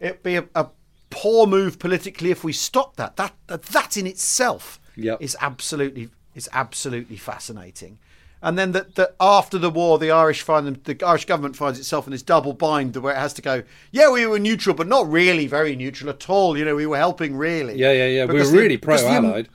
it'd 0.00 0.22
be 0.22 0.36
a, 0.36 0.44
a 0.54 0.66
poor 1.08 1.46
move 1.46 1.78
politically 1.78 2.30
if 2.30 2.44
we 2.44 2.52
stop 2.52 2.96
that. 2.96 3.16
That 3.16 3.32
that, 3.46 3.62
that 3.62 3.96
in 3.96 4.06
itself 4.06 4.78
Yep. 4.96 5.22
is 5.22 5.34
absolutely 5.40 6.10
is 6.34 6.46
absolutely 6.52 7.16
fascinating. 7.16 7.98
And 8.44 8.58
then 8.58 8.72
that 8.72 8.94
that 8.96 9.16
after 9.18 9.58
the 9.58 9.70
war, 9.70 9.98
the 9.98 10.10
Irish 10.10 10.42
find 10.42 10.76
the 10.84 11.02
Irish 11.04 11.24
government 11.24 11.56
finds 11.56 11.78
itself 11.78 12.06
in 12.06 12.10
this 12.10 12.22
double 12.22 12.52
bind 12.52 12.94
where 12.96 13.14
it 13.14 13.18
has 13.18 13.32
to 13.34 13.42
go. 13.42 13.62
Yeah, 13.90 14.10
we 14.10 14.26
were 14.26 14.38
neutral, 14.38 14.76
but 14.76 14.86
not 14.86 15.10
really 15.10 15.46
very 15.46 15.74
neutral 15.74 16.10
at 16.10 16.28
all. 16.28 16.56
You 16.56 16.66
know, 16.66 16.76
we 16.76 16.84
were 16.86 16.98
helping 16.98 17.36
really. 17.36 17.76
Yeah, 17.76 17.92
yeah, 17.92 18.06
yeah. 18.06 18.24
We 18.26 18.34
were 18.34 18.50
really 18.50 18.76
because 18.76 19.02
pro-allied. 19.02 19.48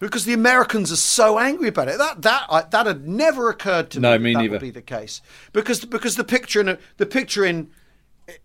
because 0.00 0.24
the 0.24 0.32
Americans 0.32 0.90
are 0.90 0.96
so 0.96 1.38
angry 1.38 1.68
about 1.68 1.86
it. 1.86 1.96
That 1.98 2.22
that 2.22 2.46
I, 2.50 2.62
that 2.62 2.86
had 2.86 3.06
never 3.06 3.48
occurred 3.50 3.90
to 3.90 4.00
No, 4.00 4.18
me. 4.18 4.18
No, 4.18 4.24
me 4.24 4.32
that 4.32 4.38
neither. 4.40 4.52
Would 4.54 4.60
be 4.62 4.70
the 4.70 4.82
case 4.82 5.22
because 5.52 5.84
because 5.84 6.16
the 6.16 6.24
picture 6.24 6.60
in 6.60 6.76
the 6.96 7.06
picture 7.06 7.44
in 7.44 7.70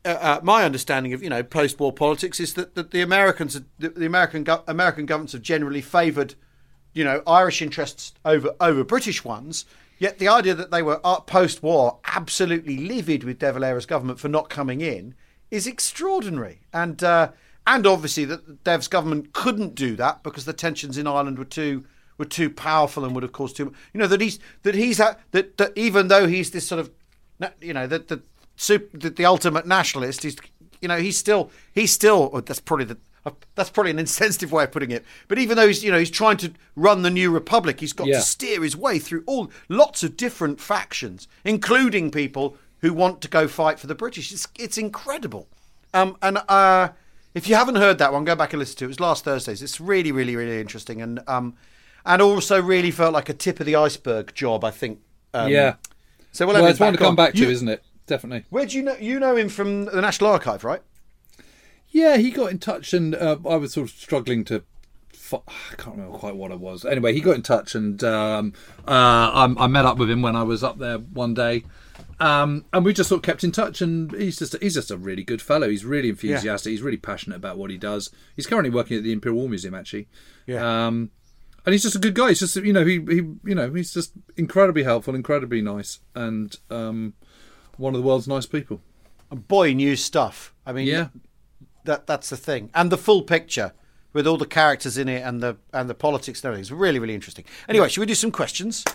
uh, 0.05 0.09
uh, 0.09 0.39
my 0.43 0.65
understanding 0.65 1.13
of 1.13 1.23
you 1.23 1.29
know 1.31 1.41
post-war 1.41 1.93
politics 1.93 2.39
is 2.39 2.53
that, 2.53 2.75
that 2.75 2.91
the 2.91 3.01
Americans 3.01 3.59
the, 3.79 3.89
the 3.89 4.05
American 4.05 4.43
go- 4.43 4.63
American 4.67 5.07
governments 5.07 5.33
have 5.33 5.41
generally 5.41 5.81
favoured 5.81 6.35
you 6.99 7.05
know 7.05 7.23
Irish 7.25 7.61
interests 7.61 8.13
over 8.25 8.53
over 8.59 8.83
British 8.83 9.23
ones. 9.23 9.65
Yet 9.99 10.19
the 10.19 10.27
idea 10.27 10.53
that 10.53 10.69
they 10.69 10.81
were 10.81 10.99
uh, 11.05 11.21
post-war 11.21 11.99
absolutely 12.03 12.77
livid 12.77 13.23
with 13.23 13.39
De 13.39 13.53
Valera's 13.53 13.85
government 13.85 14.19
for 14.19 14.27
not 14.27 14.49
coming 14.49 14.81
in 14.81 15.15
is 15.49 15.65
extraordinary, 15.65 16.59
and 16.73 17.01
uh, 17.01 17.31
and 17.65 17.87
obviously 17.87 18.25
that 18.25 18.65
Dev's 18.65 18.89
government 18.89 19.31
couldn't 19.31 19.75
do 19.75 19.95
that 19.95 20.23
because 20.23 20.43
the 20.43 20.51
tensions 20.51 20.97
in 20.97 21.07
Ireland 21.07 21.39
were 21.39 21.45
too 21.45 21.85
were 22.17 22.25
too 22.25 22.49
powerful 22.49 23.05
and 23.05 23.15
would 23.15 23.23
have 23.23 23.31
caused 23.31 23.55
too. 23.55 23.71
You 23.93 24.01
know 24.01 24.07
that 24.07 24.19
he's 24.19 24.37
that 24.63 24.75
he's 24.75 24.99
at, 24.99 25.21
that 25.31 25.57
that 25.57 25.71
even 25.77 26.09
though 26.09 26.27
he's 26.27 26.51
this 26.51 26.67
sort 26.67 26.79
of 26.79 26.91
you 27.61 27.73
know 27.73 27.87
that 27.87 28.09
the, 28.09 28.21
the 28.93 29.09
the 29.09 29.25
ultimate 29.25 29.65
nationalist, 29.65 30.23
he's 30.23 30.35
you 30.81 30.89
know 30.89 30.97
he's 30.97 31.17
still 31.17 31.49
he's 31.73 31.93
still 31.93 32.29
that's 32.41 32.59
probably 32.59 32.85
the 32.85 32.97
that's 33.55 33.69
probably 33.69 33.91
an 33.91 33.99
insensitive 33.99 34.51
way 34.51 34.63
of 34.65 34.71
putting 34.71 34.91
it. 34.91 35.03
But 35.27 35.39
even 35.39 35.57
though 35.57 35.67
he's 35.67 35.83
you 35.83 35.91
know 35.91 35.99
he's 35.99 36.09
trying 36.11 36.37
to 36.37 36.51
run 36.75 37.01
the 37.01 37.09
new 37.09 37.31
republic, 37.31 37.79
he's 37.79 37.93
got 37.93 38.07
Yeah. 38.07 38.15
to 38.15 38.21
steer 38.21 38.61
his 38.63 38.75
way 38.75 38.99
through 38.99 39.23
all 39.25 39.51
lots 39.67 40.03
of 40.03 40.17
different 40.17 40.59
factions, 40.61 41.27
including 41.43 42.11
people 42.11 42.55
who 42.81 42.93
want 42.93 43.21
to 43.21 43.27
go 43.27 43.47
fight 43.47 43.79
for 43.79 43.87
the 43.87 43.95
British. 43.95 44.31
It's 44.31 44.47
it's 44.57 44.77
incredible. 44.77 45.47
Um, 45.93 46.15
and 46.21 46.37
uh, 46.47 46.89
if 47.33 47.47
you 47.49 47.55
haven't 47.55 47.75
heard 47.75 47.97
that 47.97 48.13
one, 48.13 48.23
go 48.25 48.35
back 48.35 48.53
and 48.53 48.59
listen 48.59 48.77
to 48.77 48.85
it. 48.85 48.87
It 48.87 48.89
was 48.89 48.99
last 48.99 49.23
Thursday's. 49.25 49.61
It's 49.61 49.81
really, 49.81 50.11
really, 50.11 50.35
really 50.35 50.61
interesting, 50.61 51.01
and 51.01 51.19
um, 51.27 51.55
and 52.05 52.21
also 52.21 52.61
really 52.61 52.91
felt 52.91 53.13
like 53.13 53.27
a 53.29 53.33
tip 53.33 53.59
of 53.59 53.65
the 53.65 53.75
iceberg 53.75 54.33
job. 54.35 54.63
I 54.63 54.71
think. 54.71 54.99
Um, 55.33 55.49
yeah. 55.51 55.75
So 56.31 56.45
we'll, 56.45 56.63
it's 56.65 56.79
one 56.79 56.93
to 56.93 56.99
come 56.99 57.07
on. 57.09 57.15
back 57.15 57.33
to, 57.33 57.39
You- 57.39 57.49
isn't 57.49 57.67
it? 57.67 57.83
Definitely. 58.05 58.45
Where 58.49 58.65
do 58.65 58.75
you 58.77 58.83
know? 58.83 58.95
You 58.99 59.19
know 59.19 59.35
him 59.35 59.49
from 59.49 59.85
the 59.85 60.01
National 60.01 60.31
Archive, 60.31 60.63
right? 60.63 60.81
Yeah, 61.91 62.17
he 62.17 62.31
got 62.31 62.51
in 62.51 62.59
touch, 62.59 62.93
and 62.93 63.15
uh, 63.15 63.37
I 63.49 63.55
was 63.55 63.73
sort 63.73 63.89
of 63.89 63.95
struggling 63.95 64.43
to. 64.45 64.63
fi- 65.11 65.41
I 65.47 65.75
can't 65.75 65.95
remember 65.97 66.17
quite 66.17 66.35
what 66.35 66.51
it 66.51 66.59
was. 66.59 66.85
Anyway, 66.85 67.13
he 67.13 67.21
got 67.21 67.35
in 67.35 67.41
touch, 67.41 67.73
and 67.75 68.03
um, 68.03 68.53
uh, 68.87 68.91
I, 68.91 69.53
I 69.57 69.67
met 69.67 69.85
up 69.85 69.97
with 69.97 70.09
him 70.09 70.21
when 70.21 70.35
I 70.35 70.43
was 70.43 70.63
up 70.63 70.77
there 70.77 70.97
one 70.99 71.33
day, 71.33 71.63
um, 72.19 72.65
and 72.73 72.85
we 72.85 72.93
just 72.93 73.09
sort 73.09 73.19
of 73.19 73.23
kept 73.23 73.43
in 73.43 73.51
touch. 73.51 73.81
And 73.81 74.11
he's 74.13 74.37
just 74.37 74.55
he's 74.61 74.75
just 74.75 74.91
a 74.91 74.97
really 74.97 75.23
good 75.23 75.41
fellow. 75.41 75.67
He's 75.69 75.83
really 75.83 76.09
enthusiastic. 76.09 76.71
He's 76.71 76.81
really 76.83 76.97
passionate 76.97 77.37
about 77.37 77.57
what 77.57 77.71
he 77.71 77.77
does. 77.77 78.11
He's 78.35 78.45
currently 78.47 78.69
working 78.69 78.97
at 78.97 79.03
the 79.03 79.11
Imperial 79.11 79.39
War 79.39 79.49
Museum, 79.49 79.73
actually. 79.73 80.07
Yeah. 80.45 80.85
Um, 80.87 81.09
and 81.65 81.73
he's 81.73 81.83
just 81.83 81.95
a 81.95 81.99
good 81.99 82.13
guy. 82.15 82.29
He's 82.29 82.39
just 82.39 82.55
you 82.55 82.71
know 82.73 82.85
he 82.85 82.99
he 83.09 83.15
you 83.43 83.55
know 83.55 83.73
he's 83.73 83.93
just 83.93 84.13
incredibly 84.37 84.83
helpful, 84.83 85.15
incredibly 85.15 85.61
nice, 85.61 85.99
and 86.15 86.55
um, 86.69 87.13
one 87.77 87.95
of 87.95 88.01
the 88.01 88.07
world's 88.07 88.27
nice 88.27 88.45
people. 88.45 88.81
And 89.31 89.47
boy, 89.47 89.73
new 89.73 89.95
stuff. 89.95 90.53
I 90.65 90.71
mean, 90.71 90.87
Yeah. 90.87 91.07
That 91.89 92.05
that's 92.05 92.29
the 92.29 92.37
thing, 92.37 92.69
and 92.75 92.91
the 92.91 92.97
full 92.97 93.23
picture 93.23 93.73
with 94.13 94.27
all 94.27 94.37
the 94.37 94.45
characters 94.45 94.97
in 94.97 95.09
it 95.09 95.21
and 95.21 95.41
the 95.41 95.57
and 95.73 95.89
the 95.89 95.95
politics 95.95 96.39
and 96.39 96.49
everything 96.49 96.61
is 96.61 96.71
really, 96.71 96.99
really 96.99 97.15
interesting. 97.15 97.45
Anyway, 97.67 97.89
should 97.89 97.99
we 97.99 98.05
do 98.05 98.15
some 98.15 98.31
questions? 98.31 98.85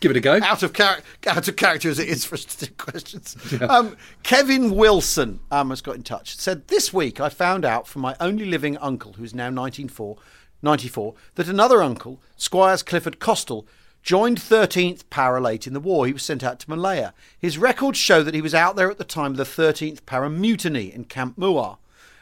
Give 0.00 0.10
it 0.12 0.16
a 0.16 0.20
go. 0.20 0.38
out 0.42 0.62
of 0.62 0.72
char- 0.74 1.00
out 1.26 1.48
of 1.48 1.56
character 1.56 1.88
as 1.88 1.98
it 1.98 2.08
is 2.08 2.24
for 2.24 2.34
us 2.34 2.44
to 2.44 2.66
do 2.66 2.72
questions. 2.78 3.34
Um, 3.62 3.96
Kevin 4.22 4.76
Wilson 4.76 5.40
um, 5.50 5.70
has 5.70 5.80
got 5.80 5.96
in 5.96 6.02
touch. 6.02 6.36
Said 6.36 6.68
this 6.68 6.92
week 6.92 7.18
I 7.18 7.30
found 7.30 7.64
out 7.64 7.88
from 7.88 8.02
my 8.02 8.14
only 8.20 8.44
living 8.44 8.76
uncle, 8.76 9.14
who's 9.14 9.34
now 9.34 9.46
1994, 9.50 10.16
94, 10.62 11.14
that 11.36 11.48
another 11.48 11.82
uncle, 11.82 12.20
Squires 12.36 12.82
Clifford 12.82 13.18
Costal, 13.18 13.66
joined 14.02 14.38
13th 14.38 15.02
Para 15.10 15.40
late 15.40 15.66
in 15.66 15.72
the 15.72 15.80
war. 15.80 16.06
He 16.06 16.12
was 16.12 16.22
sent 16.22 16.44
out 16.44 16.60
to 16.60 16.70
Malaya. 16.70 17.12
His 17.38 17.58
records 17.58 17.98
show 17.98 18.22
that 18.22 18.34
he 18.34 18.40
was 18.42 18.54
out 18.54 18.76
there 18.76 18.90
at 18.90 18.98
the 18.98 19.04
time 19.04 19.32
of 19.32 19.36
the 19.36 19.44
13th 19.44 20.06
Para 20.06 20.30
mutiny 20.30 20.92
in 20.92 21.04
Camp 21.04 21.36
Muar. 21.36 21.78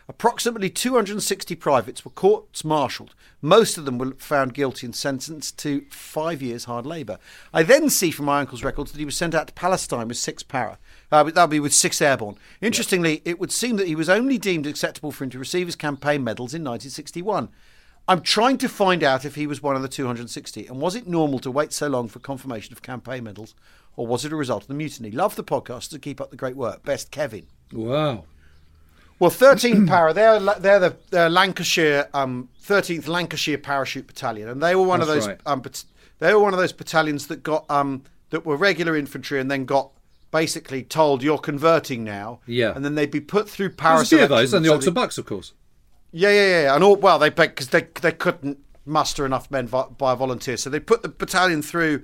Approximately 0.09 0.71
260 0.71 1.57
privates 1.57 2.05
were 2.05 2.13
courts 2.13 2.65
martialed. 2.65 3.15
Most 3.43 3.77
of 3.77 3.85
them 3.85 3.99
were 3.99 4.13
found 4.19 4.55
guilty 4.55 4.87
and 4.87 4.95
sentenced 4.95 5.59
to 5.59 5.85
five 5.91 6.41
years 6.41 6.65
hard 6.65 6.87
labour. 6.87 7.19
I 7.53 7.65
then 7.65 7.91
see 7.91 8.13
from 8.13 8.27
my 8.27 8.41
uncle's 8.41 8.63
records 8.63 8.93
that 8.93 8.99
he 8.99 9.05
was 9.05 9.17
sent 9.17 9.35
out 9.35 9.49
to 9.49 9.53
Palestine 9.53 10.07
with 10.07 10.17
six 10.17 10.45
para. 10.45 10.79
Uh, 11.11 11.25
that 11.25 11.43
would 11.43 11.51
be 11.51 11.61
with 11.61 11.75
six 11.75 12.01
airborne. 12.01 12.37
Interestingly, 12.61 13.21
it 13.25 13.41
would 13.41 13.51
seem 13.51 13.77
that 13.77 13.89
he 13.89 13.97
was 13.97 14.09
only 14.09 14.39
deemed 14.39 14.67
acceptable 14.67 15.11
for 15.11 15.25
him 15.25 15.31
to 15.31 15.41
receive 15.41 15.67
his 15.67 15.77
campaign 15.77 16.23
medals 16.23 16.55
in 16.55 16.63
1961. 16.63 17.49
I'm 18.09 18.21
trying 18.21 18.59
to 18.59 18.69
find 18.69 19.03
out 19.03 19.25
if 19.25 19.35
he 19.35 19.49
was 19.49 19.61
one 19.61 19.75
of 19.75 19.83
the 19.83 19.89
260, 19.89 20.69
and 20.69 20.81
was 20.81 20.95
it 20.95 21.09
normal 21.09 21.41
to 21.41 21.51
wait 21.51 21.73
so 21.73 21.89
long 21.89 22.07
for 22.07 22.21
confirmation 22.21 22.73
of 22.73 22.81
campaign 22.81 23.25
medals, 23.25 23.57
or 23.97 24.07
was 24.07 24.25
it 24.25 24.33
a 24.33 24.37
result 24.37 24.63
of 24.63 24.69
the 24.69 24.75
mutiny? 24.75 25.11
Love 25.11 25.35
the 25.35 25.43
podcast 25.43 25.91
to 25.91 25.99
keep 25.99 26.21
up 26.21 26.31
the 26.31 26.37
great 26.37 26.55
work. 26.55 26.85
Best, 26.85 27.11
Kevin. 27.11 27.49
Wow. 27.73 28.25
Well, 29.19 29.31
13 29.31 29.87
Para, 29.89 30.13
they're, 30.13 30.39
they're 30.41 30.79
the 30.81 30.97
they're 31.11 31.31
Lancashire, 31.31 32.09
um, 32.13 32.49
13th 32.63 33.09
Lancashire 33.09 33.59
Parachute 33.59 34.07
Battalion, 34.07 34.49
and 34.49 34.63
they 34.63 34.75
were 34.75 34.83
one 34.87 35.01
of 35.01 35.07
those. 35.07 35.27
right. 35.27 35.41
Um, 35.47 35.63
they 36.19 36.33
were 36.35 36.41
one 36.41 36.53
of 36.55 36.59
those 36.59 36.73
battalions 36.73 37.27
that 37.29 37.43
got 37.43 37.65
um, 37.71 38.03
that 38.31 38.45
were 38.45 38.57
regular 38.57 38.97
infantry 38.97 39.41
and 39.41 39.51
then 39.51 39.65
got 39.65 39.91
basically 40.31 40.83
told 40.83 41.23
you're 41.23 41.39
converting 41.39 42.05
now. 42.05 42.41
Yeah. 42.47 42.73
and 42.75 42.85
then 42.85 42.95
they'd 42.95 43.11
be 43.11 43.21
put 43.21 43.49
through 43.49 43.69
There's 43.69 43.77
para 43.77 44.01
a 44.01 44.05
few 44.05 44.23
of 44.23 44.29
those, 44.29 44.53
and 44.53 44.65
the 44.65 44.71
so 44.71 44.75
Oxford 44.77 44.95
Bucks, 44.95 45.19
of 45.19 45.27
course. 45.27 45.53
yeah, 46.13 46.31
yeah, 46.31 46.63
yeah, 46.63 46.75
and 46.75 46.83
all 46.85 46.97
well, 46.97 47.19
they 47.19 47.31
because 47.31 47.69
they 47.69 47.87
they 48.03 48.13
couldn't 48.13 48.59
muster 48.85 49.25
enough 49.27 49.51
men 49.51 49.67
vo- 49.67 49.95
by 49.97 50.15
volunteers, 50.15 50.63
so 50.63 50.71
they 50.71 50.81
put 50.81 51.03
the 51.03 51.09
battalion 51.09 51.63
through 51.63 52.03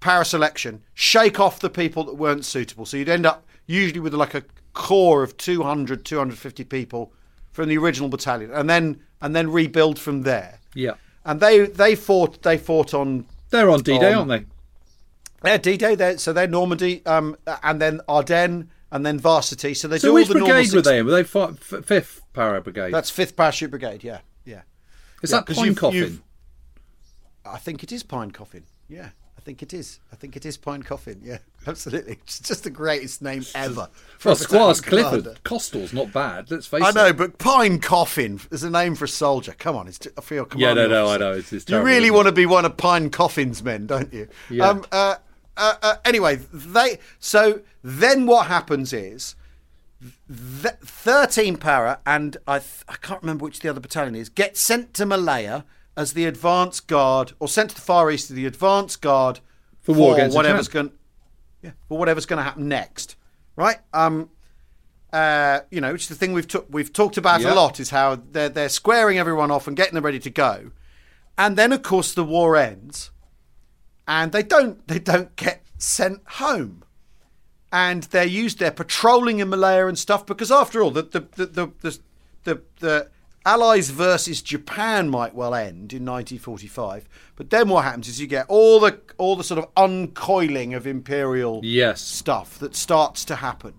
para 0.00 0.24
selection, 0.24 0.82
shake 0.94 1.40
off 1.40 1.58
the 1.60 1.70
people 1.70 2.04
that 2.04 2.14
weren't 2.14 2.44
suitable. 2.44 2.84
So 2.86 2.96
you'd 2.96 3.08
end 3.08 3.26
up 3.26 3.46
usually 3.66 4.00
with 4.00 4.14
like 4.14 4.34
a 4.34 4.44
core 4.76 5.22
of 5.24 5.36
200, 5.38 6.04
250 6.04 6.64
people 6.64 7.12
from 7.52 7.68
the 7.68 7.78
original 7.78 8.08
battalion, 8.08 8.52
and 8.52 8.68
then 8.70 9.00
and 9.20 9.34
then 9.34 9.50
rebuild 9.50 9.98
from 9.98 10.22
there. 10.22 10.60
Yeah. 10.74 10.94
And 11.24 11.40
they 11.40 11.66
they 11.66 11.94
fought 11.96 12.42
they 12.42 12.58
fought 12.58 12.94
on 12.94 13.24
They're 13.50 13.70
on 13.70 13.80
D 13.80 13.98
Day, 13.98 14.12
aren't 14.12 14.28
they? 14.28 14.44
their 15.42 15.58
D-Day, 15.58 15.94
they're, 15.94 16.18
so 16.18 16.32
they're 16.32 16.48
Normandy, 16.48 17.04
um, 17.06 17.36
and 17.62 17.80
then 17.80 18.00
Ardennes, 18.08 18.66
and 18.90 19.06
then 19.06 19.18
Varsity. 19.20 19.74
So 19.74 19.86
they 19.86 19.98
So 19.98 20.08
do 20.08 20.14
which 20.14 20.28
all 20.28 20.34
the 20.34 20.40
normal 20.40 20.56
brigade 20.56 20.74
were 20.74 20.82
they 20.82 20.98
in? 20.98 21.06
Were 21.06 21.12
they 21.12 21.24
fifth 21.24 22.22
Para 22.32 22.60
Brigade? 22.60 22.90
That's 22.90 23.10
Fifth 23.10 23.36
Parachute 23.36 23.70
Brigade. 23.70 24.02
Yeah, 24.02 24.20
yeah. 24.44 24.62
Is 25.22 25.30
yeah, 25.30 25.42
that 25.42 25.54
Pine 25.54 25.64
you've- 25.66 25.74
Coffin? 25.76 25.98
you've- 25.98 26.22
I 27.44 27.58
think 27.58 27.82
it 27.84 27.92
is 27.92 28.02
Pine 28.02 28.32
Coffin. 28.32 28.64
Yeah, 28.88 29.10
think 29.46 29.62
it 29.62 29.72
is. 29.72 30.00
I 30.12 30.16
think 30.16 30.36
it 30.36 30.44
is 30.44 30.56
Pine 30.56 30.82
Coffin. 30.82 31.20
Yeah, 31.24 31.38
absolutely. 31.68 32.18
It's 32.24 32.40
just 32.40 32.64
the 32.64 32.70
greatest 32.70 33.22
name 33.22 33.44
ever. 33.54 33.88
for 34.18 34.28
a 34.28 34.30
Well, 34.30 34.36
Squires 34.36 34.80
Clifford. 34.80 35.22
commander. 35.22 35.40
Costal's 35.44 35.92
not 35.92 36.12
bad. 36.12 36.50
Let's 36.50 36.66
face 36.66 36.80
it. 36.80 36.84
I 36.84 36.88
it. 36.90 36.94
know, 36.96 37.12
but 37.12 37.38
Pine 37.38 37.78
Coffin 37.78 38.40
is 38.50 38.64
a 38.64 38.70
name 38.70 38.96
for 38.96 39.04
a 39.04 39.08
soldier. 39.08 39.54
Come 39.56 39.76
on, 39.76 39.86
it's 39.86 40.00
for 40.20 40.34
your 40.34 40.48
Yeah, 40.56 40.74
no, 40.74 40.88
no, 40.88 41.08
I 41.08 41.16
know. 41.18 41.32
It's, 41.32 41.52
it's 41.52 41.70
You 41.70 41.80
really 41.80 42.10
want 42.10 42.26
to 42.26 42.32
be 42.32 42.44
one 42.44 42.64
of 42.64 42.76
Pine 42.76 43.08
Coffin's 43.10 43.62
men, 43.62 43.86
don't 43.86 44.12
you? 44.12 44.26
Yeah. 44.50 44.68
Um, 44.68 44.84
uh, 44.90 45.14
uh, 45.56 45.74
uh, 45.80 45.94
anyway, 46.04 46.40
they. 46.52 46.98
So 47.20 47.60
then 47.84 48.26
what 48.26 48.48
happens 48.48 48.92
is. 48.92 49.36
th- 50.28 50.74
13 50.82 51.56
para 51.56 52.00
and 52.04 52.36
I, 52.46 52.58
th- 52.58 52.82
I 52.88 52.96
can't 52.96 53.22
remember 53.22 53.44
which 53.44 53.60
the 53.60 53.68
other 53.68 53.80
battalion 53.80 54.14
is 54.14 54.28
get 54.28 54.56
sent 54.56 54.92
to 54.94 55.06
Malaya 55.06 55.64
as 55.96 56.12
the 56.12 56.26
advance 56.26 56.80
guard 56.80 57.32
or 57.38 57.48
sent 57.48 57.70
to 57.70 57.76
the 57.76 57.82
far 57.82 58.10
east 58.10 58.30
as 58.30 58.36
the 58.36 58.46
advance 58.46 58.96
guard 58.96 59.40
For 59.80 59.94
war 59.94 60.14
against 60.14 60.36
whatever's 60.36 60.68
going 60.68 60.92
yeah 61.62 61.70
for 61.88 61.98
whatever's 61.98 62.26
going 62.26 62.38
to 62.38 62.42
happen 62.44 62.68
next 62.68 63.16
right? 63.56 63.78
Um 63.92 64.30
uh, 65.12 65.60
you 65.70 65.80
know, 65.80 65.92
which 65.92 66.02
is 66.02 66.08
the 66.08 66.14
thing 66.14 66.32
we've 66.34 66.48
took 66.48 66.66
we've 66.68 66.92
talked 66.92 67.16
about 67.16 67.40
Yeah. 67.40 67.52
a 67.52 67.54
lot 67.54 67.80
is 67.80 67.90
how 67.90 68.16
they're 68.32 68.48
they're 68.50 68.68
squaring 68.68 69.18
everyone 69.18 69.50
off 69.50 69.66
and 69.66 69.76
getting 69.76 69.94
them 69.94 70.04
ready 70.04 70.18
to 70.18 70.28
go, 70.30 70.72
and 71.38 71.56
then 71.56 71.72
of 71.72 71.82
course 71.82 72.12
the 72.12 72.24
war 72.24 72.56
ends, 72.56 73.12
and 74.06 74.32
they 74.32 74.42
don't 74.42 74.86
they 74.88 74.98
don't 74.98 75.34
get 75.36 75.64
sent 75.78 76.20
home, 76.26 76.82
and 77.72 78.02
they're 78.04 78.24
used 78.26 78.58
they're 78.58 78.70
patrolling 78.72 79.38
in 79.38 79.48
Malaya 79.48 79.86
and 79.86 79.98
stuff 79.98 80.26
because 80.26 80.50
after 80.50 80.82
all 80.82 80.90
the 80.90 81.02
the 81.02 81.20
the 81.36 81.46
the 81.46 81.66
the, 81.80 81.98
the, 82.44 82.62
the 82.80 83.08
Allies 83.46 83.90
versus 83.90 84.42
Japan 84.42 85.08
might 85.08 85.32
well 85.34 85.54
end 85.54 85.92
in 85.92 86.04
1945, 86.04 87.08
but 87.36 87.50
then 87.50 87.68
what 87.68 87.84
happens 87.84 88.08
is 88.08 88.20
you 88.20 88.26
get 88.26 88.44
all 88.48 88.80
the 88.80 89.00
all 89.18 89.36
the 89.36 89.44
sort 89.44 89.58
of 89.58 89.72
uncoiling 89.76 90.74
of 90.74 90.84
imperial 90.86 91.60
Yes. 91.62 92.00
stuff 92.02 92.58
that 92.58 92.74
starts 92.74 93.24
to 93.26 93.36
happen. 93.36 93.74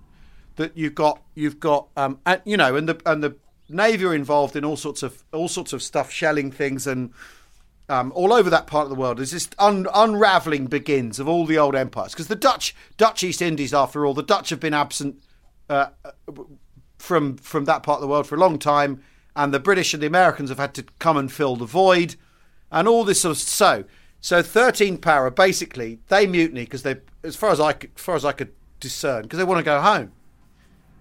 That 0.56 0.76
you've 0.78 0.96
got, 0.96 1.22
you've 1.36 1.60
got, 1.60 1.90
um, 1.98 2.20
and 2.26 2.42
you 2.46 2.56
know, 2.58 2.76
and 2.78 2.88
the 2.88 3.00
and 3.06 3.22
the 3.22 3.36
navy 3.70 4.06
are 4.06 4.16
involved 4.16 4.56
in 4.56 4.64
all 4.64 4.78
sorts 4.78 5.04
of 5.04 5.24
all 5.34 5.50
sorts 5.50 5.74
of 5.74 5.84
stuff, 5.84 6.10
shelling 6.12 6.50
things 6.50 6.88
and 6.88 7.12
um, 7.90 8.14
all 8.16 8.32
over 8.32 8.50
that 8.50 8.68
part 8.68 8.84
of 8.86 8.90
the 8.90 8.96
world 8.96 9.20
as 9.20 9.32
this 9.32 9.50
un- 9.60 9.88
unraveling 9.94 10.68
begins 10.68 11.20
of 11.20 11.28
all 11.28 11.46
the 11.46 11.58
old 11.58 11.76
empires. 11.76 12.14
Because 12.14 12.28
the 12.28 12.36
Dutch, 12.36 12.74
Dutch 12.98 13.24
East 13.24 13.42
Indies, 13.42 13.74
after 13.74 14.06
all, 14.06 14.14
the 14.14 14.24
Dutch 14.24 14.50
have 14.50 14.60
been 14.62 14.74
absent 14.74 15.22
uh, 15.70 15.88
from 16.98 17.36
from 17.38 17.66
that 17.66 17.84
part 17.84 17.98
of 17.98 18.02
the 18.02 18.08
world 18.08 18.26
for 18.28 18.36
a 18.36 18.40
long 18.40 18.58
time, 18.58 19.04
and 19.38 19.54
the 19.54 19.60
British 19.60 19.94
and 19.94 20.04
the 20.04 20.08
Americans 20.08 20.50
have 20.50 20.58
had 20.58 20.74
to 20.74 20.84
come 21.00 21.16
and 21.16 21.32
fill 21.32 21.56
the 21.56 21.66
void, 21.66 22.16
and 22.72 22.88
all 22.88 23.06
this 23.06 23.22
sort 23.22 23.38
of 23.38 23.42
so. 23.42 23.86
So 24.20 24.42
thirteen 24.42 24.98
para 24.98 25.32
basically 25.32 26.00
they 26.10 26.26
mutiny 26.28 26.66
because 26.66 26.84
they, 26.84 26.98
as 27.24 27.36
far 27.36 27.52
as 27.52 27.60
I 27.60 27.72
could, 27.74 27.92
as 27.96 28.02
far 28.02 28.16
as 28.16 28.26
I 28.26 28.32
could 28.34 28.52
discern, 28.80 29.22
because 29.22 29.38
they 29.38 29.46
want 29.46 29.60
to 29.60 29.64
go 29.64 29.80
home. 29.80 30.12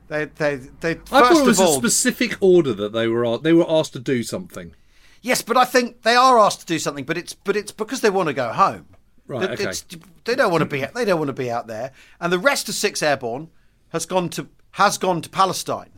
They 0.08 0.26
they 0.26 0.56
they. 0.80 0.94
First 0.94 1.12
I 1.12 1.20
thought 1.22 1.42
it 1.42 1.46
was 1.46 1.60
of 1.60 1.68
a 1.68 1.72
specific 1.72 2.36
order 2.40 2.74
that 2.74 2.92
they 2.92 3.08
were 3.08 3.38
they 3.38 3.54
were 3.54 3.68
asked 3.68 3.94
to 3.94 3.98
do 3.98 4.22
something. 4.22 4.74
Yes, 5.22 5.42
but 5.42 5.56
I 5.56 5.64
think 5.64 6.02
they 6.02 6.14
are 6.14 6.38
asked 6.38 6.60
to 6.60 6.66
do 6.66 6.78
something, 6.78 7.04
but 7.04 7.16
it's 7.16 7.32
but 7.32 7.56
it's 7.56 7.72
because 7.72 8.02
they 8.02 8.10
want 8.10 8.28
to 8.28 8.34
go 8.34 8.52
home. 8.52 8.86
Right, 9.26 9.50
okay. 9.50 9.64
it's- 9.64 9.84
they 10.24 10.36
don't 10.36 10.52
want 10.52 10.60
to 10.62 10.66
be 10.66 10.84
they 10.94 11.04
don't 11.04 11.18
want 11.18 11.28
to 11.28 11.32
be 11.32 11.50
out 11.50 11.66
there, 11.66 11.90
and 12.20 12.32
the 12.32 12.38
rest 12.38 12.68
of 12.68 12.74
Six 12.74 13.02
Airborne 13.02 13.48
has 13.88 14.06
gone 14.06 14.28
to 14.30 14.48
has 14.72 14.98
gone 14.98 15.22
to 15.22 15.30
Palestine 15.30 15.90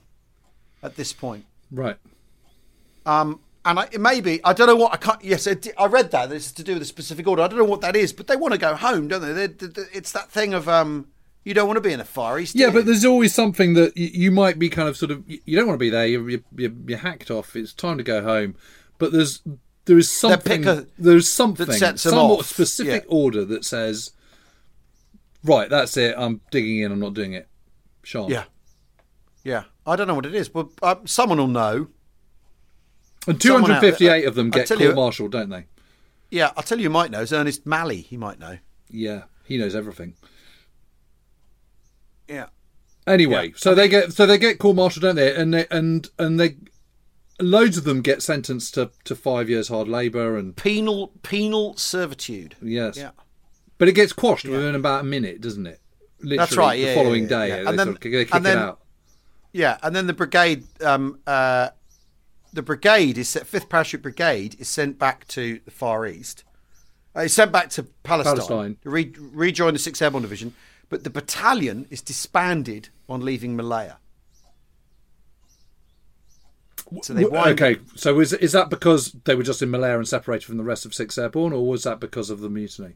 at 0.82 0.94
this 0.96 1.12
point. 1.12 1.44
Right. 1.70 1.96
Um, 3.08 3.40
and 3.64 3.80
I, 3.80 3.88
it 3.90 4.00
may 4.00 4.20
be 4.20 4.40
I 4.44 4.52
don't 4.52 4.66
know 4.66 4.76
what 4.76 4.92
I 4.92 4.96
can't. 4.98 5.22
Yes, 5.24 5.46
it, 5.46 5.66
I 5.78 5.86
read 5.86 6.10
that 6.12 6.30
this 6.30 6.46
is 6.46 6.52
to 6.52 6.62
do 6.62 6.74
with 6.74 6.82
a 6.82 6.86
specific 6.86 7.26
order. 7.26 7.42
I 7.42 7.48
don't 7.48 7.58
know 7.58 7.64
what 7.64 7.80
that 7.80 7.96
is, 7.96 8.12
but 8.12 8.26
they 8.26 8.36
want 8.36 8.52
to 8.52 8.58
go 8.58 8.74
home, 8.76 9.08
don't 9.08 9.20
they? 9.22 9.32
They- 9.32 9.46
they- 9.46 9.66
they- 9.66 9.88
it's 9.92 10.12
that 10.12 10.30
thing 10.30 10.54
of 10.54 10.68
um, 10.68 11.08
you 11.44 11.54
don't 11.54 11.66
want 11.66 11.76
to 11.78 11.80
be 11.82 11.92
in 11.92 11.98
the 11.98 12.04
Far 12.04 12.38
East. 12.38 12.54
Yeah, 12.54 12.70
but 12.70 12.86
there's 12.86 13.04
always 13.04 13.34
something 13.34 13.74
that 13.74 13.96
you, 13.96 14.06
you 14.12 14.30
might 14.30 14.58
be 14.58 14.68
kind 14.68 14.88
of 14.88 14.96
sort 14.96 15.10
of 15.10 15.24
you 15.26 15.56
don't 15.56 15.66
want 15.66 15.78
to 15.78 15.82
be 15.82 15.90
there. 15.90 16.06
You're, 16.06 16.28
you're, 16.30 16.40
you're 16.86 16.98
hacked 16.98 17.30
off. 17.30 17.56
It's 17.56 17.72
time 17.72 17.98
to 17.98 18.04
go 18.04 18.22
home. 18.22 18.54
But 18.98 19.12
there's 19.12 19.42
there 19.86 19.98
is 19.98 20.10
something 20.10 20.66
a- 20.66 20.86
there's 20.98 21.30
something 21.30 21.66
them 21.66 21.96
somewhat 21.96 22.40
off, 22.40 22.46
specific 22.46 23.04
yeah. 23.04 23.10
order 23.14 23.44
that 23.46 23.64
says, 23.64 24.12
right, 25.44 25.68
that's 25.70 25.96
it. 25.96 26.14
I'm 26.16 26.40
digging 26.50 26.80
in. 26.80 26.92
I'm 26.92 27.00
not 27.00 27.14
doing 27.14 27.32
it. 27.32 27.48
Sean. 28.02 28.30
yeah, 28.30 28.44
yeah. 29.44 29.64
I 29.86 29.96
don't 29.96 30.06
know 30.06 30.14
what 30.14 30.26
it 30.26 30.34
is, 30.34 30.48
but 30.48 30.68
uh, 30.82 30.96
someone 31.06 31.38
will 31.38 31.46
know. 31.48 31.88
And 33.28 33.42
Someone 33.42 33.70
out 33.70 33.80
there- 33.82 33.90
258 33.92 34.24
of 34.26 34.34
them 34.34 34.50
get 34.50 34.68
court 34.68 34.94
martial, 34.94 35.28
don't 35.28 35.50
they? 35.50 35.66
Yeah, 36.30 36.50
I'll 36.56 36.62
tell 36.62 36.78
you, 36.78 36.84
who 36.84 36.90
might 36.90 37.10
know. 37.10 37.20
Is 37.22 37.32
Ernest 37.32 37.64
Malley. 37.66 38.00
He 38.02 38.16
might 38.16 38.38
know. 38.38 38.58
Yeah, 38.90 39.24
he 39.44 39.56
knows 39.58 39.74
everything. 39.74 40.14
Yeah. 42.28 42.46
Anyway, 43.06 43.52
so 43.56 43.74
they 43.74 43.88
get 43.88 44.12
so 44.12 44.26
they 44.26 44.36
get 44.38 44.58
court 44.58 44.76
martial, 44.76 45.00
don't 45.00 45.16
they? 45.16 45.34
And 45.34 45.54
they 45.54 45.66
and 45.70 46.08
and 46.18 46.38
they 46.38 46.56
loads 47.40 47.78
of 47.78 47.84
them 47.84 48.02
get 48.02 48.22
sentenced 48.22 48.74
to, 48.74 48.90
to 49.04 49.14
five 49.14 49.48
years 49.48 49.68
hard 49.68 49.88
labour 49.88 50.36
and 50.36 50.54
penal 50.56 51.12
penal 51.22 51.74
servitude. 51.76 52.56
yes, 52.60 52.96
Yeah, 52.98 53.10
but 53.78 53.88
it 53.88 53.92
gets 53.92 54.12
quashed 54.12 54.44
within 54.44 54.74
about 54.74 55.00
a 55.02 55.04
minute, 55.04 55.40
doesn't 55.40 55.66
it? 55.66 55.80
Literally, 56.20 56.36
That's 56.36 56.56
right, 56.56 56.76
The 56.76 56.82
yeah, 56.86 56.94
following 56.94 57.22
yeah, 57.22 57.28
day, 57.28 57.48
yeah. 57.48 57.68
And 57.68 57.78
then- 57.78 57.86
sort 57.86 57.96
of, 58.04 58.12
they 58.12 58.24
kick 58.24 58.34
and 58.34 58.44
then- 58.44 58.58
it 58.58 58.60
out. 58.60 58.80
yeah, 59.52 59.78
and 59.84 59.94
then 59.94 60.06
the 60.08 60.12
brigade, 60.14 60.64
um, 60.82 61.20
uh, 61.28 61.68
the 62.52 62.62
brigade 62.62 63.18
is 63.18 63.28
set, 63.28 63.46
Fifth 63.46 63.68
Parachute 63.68 64.02
Brigade 64.02 64.56
is 64.58 64.68
sent 64.68 64.98
back 64.98 65.26
to 65.28 65.60
the 65.64 65.70
Far 65.70 66.06
East. 66.06 66.44
Uh, 67.16 67.20
it's 67.20 67.34
sent 67.34 67.52
back 67.52 67.70
to 67.70 67.82
Palestine, 67.82 68.36
Palestine. 68.36 68.76
to 68.82 68.90
re- 68.90 69.14
rejoin 69.16 69.72
the 69.72 69.78
Sixth 69.78 70.00
Airborne 70.00 70.22
Division, 70.22 70.54
but 70.88 71.04
the 71.04 71.10
battalion 71.10 71.86
is 71.90 72.00
disbanded 72.00 72.90
on 73.08 73.24
leaving 73.24 73.56
Malaya. 73.56 73.96
So 77.02 77.12
they 77.12 77.24
wind 77.24 77.60
okay, 77.60 77.80
so 77.96 78.18
is 78.20 78.32
is 78.32 78.52
that 78.52 78.70
because 78.70 79.12
they 79.24 79.34
were 79.34 79.42
just 79.42 79.60
in 79.60 79.70
Malaya 79.70 79.98
and 79.98 80.08
separated 80.08 80.46
from 80.46 80.56
the 80.56 80.64
rest 80.64 80.86
of 80.86 80.94
Sixth 80.94 81.18
Airborne, 81.18 81.52
or 81.52 81.66
was 81.66 81.82
that 81.82 82.00
because 82.00 82.30
of 82.30 82.40
the 82.40 82.48
mutiny? 82.48 82.94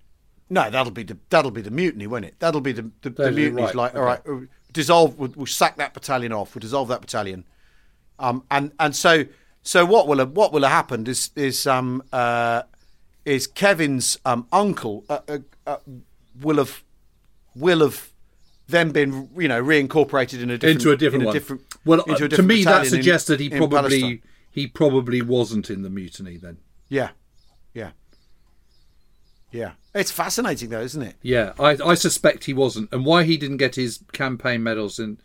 No, 0.48 0.70
that'll 0.70 0.92
be 0.92 1.02
the 1.02 1.18
that'll 1.28 1.50
be 1.50 1.60
the 1.60 1.70
mutiny, 1.70 2.06
won't 2.06 2.24
it? 2.24 2.36
That'll 2.38 2.62
be 2.62 2.72
the 2.72 2.90
the, 3.02 3.10
the 3.10 3.32
mutiny's 3.32 3.74
right, 3.74 3.74
like, 3.74 3.94
all 3.94 4.08
okay. 4.08 4.22
right, 4.30 4.44
uh, 4.44 4.46
dissolve. 4.72 5.18
We'll, 5.18 5.32
we'll 5.36 5.46
sack 5.46 5.76
that 5.76 5.92
battalion 5.92 6.32
off. 6.32 6.54
We'll 6.54 6.60
dissolve 6.60 6.88
that 6.88 7.02
battalion. 7.02 7.44
Um, 8.18 8.44
and 8.50 8.72
and 8.78 8.96
so 8.96 9.24
so 9.62 9.84
what 9.84 10.06
will 10.08 10.18
have, 10.18 10.30
what 10.32 10.52
will 10.52 10.62
have 10.62 10.72
happened 10.72 11.08
is 11.08 11.30
is 11.36 11.66
um 11.66 12.02
uh 12.12 12.62
is 13.24 13.46
Kevin's 13.46 14.18
um 14.24 14.46
uncle 14.52 15.04
uh, 15.08 15.20
uh, 15.28 15.38
uh, 15.66 15.76
will 16.40 16.56
have 16.56 16.82
will 17.54 17.80
have 17.80 18.10
then 18.68 18.90
been 18.90 19.28
you 19.36 19.48
know 19.48 19.62
reincorporated 19.62 20.42
in 20.42 20.50
a 20.50 20.58
different 20.58 20.80
into 20.80 20.90
a 20.90 20.96
different 20.96 21.24
one. 21.26 21.34
different 21.34 21.62
well, 21.84 22.00
into 22.02 22.24
a 22.24 22.26
uh, 22.26 22.28
to 22.28 22.42
me, 22.42 22.64
that 22.64 22.70
battalion 22.70 22.84
in- 22.84 22.90
suggests 22.90 23.28
that 23.28 23.40
he 23.40 23.50
probably 23.50 24.22
he 24.50 24.66
probably 24.66 25.22
wasn't 25.22 25.70
in 25.70 25.82
the 25.82 25.90
mutiny 25.90 26.36
then. 26.36 26.58
yeah 26.88 27.10
yeah 27.74 27.90
yeah. 29.52 29.72
It's 29.94 30.10
fascinating 30.10 30.70
though, 30.70 30.80
isn't 30.80 31.02
it? 31.02 31.16
Yeah, 31.22 31.52
I, 31.60 31.76
I 31.84 31.94
suspect 31.94 32.44
he 32.44 32.54
wasn't, 32.54 32.90
and 32.90 33.04
why 33.04 33.24
he 33.24 33.36
didn't 33.36 33.58
get 33.58 33.74
his 33.76 34.02
campaign 34.12 34.62
medals 34.62 34.98
in. 34.98 35.18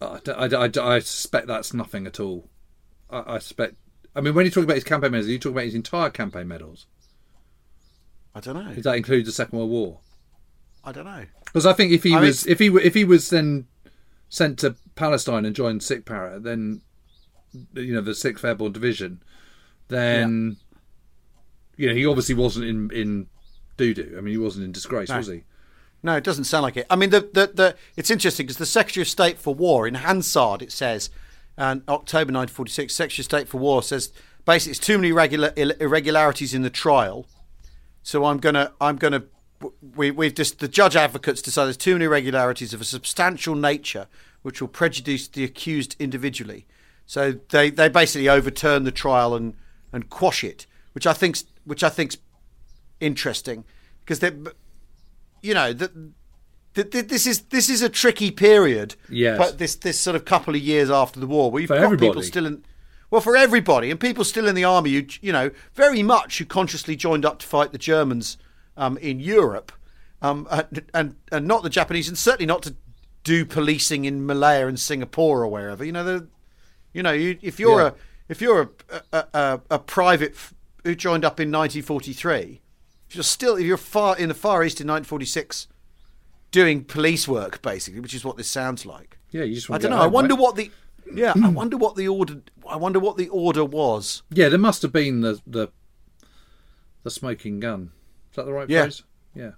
I, 0.00 0.20
I, 0.28 0.44
I, 0.46 0.70
I 0.94 0.98
suspect 1.00 1.46
that's 1.46 1.74
nothing 1.74 2.06
at 2.06 2.20
all. 2.20 2.48
I, 3.10 3.34
I 3.34 3.38
suspect. 3.38 3.74
I 4.14 4.20
mean, 4.20 4.34
when 4.34 4.44
you 4.44 4.50
talk 4.50 4.64
about 4.64 4.76
his 4.76 4.84
campaign 4.84 5.12
medals, 5.12 5.28
you 5.28 5.38
talk 5.38 5.52
about 5.52 5.64
his 5.64 5.74
entire 5.74 6.10
campaign 6.10 6.48
medals. 6.48 6.86
I 8.34 8.40
don't 8.40 8.54
know. 8.54 8.74
Does 8.74 8.84
that 8.84 8.96
include 8.96 9.26
the 9.26 9.32
Second 9.32 9.58
World 9.58 9.70
War? 9.70 10.00
I 10.84 10.92
don't 10.92 11.04
know. 11.04 11.24
Because 11.44 11.66
I 11.66 11.72
think 11.72 11.92
if 11.92 12.02
he 12.04 12.12
I 12.12 12.16
mean, 12.16 12.26
was, 12.26 12.46
if 12.46 12.58
he, 12.58 12.70
were- 12.70 12.80
if 12.80 12.94
he 12.94 13.04
was 13.04 13.30
then 13.30 13.66
sent 14.28 14.58
to 14.60 14.76
Palestine 14.94 15.44
and 15.44 15.56
joined 15.56 15.82
Sick 15.82 16.04
Para, 16.04 16.38
then 16.38 16.82
you 17.74 17.94
know 17.94 18.00
the 18.00 18.14
Sixth 18.14 18.44
Airborne 18.44 18.72
Division, 18.72 19.22
then 19.88 20.56
you 21.76 21.88
know 21.88 21.94
he 21.94 22.06
obviously 22.06 22.34
wasn't 22.34 22.66
in 22.66 22.90
in 22.92 23.26
doo 23.76 23.94
doo. 23.94 24.14
I 24.16 24.20
mean, 24.20 24.32
he 24.32 24.38
wasn't 24.38 24.66
in 24.66 24.72
disgrace, 24.72 25.10
was 25.10 25.26
he? 25.28 25.44
No, 26.02 26.16
it 26.16 26.24
doesn't 26.24 26.44
sound 26.44 26.62
like 26.62 26.76
it. 26.76 26.86
I 26.88 26.96
mean, 26.96 27.10
the 27.10 27.20
the, 27.20 27.50
the 27.52 27.76
it's 27.96 28.10
interesting 28.10 28.46
because 28.46 28.58
the 28.58 28.66
Secretary 28.66 29.02
of 29.02 29.08
State 29.08 29.38
for 29.38 29.54
War 29.54 29.86
in 29.86 29.94
Hansard 29.94 30.62
it 30.62 30.72
says, 30.72 31.10
and 31.56 31.82
October 31.88 32.32
1946, 32.32 32.94
Secretary 32.94 33.22
of 33.22 33.24
State 33.24 33.48
for 33.48 33.58
War 33.58 33.82
says 33.82 34.12
basically 34.44 34.70
it's 34.70 34.80
too 34.80 34.98
many 34.98 35.12
regular 35.12 35.52
irregularities 35.56 36.54
in 36.54 36.62
the 36.62 36.70
trial, 36.70 37.26
so 38.02 38.24
I'm 38.26 38.38
gonna 38.38 38.72
I'm 38.80 38.96
gonna 38.96 39.24
we 39.96 40.10
we've 40.10 40.34
just 40.34 40.60
the 40.60 40.68
judge 40.68 40.94
advocates 40.94 41.42
decide 41.42 41.64
there's 41.64 41.76
too 41.76 41.94
many 41.94 42.04
irregularities 42.04 42.72
of 42.72 42.80
a 42.80 42.84
substantial 42.84 43.56
nature 43.56 44.06
which 44.42 44.60
will 44.60 44.68
prejudice 44.68 45.26
the 45.26 45.42
accused 45.42 45.96
individually. 45.98 46.66
So 47.06 47.32
they 47.50 47.70
they 47.70 47.88
basically 47.88 48.28
overturn 48.28 48.84
the 48.84 48.92
trial 48.92 49.34
and 49.34 49.54
and 49.92 50.08
quash 50.08 50.44
it, 50.44 50.66
which 50.92 51.06
I 51.06 51.12
think's 51.12 51.44
which 51.64 51.82
I 51.82 51.88
think's 51.88 52.16
interesting 53.00 53.64
because 54.00 54.20
they 54.20 54.30
you 55.48 55.54
know 55.54 55.72
that 55.72 55.90
th- 56.74 56.90
th- 56.90 57.08
this 57.08 57.26
is 57.26 57.40
this 57.56 57.68
is 57.68 57.80
a 57.82 57.88
tricky 57.88 58.30
period. 58.30 58.94
Yes. 59.08 59.38
But 59.38 59.58
this 59.58 59.74
this 59.76 59.98
sort 59.98 60.14
of 60.16 60.24
couple 60.24 60.54
of 60.54 60.60
years 60.60 60.90
after 60.90 61.18
the 61.18 61.26
war, 61.26 61.50
where 61.50 61.60
you've 61.60 61.68
For 61.68 61.78
got 61.80 61.98
people 61.98 62.22
still 62.22 62.46
in. 62.46 62.64
Well, 63.10 63.22
for 63.22 63.34
everybody 63.36 63.90
and 63.90 63.98
people 63.98 64.22
still 64.24 64.46
in 64.46 64.54
the 64.54 64.64
army, 64.64 64.90
you 64.90 65.06
you 65.22 65.32
know, 65.32 65.50
very 65.74 66.02
much 66.02 66.38
who 66.38 66.44
consciously 66.44 66.94
joined 66.96 67.24
up 67.24 67.38
to 67.38 67.46
fight 67.46 67.72
the 67.72 67.78
Germans 67.78 68.36
um, 68.76 68.98
in 68.98 69.18
Europe, 69.18 69.72
um, 70.20 70.46
and, 70.50 70.84
and 70.92 71.16
and 71.32 71.46
not 71.48 71.62
the 71.62 71.70
Japanese, 71.70 72.08
and 72.08 72.18
certainly 72.18 72.46
not 72.46 72.62
to 72.64 72.74
do 73.24 73.44
policing 73.46 74.04
in 74.04 74.26
Malaya 74.26 74.66
and 74.66 74.78
Singapore 74.78 75.42
or 75.42 75.48
wherever. 75.48 75.84
You 75.84 75.92
know, 75.92 76.04
the, 76.04 76.28
you 76.92 77.02
know, 77.02 77.12
you, 77.12 77.38
if 77.40 77.58
you're 77.58 77.80
Yeah. 77.80 77.88
a 77.88 77.92
if 78.28 78.42
you're 78.42 78.60
a 78.62 78.68
a, 79.12 79.24
a, 79.34 79.60
a 79.70 79.78
private 79.78 80.34
who 80.84 80.94
joined 80.94 81.24
up 81.24 81.40
in 81.40 81.50
1943, 81.50 82.60
if 83.08 83.14
you're 83.16 83.24
still 83.24 83.56
if 83.56 83.64
you're 83.64 83.76
far 83.76 84.16
in 84.16 84.28
the 84.28 84.34
Far 84.34 84.62
East 84.64 84.80
in 84.80 84.86
1946, 84.86 85.68
doing 86.50 86.84
police 86.84 87.26
work 87.26 87.62
basically, 87.62 88.00
which 88.00 88.14
is 88.14 88.24
what 88.24 88.36
this 88.36 88.48
sounds 88.48 88.84
like. 88.84 89.18
Yeah, 89.30 89.44
you 89.44 89.54
just 89.54 89.70
I 89.70 89.78
don't 89.78 89.90
know. 89.90 89.98
I 89.98 90.06
wonder 90.06 90.34
right? 90.34 90.42
what 90.42 90.56
the 90.56 90.70
yeah. 91.12 91.32
I 91.32 91.38
mm. 91.38 91.54
wonder 91.54 91.76
what 91.76 91.96
the 91.96 92.08
order. 92.08 92.42
I 92.68 92.76
wonder 92.76 92.98
what 92.98 93.16
the 93.16 93.28
order 93.28 93.64
was. 93.64 94.22
Yeah, 94.30 94.48
there 94.48 94.58
must 94.58 94.82
have 94.82 94.92
been 94.92 95.22
the 95.22 95.40
the 95.46 95.68
the 97.02 97.10
smoking 97.10 97.60
gun. 97.60 97.92
Is 98.30 98.36
that 98.36 98.46
the 98.46 98.52
right 98.52 98.68
Yeah. 98.68 98.82
phrase? 98.82 99.02
Yeah. 99.34 99.52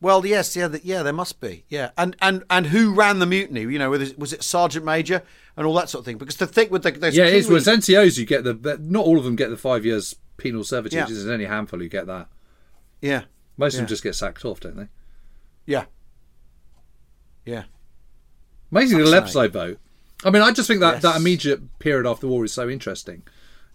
Well, 0.00 0.24
yes, 0.24 0.54
yeah, 0.54 0.68
the, 0.68 0.80
yeah, 0.84 1.02
there 1.02 1.12
must 1.12 1.40
be, 1.40 1.64
yeah, 1.68 1.90
and 1.98 2.14
and 2.22 2.44
and 2.48 2.68
who 2.68 2.94
ran 2.94 3.18
the 3.18 3.26
mutiny? 3.26 3.62
You 3.62 3.80
know, 3.80 3.90
was 3.90 4.10
it, 4.10 4.18
was 4.18 4.32
it 4.32 4.44
Sergeant 4.44 4.84
Major 4.84 5.22
and 5.56 5.66
all 5.66 5.74
that 5.74 5.90
sort 5.90 6.02
of 6.02 6.04
thing? 6.04 6.18
Because 6.18 6.36
the 6.36 6.46
thing 6.46 6.70
with 6.70 6.84
the 6.84 6.92
Yeah, 7.12 7.24
it 7.24 7.34
is. 7.34 7.46
Kiwi- 7.46 7.54
With 7.54 7.66
NCOs, 7.66 8.16
you 8.16 8.24
get 8.24 8.44
the, 8.44 8.54
the 8.54 8.78
not 8.78 9.04
all 9.04 9.18
of 9.18 9.24
them 9.24 9.34
get 9.34 9.50
the 9.50 9.56
five 9.56 9.84
years 9.84 10.14
penal 10.36 10.62
servitude. 10.62 10.98
Yeah. 10.98 11.06
There's 11.06 11.26
only 11.26 11.46
a 11.46 11.48
handful 11.48 11.80
who 11.80 11.88
get 11.88 12.06
that. 12.06 12.28
Yeah, 13.00 13.22
Most 13.56 13.74
of 13.74 13.78
them 13.80 13.86
just 13.86 14.02
get 14.02 14.14
sacked 14.14 14.44
off, 14.44 14.60
don't 14.60 14.76
they? 14.76 14.88
yeah, 15.66 15.84
yeah, 17.44 17.64
Amazing 18.70 18.98
little 18.98 19.14
episode, 19.14 19.52
though. 19.52 19.76
I 20.24 20.30
mean, 20.30 20.42
I 20.42 20.52
just 20.52 20.66
think 20.68 20.80
that 20.80 20.94
Yes. 20.94 21.02
that 21.02 21.16
immediate 21.16 21.78
period 21.78 22.06
after 22.06 22.22
the 22.26 22.28
war 22.32 22.44
is 22.44 22.52
so 22.52 22.68
interesting. 22.68 23.22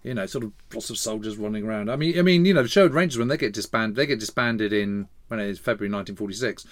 You 0.04 0.14
know, 0.14 0.26
sort 0.26 0.44
of 0.44 0.52
lots 0.74 0.90
of 0.90 0.98
soldiers 0.98 1.38
running 1.38 1.66
around. 1.66 1.90
I 1.90 1.96
mean, 1.96 2.20
I 2.20 2.22
mean, 2.22 2.44
you 2.46 2.54
know, 2.54 2.62
the 2.64 2.68
Sherwood 2.70 2.94
Rangers 2.94 3.18
when 3.18 3.30
they 3.30 3.38
get 3.38 3.54
disbanded, 3.54 3.96
they 3.96 4.06
get 4.06 4.20
disbanded 4.20 4.74
in 4.74 5.08
when 5.30 5.40
it 5.40 5.48
is 5.48 5.58
February 5.60 5.90
1946. 5.92 6.66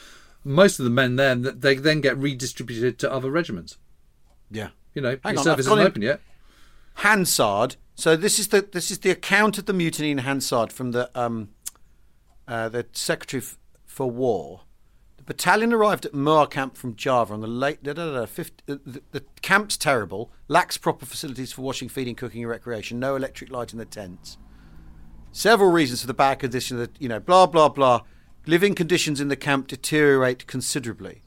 Most 0.44 0.80
of 0.80 0.84
the 0.84 0.92
men 0.92 1.16
then 1.16 1.42
they 1.60 1.76
then 1.76 2.02
get 2.02 2.18
redistributed 2.18 3.00
to 3.00 3.12
other 3.12 3.32
regiments. 3.32 3.78
yeah. 4.50 4.70
You 4.94 5.02
know, 5.02 5.18
Hang 5.24 5.36
your 5.36 5.40
on, 5.40 5.44
service 5.46 5.68
isn't 5.68 5.80
open 5.80 6.02
yet. 6.02 6.20
Hansard. 6.96 7.78
So 7.96 8.18
this 8.18 8.38
is 8.40 8.50
the 8.50 8.68
this 8.70 8.92
is 8.92 9.00
the 9.00 9.10
account 9.10 9.58
of 9.58 9.66
the 9.66 9.74
mutiny 9.74 10.12
in 10.12 10.18
Hansard 10.20 10.74
from 10.74 10.92
the 10.92 11.10
um, 11.18 11.50
uh, 12.48 12.70
the 12.70 12.86
Secretary 12.94 13.42
f- 13.42 13.58
for 13.86 14.10
War. 14.10 14.62
The 15.18 15.24
battalion 15.24 15.72
arrived 15.72 16.06
at 16.06 16.14
Muar 16.14 16.50
camp 16.50 16.76
from 16.76 16.96
Java 16.96 17.34
on 17.34 17.42
the 17.42 17.48
late. 17.48 17.84
Da, 17.84 17.94
da, 17.94 18.12
da, 18.12 18.26
50, 18.26 18.64
uh, 18.68 18.78
the, 18.86 19.02
the 19.12 19.24
camp's 19.42 19.78
terrible. 19.78 20.32
Lacks 20.48 20.78
proper 20.78 21.06
facilities 21.06 21.54
for 21.54 21.62
washing, 21.62 21.90
feeding, 21.90 22.16
cooking, 22.16 22.42
and 22.42 22.50
recreation. 22.50 23.00
No 23.00 23.16
electric 23.16 23.52
light 23.52 23.72
in 23.72 23.80
the 23.80 23.86
tents. 23.86 24.38
Several 25.32 25.72
reasons 25.72 26.02
for 26.02 26.08
the 26.08 26.14
bad 26.14 26.40
condition. 26.40 26.78
That 26.78 27.00
you 27.00 27.08
know, 27.08 27.20
blah 27.20 27.46
blah 27.46 27.70
blah. 27.70 28.02
Living 28.48 28.74
conditions 28.74 29.22
in 29.22 29.28
the 29.28 29.36
camp 29.36 29.68
deteriorate 29.68 30.48
considerably. 30.48 31.22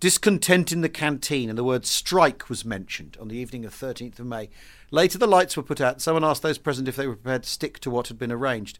Discontent 0.00 0.70
in 0.70 0.82
the 0.82 0.88
canteen, 0.88 1.48
and 1.48 1.58
the 1.58 1.64
word 1.64 1.86
strike 1.86 2.48
was 2.48 2.64
mentioned 2.64 3.16
on 3.18 3.28
the 3.28 3.36
evening 3.36 3.64
of 3.64 3.74
13th 3.74 4.20
of 4.20 4.26
May. 4.26 4.50
Later, 4.90 5.18
the 5.18 5.26
lights 5.26 5.56
were 5.56 5.62
put 5.62 5.80
out. 5.80 6.00
Someone 6.00 6.24
asked 6.24 6.42
those 6.42 6.58
present 6.58 6.86
if 6.86 6.94
they 6.94 7.06
were 7.06 7.16
prepared 7.16 7.42
to 7.42 7.48
stick 7.48 7.78
to 7.80 7.90
what 7.90 8.08
had 8.08 8.18
been 8.18 8.30
arranged. 8.30 8.78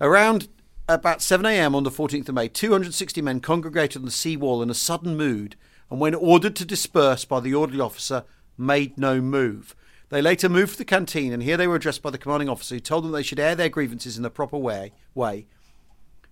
Around 0.00 0.48
about 0.88 1.22
7 1.22 1.46
a.m. 1.46 1.74
on 1.74 1.84
the 1.84 1.90
14th 1.90 2.28
of 2.28 2.34
May, 2.34 2.48
260 2.48 3.22
men 3.22 3.40
congregated 3.40 4.00
on 4.00 4.04
the 4.04 4.10
sea 4.10 4.36
wall 4.36 4.62
in 4.62 4.70
a 4.70 4.74
sudden 4.74 5.16
mood, 5.16 5.56
and 5.90 5.98
when 5.98 6.14
ordered 6.14 6.56
to 6.56 6.64
disperse 6.64 7.24
by 7.24 7.40
the 7.40 7.54
orderly 7.54 7.80
officer, 7.80 8.24
made 8.58 8.98
no 8.98 9.20
move. 9.20 9.74
They 10.10 10.20
later 10.20 10.48
moved 10.48 10.72
to 10.72 10.78
the 10.78 10.84
canteen, 10.84 11.32
and 11.32 11.42
here 11.42 11.56
they 11.56 11.66
were 11.66 11.76
addressed 11.76 12.02
by 12.02 12.10
the 12.10 12.18
commanding 12.18 12.48
officer, 12.48 12.74
who 12.74 12.80
told 12.80 13.04
them 13.04 13.12
they 13.12 13.22
should 13.22 13.40
air 13.40 13.54
their 13.54 13.68
grievances 13.70 14.16
in 14.16 14.22
the 14.22 14.30
proper 14.30 14.58
way, 14.58 14.92
way 15.14 15.46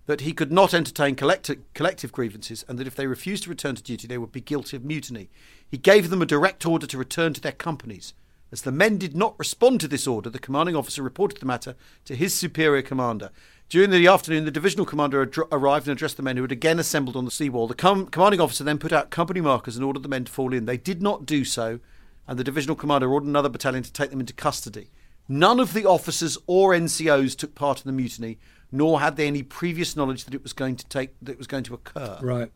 that 0.05 0.21
he 0.21 0.33
could 0.33 0.51
not 0.51 0.73
entertain 0.73 1.15
collect- 1.15 1.49
collective 1.73 2.11
grievances, 2.11 2.63
and 2.67 2.77
that 2.77 2.87
if 2.87 2.95
they 2.95 3.07
refused 3.07 3.43
to 3.43 3.49
return 3.49 3.75
to 3.75 3.81
duty, 3.81 4.07
they 4.07 4.17
would 4.17 4.31
be 4.31 4.41
guilty 4.41 4.75
of 4.75 4.83
mutiny. 4.83 5.29
He 5.67 5.77
gave 5.77 6.09
them 6.09 6.21
a 6.21 6.25
direct 6.25 6.65
order 6.65 6.85
to 6.85 6.97
return 6.97 7.33
to 7.33 7.41
their 7.41 7.53
companies. 7.53 8.13
As 8.53 8.61
the 8.61 8.71
men 8.71 8.99
did 8.99 9.15
not 9.15 9.33
respond 9.39 9.81
to 9.81 9.87
this 9.87 10.05
order, 10.05 10.29
the 10.29 10.37
commanding 10.37 10.75
officer 10.75 11.01
reported 11.01 11.39
the 11.39 11.45
matter 11.47 11.75
to 12.05 12.15
his 12.15 12.35
superior 12.35 12.83
commander. 12.83 13.31
During 13.67 13.89
the 13.89 14.05
afternoon, 14.05 14.45
the 14.45 14.51
divisional 14.51 14.85
commander 14.85 15.23
ad- 15.23 15.35
arrived 15.51 15.87
and 15.87 15.97
addressed 15.97 16.17
the 16.17 16.23
men 16.23 16.37
who 16.37 16.43
had 16.43 16.51
again 16.51 16.77
assembled 16.77 17.15
on 17.15 17.25
the 17.25 17.31
seawall. 17.31 17.67
The 17.67 17.73
com- 17.73 18.05
commanding 18.05 18.39
officer 18.39 18.63
then 18.63 18.77
put 18.77 18.93
out 18.93 19.09
company 19.09 19.41
markers 19.41 19.75
and 19.75 19.83
ordered 19.83 20.03
the 20.03 20.07
men 20.07 20.25
to 20.25 20.31
fall 20.31 20.53
in. 20.53 20.65
They 20.65 20.77
did 20.77 21.01
not 21.01 21.25
do 21.25 21.43
so, 21.43 21.79
and 22.27 22.37
the 22.37 22.43
divisional 22.43 22.75
commander 22.75 23.11
ordered 23.11 23.25
another 23.25 23.49
battalion 23.49 23.81
to 23.81 23.91
take 23.91 24.11
them 24.11 24.19
into 24.19 24.33
custody. 24.33 24.91
None 25.27 25.59
of 25.59 25.73
the 25.73 25.87
officers 25.87 26.37
or 26.45 26.73
NCOs 26.73 27.35
took 27.35 27.55
part 27.55 27.83
in 27.83 27.87
the 27.87 27.97
mutiny, 27.99 28.37
nor 28.71 28.99
had 28.99 29.15
they 29.15 29.25
any 29.25 29.41
previous 29.41 29.95
knowledge 29.95 30.25
that 30.25 30.35
it 30.35 30.43
was 30.43 30.53
going 30.53 30.75
to 30.75 30.85
take 30.85 31.15
that 31.23 31.31
it 31.31 31.37
was 31.39 31.47
going 31.47 31.63
to 31.63 31.73
occur. 31.73 32.19
Right. 32.21 32.51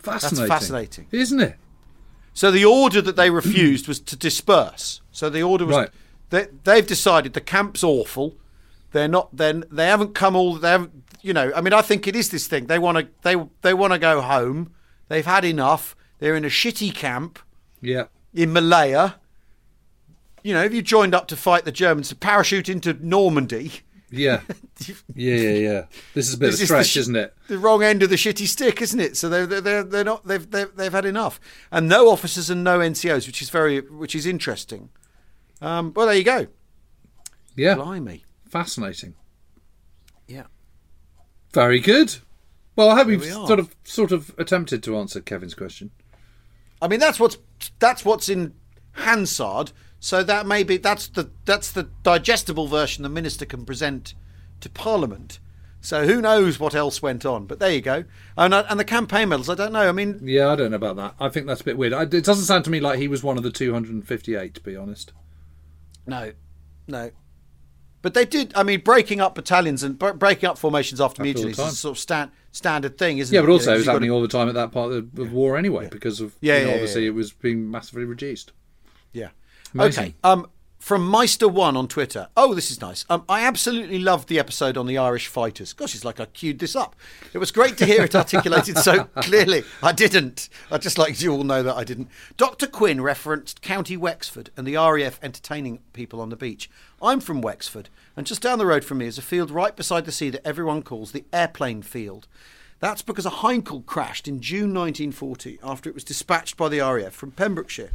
Fascinating. 0.00 0.48
fascinating. 0.48 1.06
Isn't 1.12 1.38
it? 1.38 1.56
So 2.34 2.50
the 2.50 2.64
order 2.64 3.02
that 3.02 3.16
they 3.16 3.30
refused 3.30 3.86
was 3.88 4.00
to 4.00 4.16
disperse. 4.16 5.00
So 5.10 5.28
the 5.28 5.42
order 5.42 5.66
was 5.66 5.76
Right. 5.76 5.90
they, 6.30 6.46
they've 6.64 6.86
decided 6.86 7.34
the 7.34 7.40
camp's 7.40 7.84
awful. 7.84 8.36
They're 8.92 9.08
not. 9.08 9.36
Then 9.36 9.64
they 9.70 9.86
haven't 9.86 10.14
come 10.14 10.34
all. 10.36 10.54
They 10.56 10.70
haven't. 10.70 10.92
You 11.22 11.32
know. 11.32 11.52
I 11.54 11.60
mean, 11.60 11.72
I 11.72 11.82
think 11.82 12.06
it 12.06 12.16
is 12.16 12.30
this 12.30 12.46
thing. 12.46 12.66
They 12.66 12.78
want 12.78 12.98
to. 12.98 13.08
They 13.22 13.36
they 13.62 13.74
want 13.74 13.92
to 13.92 13.98
go 13.98 14.20
home. 14.20 14.72
They've 15.08 15.24
had 15.26 15.44
enough. 15.44 15.94
They're 16.18 16.36
in 16.36 16.44
a 16.44 16.48
shitty 16.48 16.94
camp 16.94 17.38
Yeah. 17.80 18.04
in 18.34 18.52
Malaya. 18.52 19.16
You 20.42 20.54
know, 20.54 20.62
if 20.64 20.74
you 20.74 20.82
joined 20.82 21.14
up 21.14 21.26
to 21.28 21.36
fight 21.36 21.64
the 21.64 21.72
Germans 21.72 22.08
to 22.08 22.16
parachute 22.16 22.68
into 22.68 22.94
Normandy, 22.94 23.80
Yeah. 24.12 24.40
Yeah, 25.14 25.36
yeah, 25.36 25.50
yeah. 25.50 25.84
This 26.14 26.28
is 26.28 26.34
a 26.34 26.38
bit 26.38 26.46
This 26.52 26.68
of 26.70 26.76
a 26.76 26.80
is 26.80 26.88
sh- 26.88 26.96
isn't 26.96 27.14
it? 27.14 27.34
the 27.46 27.56
wrong 27.58 27.82
end 27.84 28.02
of 28.02 28.10
the 28.10 28.16
shitty 28.16 28.48
stick, 28.48 28.82
isn't 28.82 28.98
it? 28.98 29.16
So 29.16 29.28
they're 29.28 29.46
they're 29.46 29.60
they're, 29.60 29.82
they're 29.84 30.04
not 30.04 30.26
they've, 30.26 30.50
they've 30.50 30.74
they've 30.74 30.92
had 30.92 31.04
enough, 31.04 31.38
and 31.70 31.88
no 31.88 32.08
officers 32.10 32.50
and 32.50 32.64
no 32.64 32.80
NCOs, 32.80 33.26
which 33.28 33.40
is 33.40 33.48
very 33.50 33.78
which 33.80 34.14
is 34.16 34.26
interesting. 34.26 34.88
Um, 35.60 35.92
well, 35.94 36.06
there 36.06 36.16
you 36.16 36.24
go. 36.24 36.48
Yeah. 37.54 37.76
Blimey. 37.76 38.24
Fascinating. 38.48 39.14
Yeah. 40.26 40.44
Very 41.52 41.78
good. 41.78 42.16
Well, 42.74 42.88
I 42.90 42.96
hope 42.96 43.06
we've 43.06 43.20
we 43.20 43.28
sort 43.28 43.60
of 43.60 43.76
sort 43.84 44.10
of 44.10 44.34
attempted 44.38 44.82
to 44.84 44.96
answer 44.96 45.20
Kevin's 45.20 45.54
question. 45.54 45.90
I 46.80 46.88
mean, 46.88 46.98
that's 46.98 47.20
what's 47.20 47.38
that's 47.78 48.04
what's 48.04 48.28
in 48.28 48.54
Hansard. 48.92 49.70
So 50.04 50.24
that 50.24 50.46
may 50.46 50.64
be 50.64 50.78
that's 50.78 51.06
the 51.06 51.30
that's 51.44 51.70
the 51.70 51.84
digestible 52.02 52.66
version 52.66 53.04
the 53.04 53.08
minister 53.08 53.44
can 53.46 53.64
present 53.64 54.14
to 54.60 54.68
Parliament. 54.68 55.38
So 55.80 56.06
who 56.06 56.20
knows 56.20 56.58
what 56.58 56.74
else 56.74 57.00
went 57.00 57.24
on? 57.24 57.46
But 57.46 57.60
there 57.60 57.70
you 57.72 57.80
go. 57.80 58.02
And 58.36 58.52
uh, 58.52 58.64
and 58.68 58.80
the 58.80 58.84
campaign 58.84 59.28
medals, 59.28 59.48
I 59.48 59.54
don't 59.54 59.72
know. 59.72 59.88
I 59.88 59.92
mean, 59.92 60.18
Yeah, 60.24 60.48
I 60.50 60.56
don't 60.56 60.72
know 60.72 60.76
about 60.76 60.96
that. 60.96 61.14
I 61.20 61.28
think 61.28 61.46
that's 61.46 61.60
a 61.60 61.64
bit 61.64 61.78
weird. 61.78 61.92
I, 61.92 62.02
it 62.02 62.24
doesn't 62.24 62.46
sound 62.46 62.64
to 62.64 62.70
me 62.70 62.80
like 62.80 62.98
he 62.98 63.06
was 63.06 63.22
one 63.22 63.36
of 63.36 63.44
the 63.44 63.50
258, 63.52 64.54
to 64.54 64.60
be 64.60 64.74
honest. 64.74 65.12
no, 66.04 66.32
no. 66.88 67.12
But 68.00 68.14
they 68.14 68.24
did. 68.24 68.52
I 68.56 68.64
mean, 68.64 68.80
breaking 68.80 69.20
up 69.20 69.36
battalions 69.36 69.84
and 69.84 69.96
bre- 69.96 70.10
breaking 70.14 70.48
up 70.48 70.58
formations 70.58 71.00
after 71.00 71.22
mutinies 71.22 71.52
is 71.52 71.58
a 71.60 71.70
sort 71.76 71.96
of 71.96 72.00
stand, 72.00 72.32
standard 72.50 72.98
thing, 72.98 73.18
isn't 73.18 73.32
Yeah, 73.32 73.38
it? 73.38 73.42
Yeah, 73.42 73.46
but 73.46 73.48
You 73.50 73.52
also 73.52 73.66
know, 73.70 73.74
it 73.74 73.78
was 73.78 73.86
happening 73.86 74.08
to- 74.08 74.14
all 74.14 74.22
the 74.22 74.26
time 74.26 74.48
at 74.48 74.54
that 74.54 74.72
part 74.72 74.90
of 74.90 75.14
the 75.14 75.22
of 75.22 75.32
war 75.32 75.56
anyway, 75.56 75.88
because 75.88 76.20
of 76.20 76.34
Yeah, 76.40 76.56
you 76.58 76.62
know, 76.64 76.68
yeah, 76.70 76.74
obviously 76.74 77.02
yeah. 77.02 77.08
it 77.10 77.14
was 77.14 77.30
being 77.32 77.70
massively 77.70 78.04
reduced. 78.04 78.50
Yeah. 79.12 79.28
Amazing. 79.74 80.04
Okay. 80.04 80.14
Um, 80.24 80.48
from 80.82 81.06
Meister 81.06 81.46
One 81.46 81.76
on 81.76 81.86
Twitter. 81.86 82.26
Oh, 82.36 82.54
this 82.54 82.72
is 82.72 82.80
nice. 82.80 83.04
Um, 83.08 83.24
I 83.28 83.44
absolutely 83.44 84.00
loved 84.00 84.28
the 84.28 84.40
episode 84.40 84.76
on 84.76 84.86
the 84.86 84.98
Irish 84.98 85.28
fighters. 85.28 85.72
Gosh, 85.72 85.94
it's 85.94 86.04
like 86.04 86.18
I 86.18 86.24
queued 86.24 86.58
this 86.58 86.74
up. 86.74 86.96
It 87.32 87.38
was 87.38 87.52
great 87.52 87.78
to 87.78 87.86
hear 87.86 88.02
it 88.02 88.16
articulated 88.16 88.76
so 88.78 89.04
clearly. 89.20 89.62
I 89.80 89.92
didn't. 89.92 90.48
I 90.72 90.78
just 90.78 90.98
like 90.98 91.20
you 91.20 91.32
all 91.32 91.44
know 91.44 91.62
that 91.62 91.76
I 91.76 91.84
didn't. 91.84 92.08
Dr. 92.36 92.66
Quinn 92.66 93.00
referenced 93.00 93.62
County 93.62 93.96
Wexford 93.96 94.50
and 94.56 94.66
the 94.66 94.74
RAF 94.74 95.20
entertaining 95.22 95.78
people 95.92 96.20
on 96.20 96.30
the 96.30 96.36
beach. 96.36 96.68
I'm 97.00 97.20
from 97.20 97.42
Wexford, 97.42 97.88
and 98.16 98.26
just 98.26 98.42
down 98.42 98.58
the 98.58 98.66
road 98.66 98.82
from 98.84 98.98
me 98.98 99.06
is 99.06 99.18
a 99.18 99.22
field 99.22 99.52
right 99.52 99.76
beside 99.76 100.04
the 100.04 100.10
sea 100.10 100.30
that 100.30 100.44
everyone 100.44 100.82
calls 100.82 101.12
the 101.12 101.24
airplane 101.32 101.82
field. 101.82 102.26
That's 102.80 103.02
because 103.02 103.24
a 103.24 103.30
Heinkel 103.30 103.86
crashed 103.86 104.26
in 104.26 104.40
June 104.40 104.74
1940 104.74 105.60
after 105.62 105.88
it 105.88 105.94
was 105.94 106.02
dispatched 106.02 106.56
by 106.56 106.68
the 106.68 106.80
RAF 106.80 107.12
from 107.12 107.30
Pembrokeshire. 107.30 107.92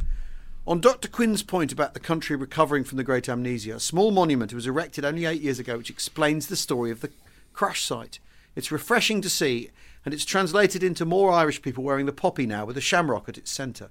On 0.68 0.80
Dr. 0.80 1.08
Quinn's 1.08 1.42
point 1.42 1.72
about 1.72 1.94
the 1.94 1.98
country 1.98 2.36
recovering 2.36 2.84
from 2.84 2.98
the 2.98 3.02
Great 3.02 3.26
Amnesia, 3.26 3.76
a 3.76 3.80
small 3.80 4.10
monument 4.10 4.52
was 4.52 4.66
erected 4.66 5.02
only 5.02 5.24
eight 5.24 5.40
years 5.40 5.58
ago 5.58 5.78
which 5.78 5.88
explains 5.88 6.46
the 6.46 6.56
story 6.56 6.90
of 6.90 7.00
the 7.00 7.10
crash 7.54 7.82
site. 7.82 8.18
It's 8.54 8.70
refreshing 8.70 9.22
to 9.22 9.30
see, 9.30 9.70
and 10.04 10.12
it's 10.12 10.26
translated 10.26 10.82
into 10.82 11.06
more 11.06 11.32
Irish 11.32 11.62
people 11.62 11.84
wearing 11.84 12.04
the 12.04 12.12
poppy 12.12 12.44
now 12.44 12.66
with 12.66 12.76
a 12.76 12.82
shamrock 12.82 13.30
at 13.30 13.38
its 13.38 13.50
centre. 13.50 13.88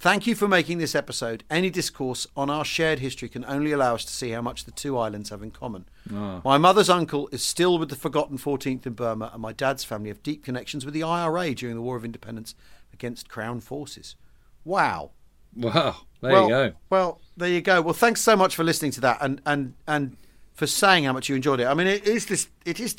Thank 0.00 0.26
you 0.26 0.34
for 0.34 0.48
making 0.48 0.78
this 0.78 0.96
episode. 0.96 1.44
Any 1.48 1.70
discourse 1.70 2.26
on 2.36 2.50
our 2.50 2.64
shared 2.64 2.98
history 2.98 3.28
can 3.28 3.44
only 3.44 3.70
allow 3.70 3.94
us 3.94 4.04
to 4.04 4.12
see 4.12 4.30
how 4.30 4.42
much 4.42 4.64
the 4.64 4.72
two 4.72 4.98
islands 4.98 5.30
have 5.30 5.44
in 5.44 5.52
common. 5.52 5.84
Ah. 6.12 6.40
My 6.44 6.58
mother's 6.58 6.90
uncle 6.90 7.28
is 7.30 7.44
still 7.44 7.78
with 7.78 7.90
the 7.90 7.94
forgotten 7.94 8.38
14th 8.38 8.84
in 8.86 8.94
Burma, 8.94 9.30
and 9.32 9.40
my 9.40 9.52
dad's 9.52 9.84
family 9.84 10.08
have 10.08 10.24
deep 10.24 10.42
connections 10.42 10.84
with 10.84 10.94
the 10.94 11.04
IRA 11.04 11.54
during 11.54 11.76
the 11.76 11.82
War 11.82 11.94
of 11.94 12.04
Independence 12.04 12.56
against 12.92 13.28
Crown 13.28 13.60
forces. 13.60 14.16
Wow. 14.64 15.12
Wow, 15.54 16.02
there 16.20 16.32
well, 16.32 16.42
you 16.44 16.48
go. 16.48 16.72
Well, 16.90 17.20
there 17.36 17.48
you 17.48 17.60
go. 17.60 17.80
Well, 17.80 17.94
thanks 17.94 18.20
so 18.20 18.36
much 18.36 18.56
for 18.56 18.64
listening 18.64 18.90
to 18.92 19.00
that 19.02 19.18
and 19.20 19.40
and 19.46 19.74
and 19.86 20.16
for 20.54 20.66
saying 20.66 21.04
how 21.04 21.12
much 21.12 21.28
you 21.28 21.36
enjoyed 21.36 21.60
it. 21.60 21.66
I 21.66 21.74
mean, 21.74 21.86
it 21.86 22.06
is 22.06 22.26
this. 22.26 22.48
It 22.64 22.80
is. 22.80 22.96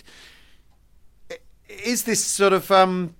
It 1.29 1.41
is 1.67 2.03
this 2.03 2.23
sort 2.23 2.53
of 2.53 2.71
um, 2.71 3.15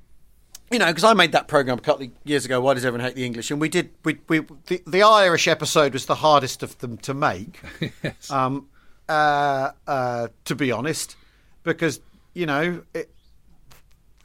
you 0.72 0.80
know, 0.80 0.88
because 0.88 1.04
I 1.04 1.14
made 1.14 1.32
that 1.34 1.48
program 1.48 1.78
a 1.78 1.82
couple 1.82 2.06
of 2.06 2.12
years 2.24 2.46
ago. 2.46 2.62
Why 2.62 2.74
does 2.74 2.86
everyone 2.86 3.06
hate 3.06 3.16
the 3.16 3.26
English? 3.26 3.52
And 3.52 3.60
we 3.60 3.70
did. 3.70 3.92
We 4.04 4.20
we 4.28 4.40
the, 4.68 4.82
the 4.86 5.04
Irish 5.04 5.48
episode 5.48 5.94
was 5.94 6.06
the 6.06 6.16
hardest 6.16 6.64
of 6.64 6.78
them 6.78 6.98
to 7.00 7.14
make. 7.14 7.60
yes. 8.04 8.32
Um, 8.32 8.68
uh, 9.08 9.72
uh, 9.88 10.28
to 10.46 10.56
be 10.56 10.72
honest, 10.72 11.16
because 11.64 12.00
you 12.34 12.46
know. 12.46 12.84
It, 12.94 13.12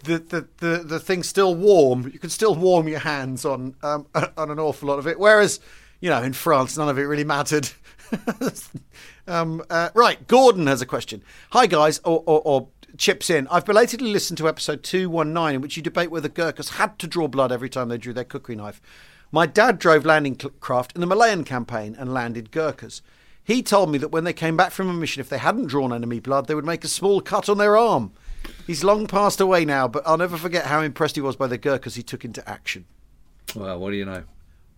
the, 0.05 0.49
the, 0.59 0.79
the, 0.79 1.01
thing's 1.01 1.29
still 1.29 1.55
warm. 1.55 2.05
You 2.05 2.19
can 2.19 2.31
still 2.31 2.55
warm 2.55 2.89
your 2.89 3.01
hands 3.01 3.45
on 3.45 3.75
um, 3.83 4.07
on 4.37 4.51
an 4.51 4.59
awful 4.59 4.89
lot 4.89 4.99
of 4.99 5.07
it. 5.07 5.19
Whereas, 5.19 5.61
you 6.01 6.11
know, 6.11 6.23
in 6.23 6.33
France, 6.33 6.77
none 6.77 6.89
of 6.89 6.99
it 6.99 7.03
really 7.03 7.25
mattered. 7.25 7.71
um, 9.27 9.63
uh, 9.71 9.91
right, 9.95 10.27
Gordon 10.27 10.67
has 10.67 10.83
a 10.83 10.87
question. 10.87 11.23
Hi, 11.51 11.67
guys, 11.67 12.01
or, 12.05 12.23
or, 12.27 12.43
or 12.45 12.69
chips 12.97 13.31
in. 13.31 13.49
I've 13.49 13.65
belatedly 13.65 14.13
listened 14.13 14.39
to 14.39 14.49
episode 14.49 14.83
219, 14.83 15.57
in 15.57 15.61
which 15.61 15.77
you 15.77 15.83
debate 15.83 16.11
whether 16.11 16.29
Gurkhas 16.29 16.71
had 16.71 16.99
to 17.01 17.07
draw 17.07 17.29
blood 17.29 17.53
every 17.53 17.69
time 17.69 17.89
they 17.89 17.99
drew 17.99 18.13
their 18.13 18.25
kukri 18.25 18.57
knife. 18.57 18.81
My 19.33 19.47
dad 19.47 19.79
drove 19.79 20.07
landing 20.07 20.37
craft 20.37 20.93
in 20.95 21.01
the 21.01 21.07
Malayan 21.07 21.45
campaign 21.45 21.97
and 21.99 22.15
landed 22.15 22.53
Gurkhas. 22.53 23.03
He 23.43 23.63
told 23.63 23.91
me 23.91 23.99
that 23.99 24.09
when 24.09 24.25
they 24.25 24.33
came 24.33 24.57
back 24.57 24.71
from 24.71 24.89
a 24.89 24.95
mission, 24.95 25.21
if 25.21 25.29
they 25.29 25.39
hadn't 25.39 25.67
drawn 25.67 25.93
enemy 25.93 26.21
blood, 26.21 26.47
they 26.47 26.55
would 26.55 26.65
make 26.65 26.85
a 26.85 26.89
small 26.89 27.21
cut 27.21 27.49
on 27.49 27.59
their 27.59 27.77
arm. 27.77 28.13
He's 28.67 28.83
long 28.85 29.07
passed 29.07 29.41
away 29.41 29.65
now, 29.65 29.87
but 29.89 30.03
I'll 30.07 30.17
never 30.19 30.37
forget 30.37 30.67
how 30.67 30.81
impressed 30.81 31.17
he 31.17 31.21
was 31.21 31.37
by 31.37 31.47
the 31.47 31.59
Gurkhas 31.59 31.95
he 31.97 32.03
took 32.03 32.25
into 32.25 32.47
action. 32.49 32.87
well, 33.55 33.79
what 33.79 33.91
do 33.91 33.97
you 33.97 34.05
know? 34.05 34.25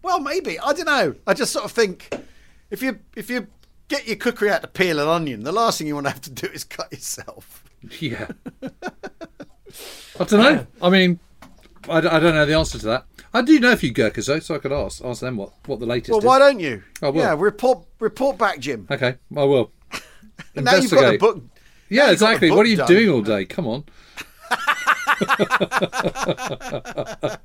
Well, 0.02 0.20
maybe 0.20 0.58
I 0.60 0.72
don't 0.72 0.86
know. 0.86 1.14
I 1.26 1.34
just 1.34 1.52
sort 1.52 1.64
of 1.64 1.72
think 1.72 2.10
if 2.70 2.82
you 2.82 2.98
if 3.16 3.28
you 3.30 3.46
get 3.88 4.06
your 4.06 4.16
kukri 4.16 4.50
out 4.50 4.62
to 4.62 4.68
peel 4.68 4.98
an 5.00 5.08
onion, 5.08 5.42
the 5.44 5.52
last 5.52 5.78
thing 5.78 5.86
you 5.86 5.94
want 5.94 6.06
to 6.06 6.12
have 6.12 6.20
to 6.22 6.30
do 6.30 6.46
is 6.48 6.64
cut 6.64 6.90
yourself. 6.92 7.62
Yeah. 8.00 8.28
I 10.18 10.24
don't 10.24 10.32
know. 10.40 10.66
I 10.82 10.90
mean, 10.90 11.18
I 11.88 12.00
don't 12.00 12.34
know 12.34 12.46
the 12.46 12.54
answer 12.54 12.78
to 12.78 12.86
that. 12.86 13.04
I 13.34 13.42
do 13.42 13.60
know 13.60 13.72
a 13.72 13.76
few 13.76 13.92
Gurkhas 13.92 14.26
though, 14.26 14.38
so 14.40 14.54
I 14.54 14.58
could 14.58 14.72
ask 14.72 15.04
ask 15.04 15.20
them 15.20 15.36
what, 15.36 15.52
what 15.66 15.78
the 15.78 15.86
latest 15.86 16.10
Well, 16.10 16.18
is. 16.20 16.24
why 16.24 16.38
don't 16.38 16.58
you? 16.58 16.82
Oh, 17.02 17.08
I 17.08 17.10
will. 17.10 17.20
Yeah, 17.22 17.34
report 17.38 17.80
report 18.00 18.38
back, 18.38 18.58
Jim. 18.60 18.86
Okay, 18.90 19.16
I 19.36 19.44
will. 19.44 19.70
now 19.92 20.76
you've 20.76 20.90
got 20.90 21.12
Investigate. 21.14 21.20
book. 21.20 21.42
Yeah, 21.88 22.10
you've 22.10 22.20
got 22.20 22.26
the 22.28 22.32
exactly. 22.34 22.50
What 22.50 22.66
are 22.66 22.68
you 22.68 22.76
done. 22.76 22.88
doing 22.88 23.10
all 23.10 23.22
day? 23.22 23.44
Come 23.44 23.66
on. 23.66 23.84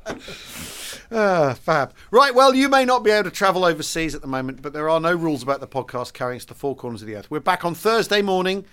Ah, 1.13 1.55
fab. 1.59 1.93
Right, 2.09 2.33
well, 2.33 2.55
you 2.55 2.69
may 2.69 2.85
not 2.85 3.03
be 3.03 3.11
able 3.11 3.29
to 3.29 3.35
travel 3.35 3.65
overseas 3.65 4.15
at 4.15 4.21
the 4.21 4.27
moment, 4.27 4.61
but 4.61 4.71
there 4.71 4.89
are 4.89 4.99
no 5.01 5.13
rules 5.13 5.43
about 5.43 5.59
the 5.59 5.67
podcast 5.67 6.13
carrying 6.13 6.37
us 6.37 6.45
to 6.45 6.53
the 6.53 6.59
four 6.59 6.73
corners 6.73 7.01
of 7.01 7.07
the 7.07 7.17
earth. 7.17 7.29
We're 7.29 7.41
back 7.41 7.65
on 7.65 7.75
Thursday 7.75 8.21
morning. 8.21 8.63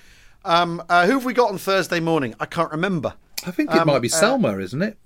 Um, 0.44 0.80
uh, 0.88 1.06
who 1.06 1.14
have 1.14 1.24
we 1.24 1.32
got 1.34 1.50
on 1.50 1.58
Thursday 1.58 1.98
morning? 1.98 2.36
I 2.38 2.46
can't 2.46 2.70
remember. 2.70 3.14
I 3.44 3.50
think 3.50 3.72
it 3.72 3.76
Um, 3.78 3.88
might 3.88 3.98
be 3.98 4.08
uh, 4.08 4.12
Selma, 4.12 4.56
isn't 4.58 4.80
it? 4.82 4.96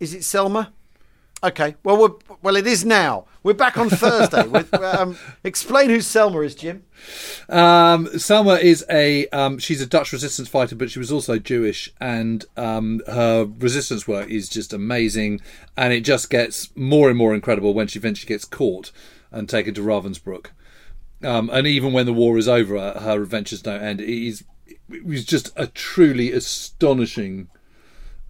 Is 0.00 0.14
it 0.14 0.24
Selma? 0.24 0.72
Okay. 1.44 1.76
Well, 1.84 1.98
we're, 1.98 2.36
well, 2.42 2.56
it 2.56 2.66
is 2.66 2.84
now. 2.84 3.26
We're 3.42 3.54
back 3.54 3.76
on 3.76 3.90
Thursday. 3.90 4.46
with, 4.48 4.72
um, 4.74 5.18
explain 5.44 5.90
who 5.90 6.00
Selma 6.00 6.40
is, 6.40 6.54
Jim. 6.54 6.84
Um, 7.48 8.18
Selma 8.18 8.54
is 8.54 8.84
a 8.90 9.28
um, 9.28 9.58
she's 9.58 9.80
a 9.80 9.86
Dutch 9.86 10.12
resistance 10.12 10.48
fighter, 10.48 10.74
but 10.74 10.90
she 10.90 10.98
was 10.98 11.12
also 11.12 11.38
Jewish, 11.38 11.92
and 12.00 12.44
um, 12.56 13.02
her 13.06 13.44
resistance 13.44 14.08
work 14.08 14.28
is 14.30 14.48
just 14.48 14.72
amazing. 14.72 15.40
And 15.76 15.92
it 15.92 16.00
just 16.00 16.30
gets 16.30 16.74
more 16.74 17.08
and 17.08 17.18
more 17.18 17.34
incredible 17.34 17.74
when 17.74 17.86
she 17.86 17.98
eventually 17.98 18.28
gets 18.28 18.44
caught 18.44 18.90
and 19.30 19.48
taken 19.48 19.74
to 19.74 19.82
Ravensbrück. 19.82 20.46
Um, 21.22 21.50
and 21.50 21.66
even 21.66 21.92
when 21.92 22.06
the 22.06 22.12
war 22.12 22.38
is 22.38 22.48
over, 22.48 22.92
her 22.92 23.22
adventures 23.22 23.62
don't 23.62 23.82
end. 23.82 24.00
It 24.00 24.08
is 24.08 24.44
it 24.88 25.04
was 25.04 25.24
just 25.24 25.52
a 25.56 25.66
truly 25.66 26.32
astonishing 26.32 27.48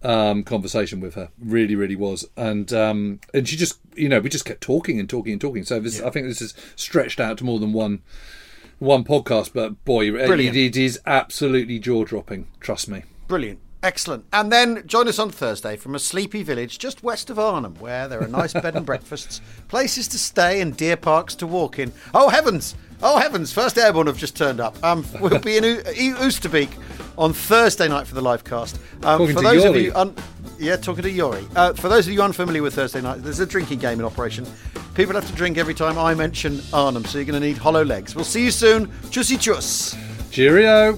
um, 0.03 0.43
conversation 0.43 0.99
with 0.99 1.15
her. 1.15 1.29
Really, 1.39 1.75
really 1.75 1.95
was. 1.95 2.27
And 2.35 2.71
um, 2.73 3.19
and 3.33 3.47
she 3.47 3.55
just, 3.55 3.79
you 3.95 4.09
know, 4.09 4.19
we 4.19 4.29
just 4.29 4.45
kept 4.45 4.61
talking 4.61 4.99
and 4.99 5.09
talking 5.09 5.33
and 5.33 5.41
talking. 5.41 5.63
So 5.63 5.79
this, 5.79 6.01
I 6.01 6.09
think 6.09 6.27
this 6.27 6.41
is 6.41 6.53
stretched 6.75 7.19
out 7.19 7.37
to 7.39 7.43
more 7.43 7.59
than 7.59 7.73
one 7.73 8.01
one 8.79 9.03
podcast. 9.03 9.51
But 9.53 9.83
boy, 9.85 10.13
it, 10.13 10.55
it 10.55 10.77
is 10.77 10.99
absolutely 11.05 11.79
jaw 11.79 12.03
dropping. 12.05 12.47
Trust 12.59 12.89
me. 12.89 13.03
Brilliant. 13.27 13.59
Excellent. 13.83 14.25
And 14.33 14.51
then 14.51 14.83
join 14.87 15.07
us 15.07 15.19
on 15.19 15.29
Thursday 15.29 15.77
from 15.77 15.93
a 15.93 15.99
sleepy 15.99 16.41
village 16.43 16.79
just 16.79 17.03
west 17.03 17.29
of 17.29 17.37
Arnhem, 17.37 17.75
where 17.75 18.07
there 18.07 18.21
are 18.21 18.27
nice 18.27 18.53
bed 18.53 18.75
and 18.75 18.85
breakfasts, 18.85 19.39
places 19.67 20.07
to 20.09 20.17
stay, 20.19 20.61
and 20.61 20.75
deer 20.75 20.97
parks 20.97 21.35
to 21.35 21.47
walk 21.47 21.77
in. 21.79 21.91
Oh, 22.13 22.29
heavens! 22.29 22.75
Oh, 23.03 23.19
heavens! 23.19 23.53
First 23.53 23.77
Airborne 23.77 24.07
have 24.07 24.17
just 24.17 24.35
turned 24.35 24.59
up. 24.59 24.81
Um, 24.83 25.05
we'll 25.21 25.39
be 25.39 25.57
in 25.57 25.63
U- 25.63 25.81
Oosterbeek 26.15 26.69
on 27.19 27.33
Thursday 27.33 27.87
night 27.87 28.07
for 28.07 28.15
the 28.15 28.21
live 28.21 28.43
cast. 28.43 28.79
Um, 29.03 29.27
for 29.31 29.41
those 29.41 29.63
of 29.63 29.75
you. 29.75 29.91
Un- 29.95 30.15
yeah, 30.59 30.75
talking 30.75 31.03
to 31.03 31.15
Jory. 31.15 31.45
Uh, 31.55 31.73
for 31.73 31.87
those 31.87 32.07
of 32.07 32.13
you 32.13 32.21
unfamiliar 32.23 32.63
with 32.63 32.73
Thursday 32.73 32.99
night, 32.99 33.21
there's 33.21 33.39
a 33.39 33.45
drinking 33.45 33.77
game 33.77 33.99
in 33.99 34.05
operation. 34.05 34.43
People 34.95 35.13
have 35.13 35.27
to 35.29 35.35
drink 35.35 35.59
every 35.59 35.75
time 35.75 35.99
I 35.99 36.15
mention 36.15 36.61
Arnhem, 36.73 37.05
so 37.05 37.19
you're 37.19 37.25
going 37.25 37.39
to 37.39 37.47
need 37.47 37.57
hollow 37.57 37.85
legs. 37.85 38.15
We'll 38.15 38.25
see 38.25 38.43
you 38.45 38.49
soon. 38.49 38.87
Chussy 39.11 39.39
chuss. 39.39 39.95
Cheerio. 40.31 40.97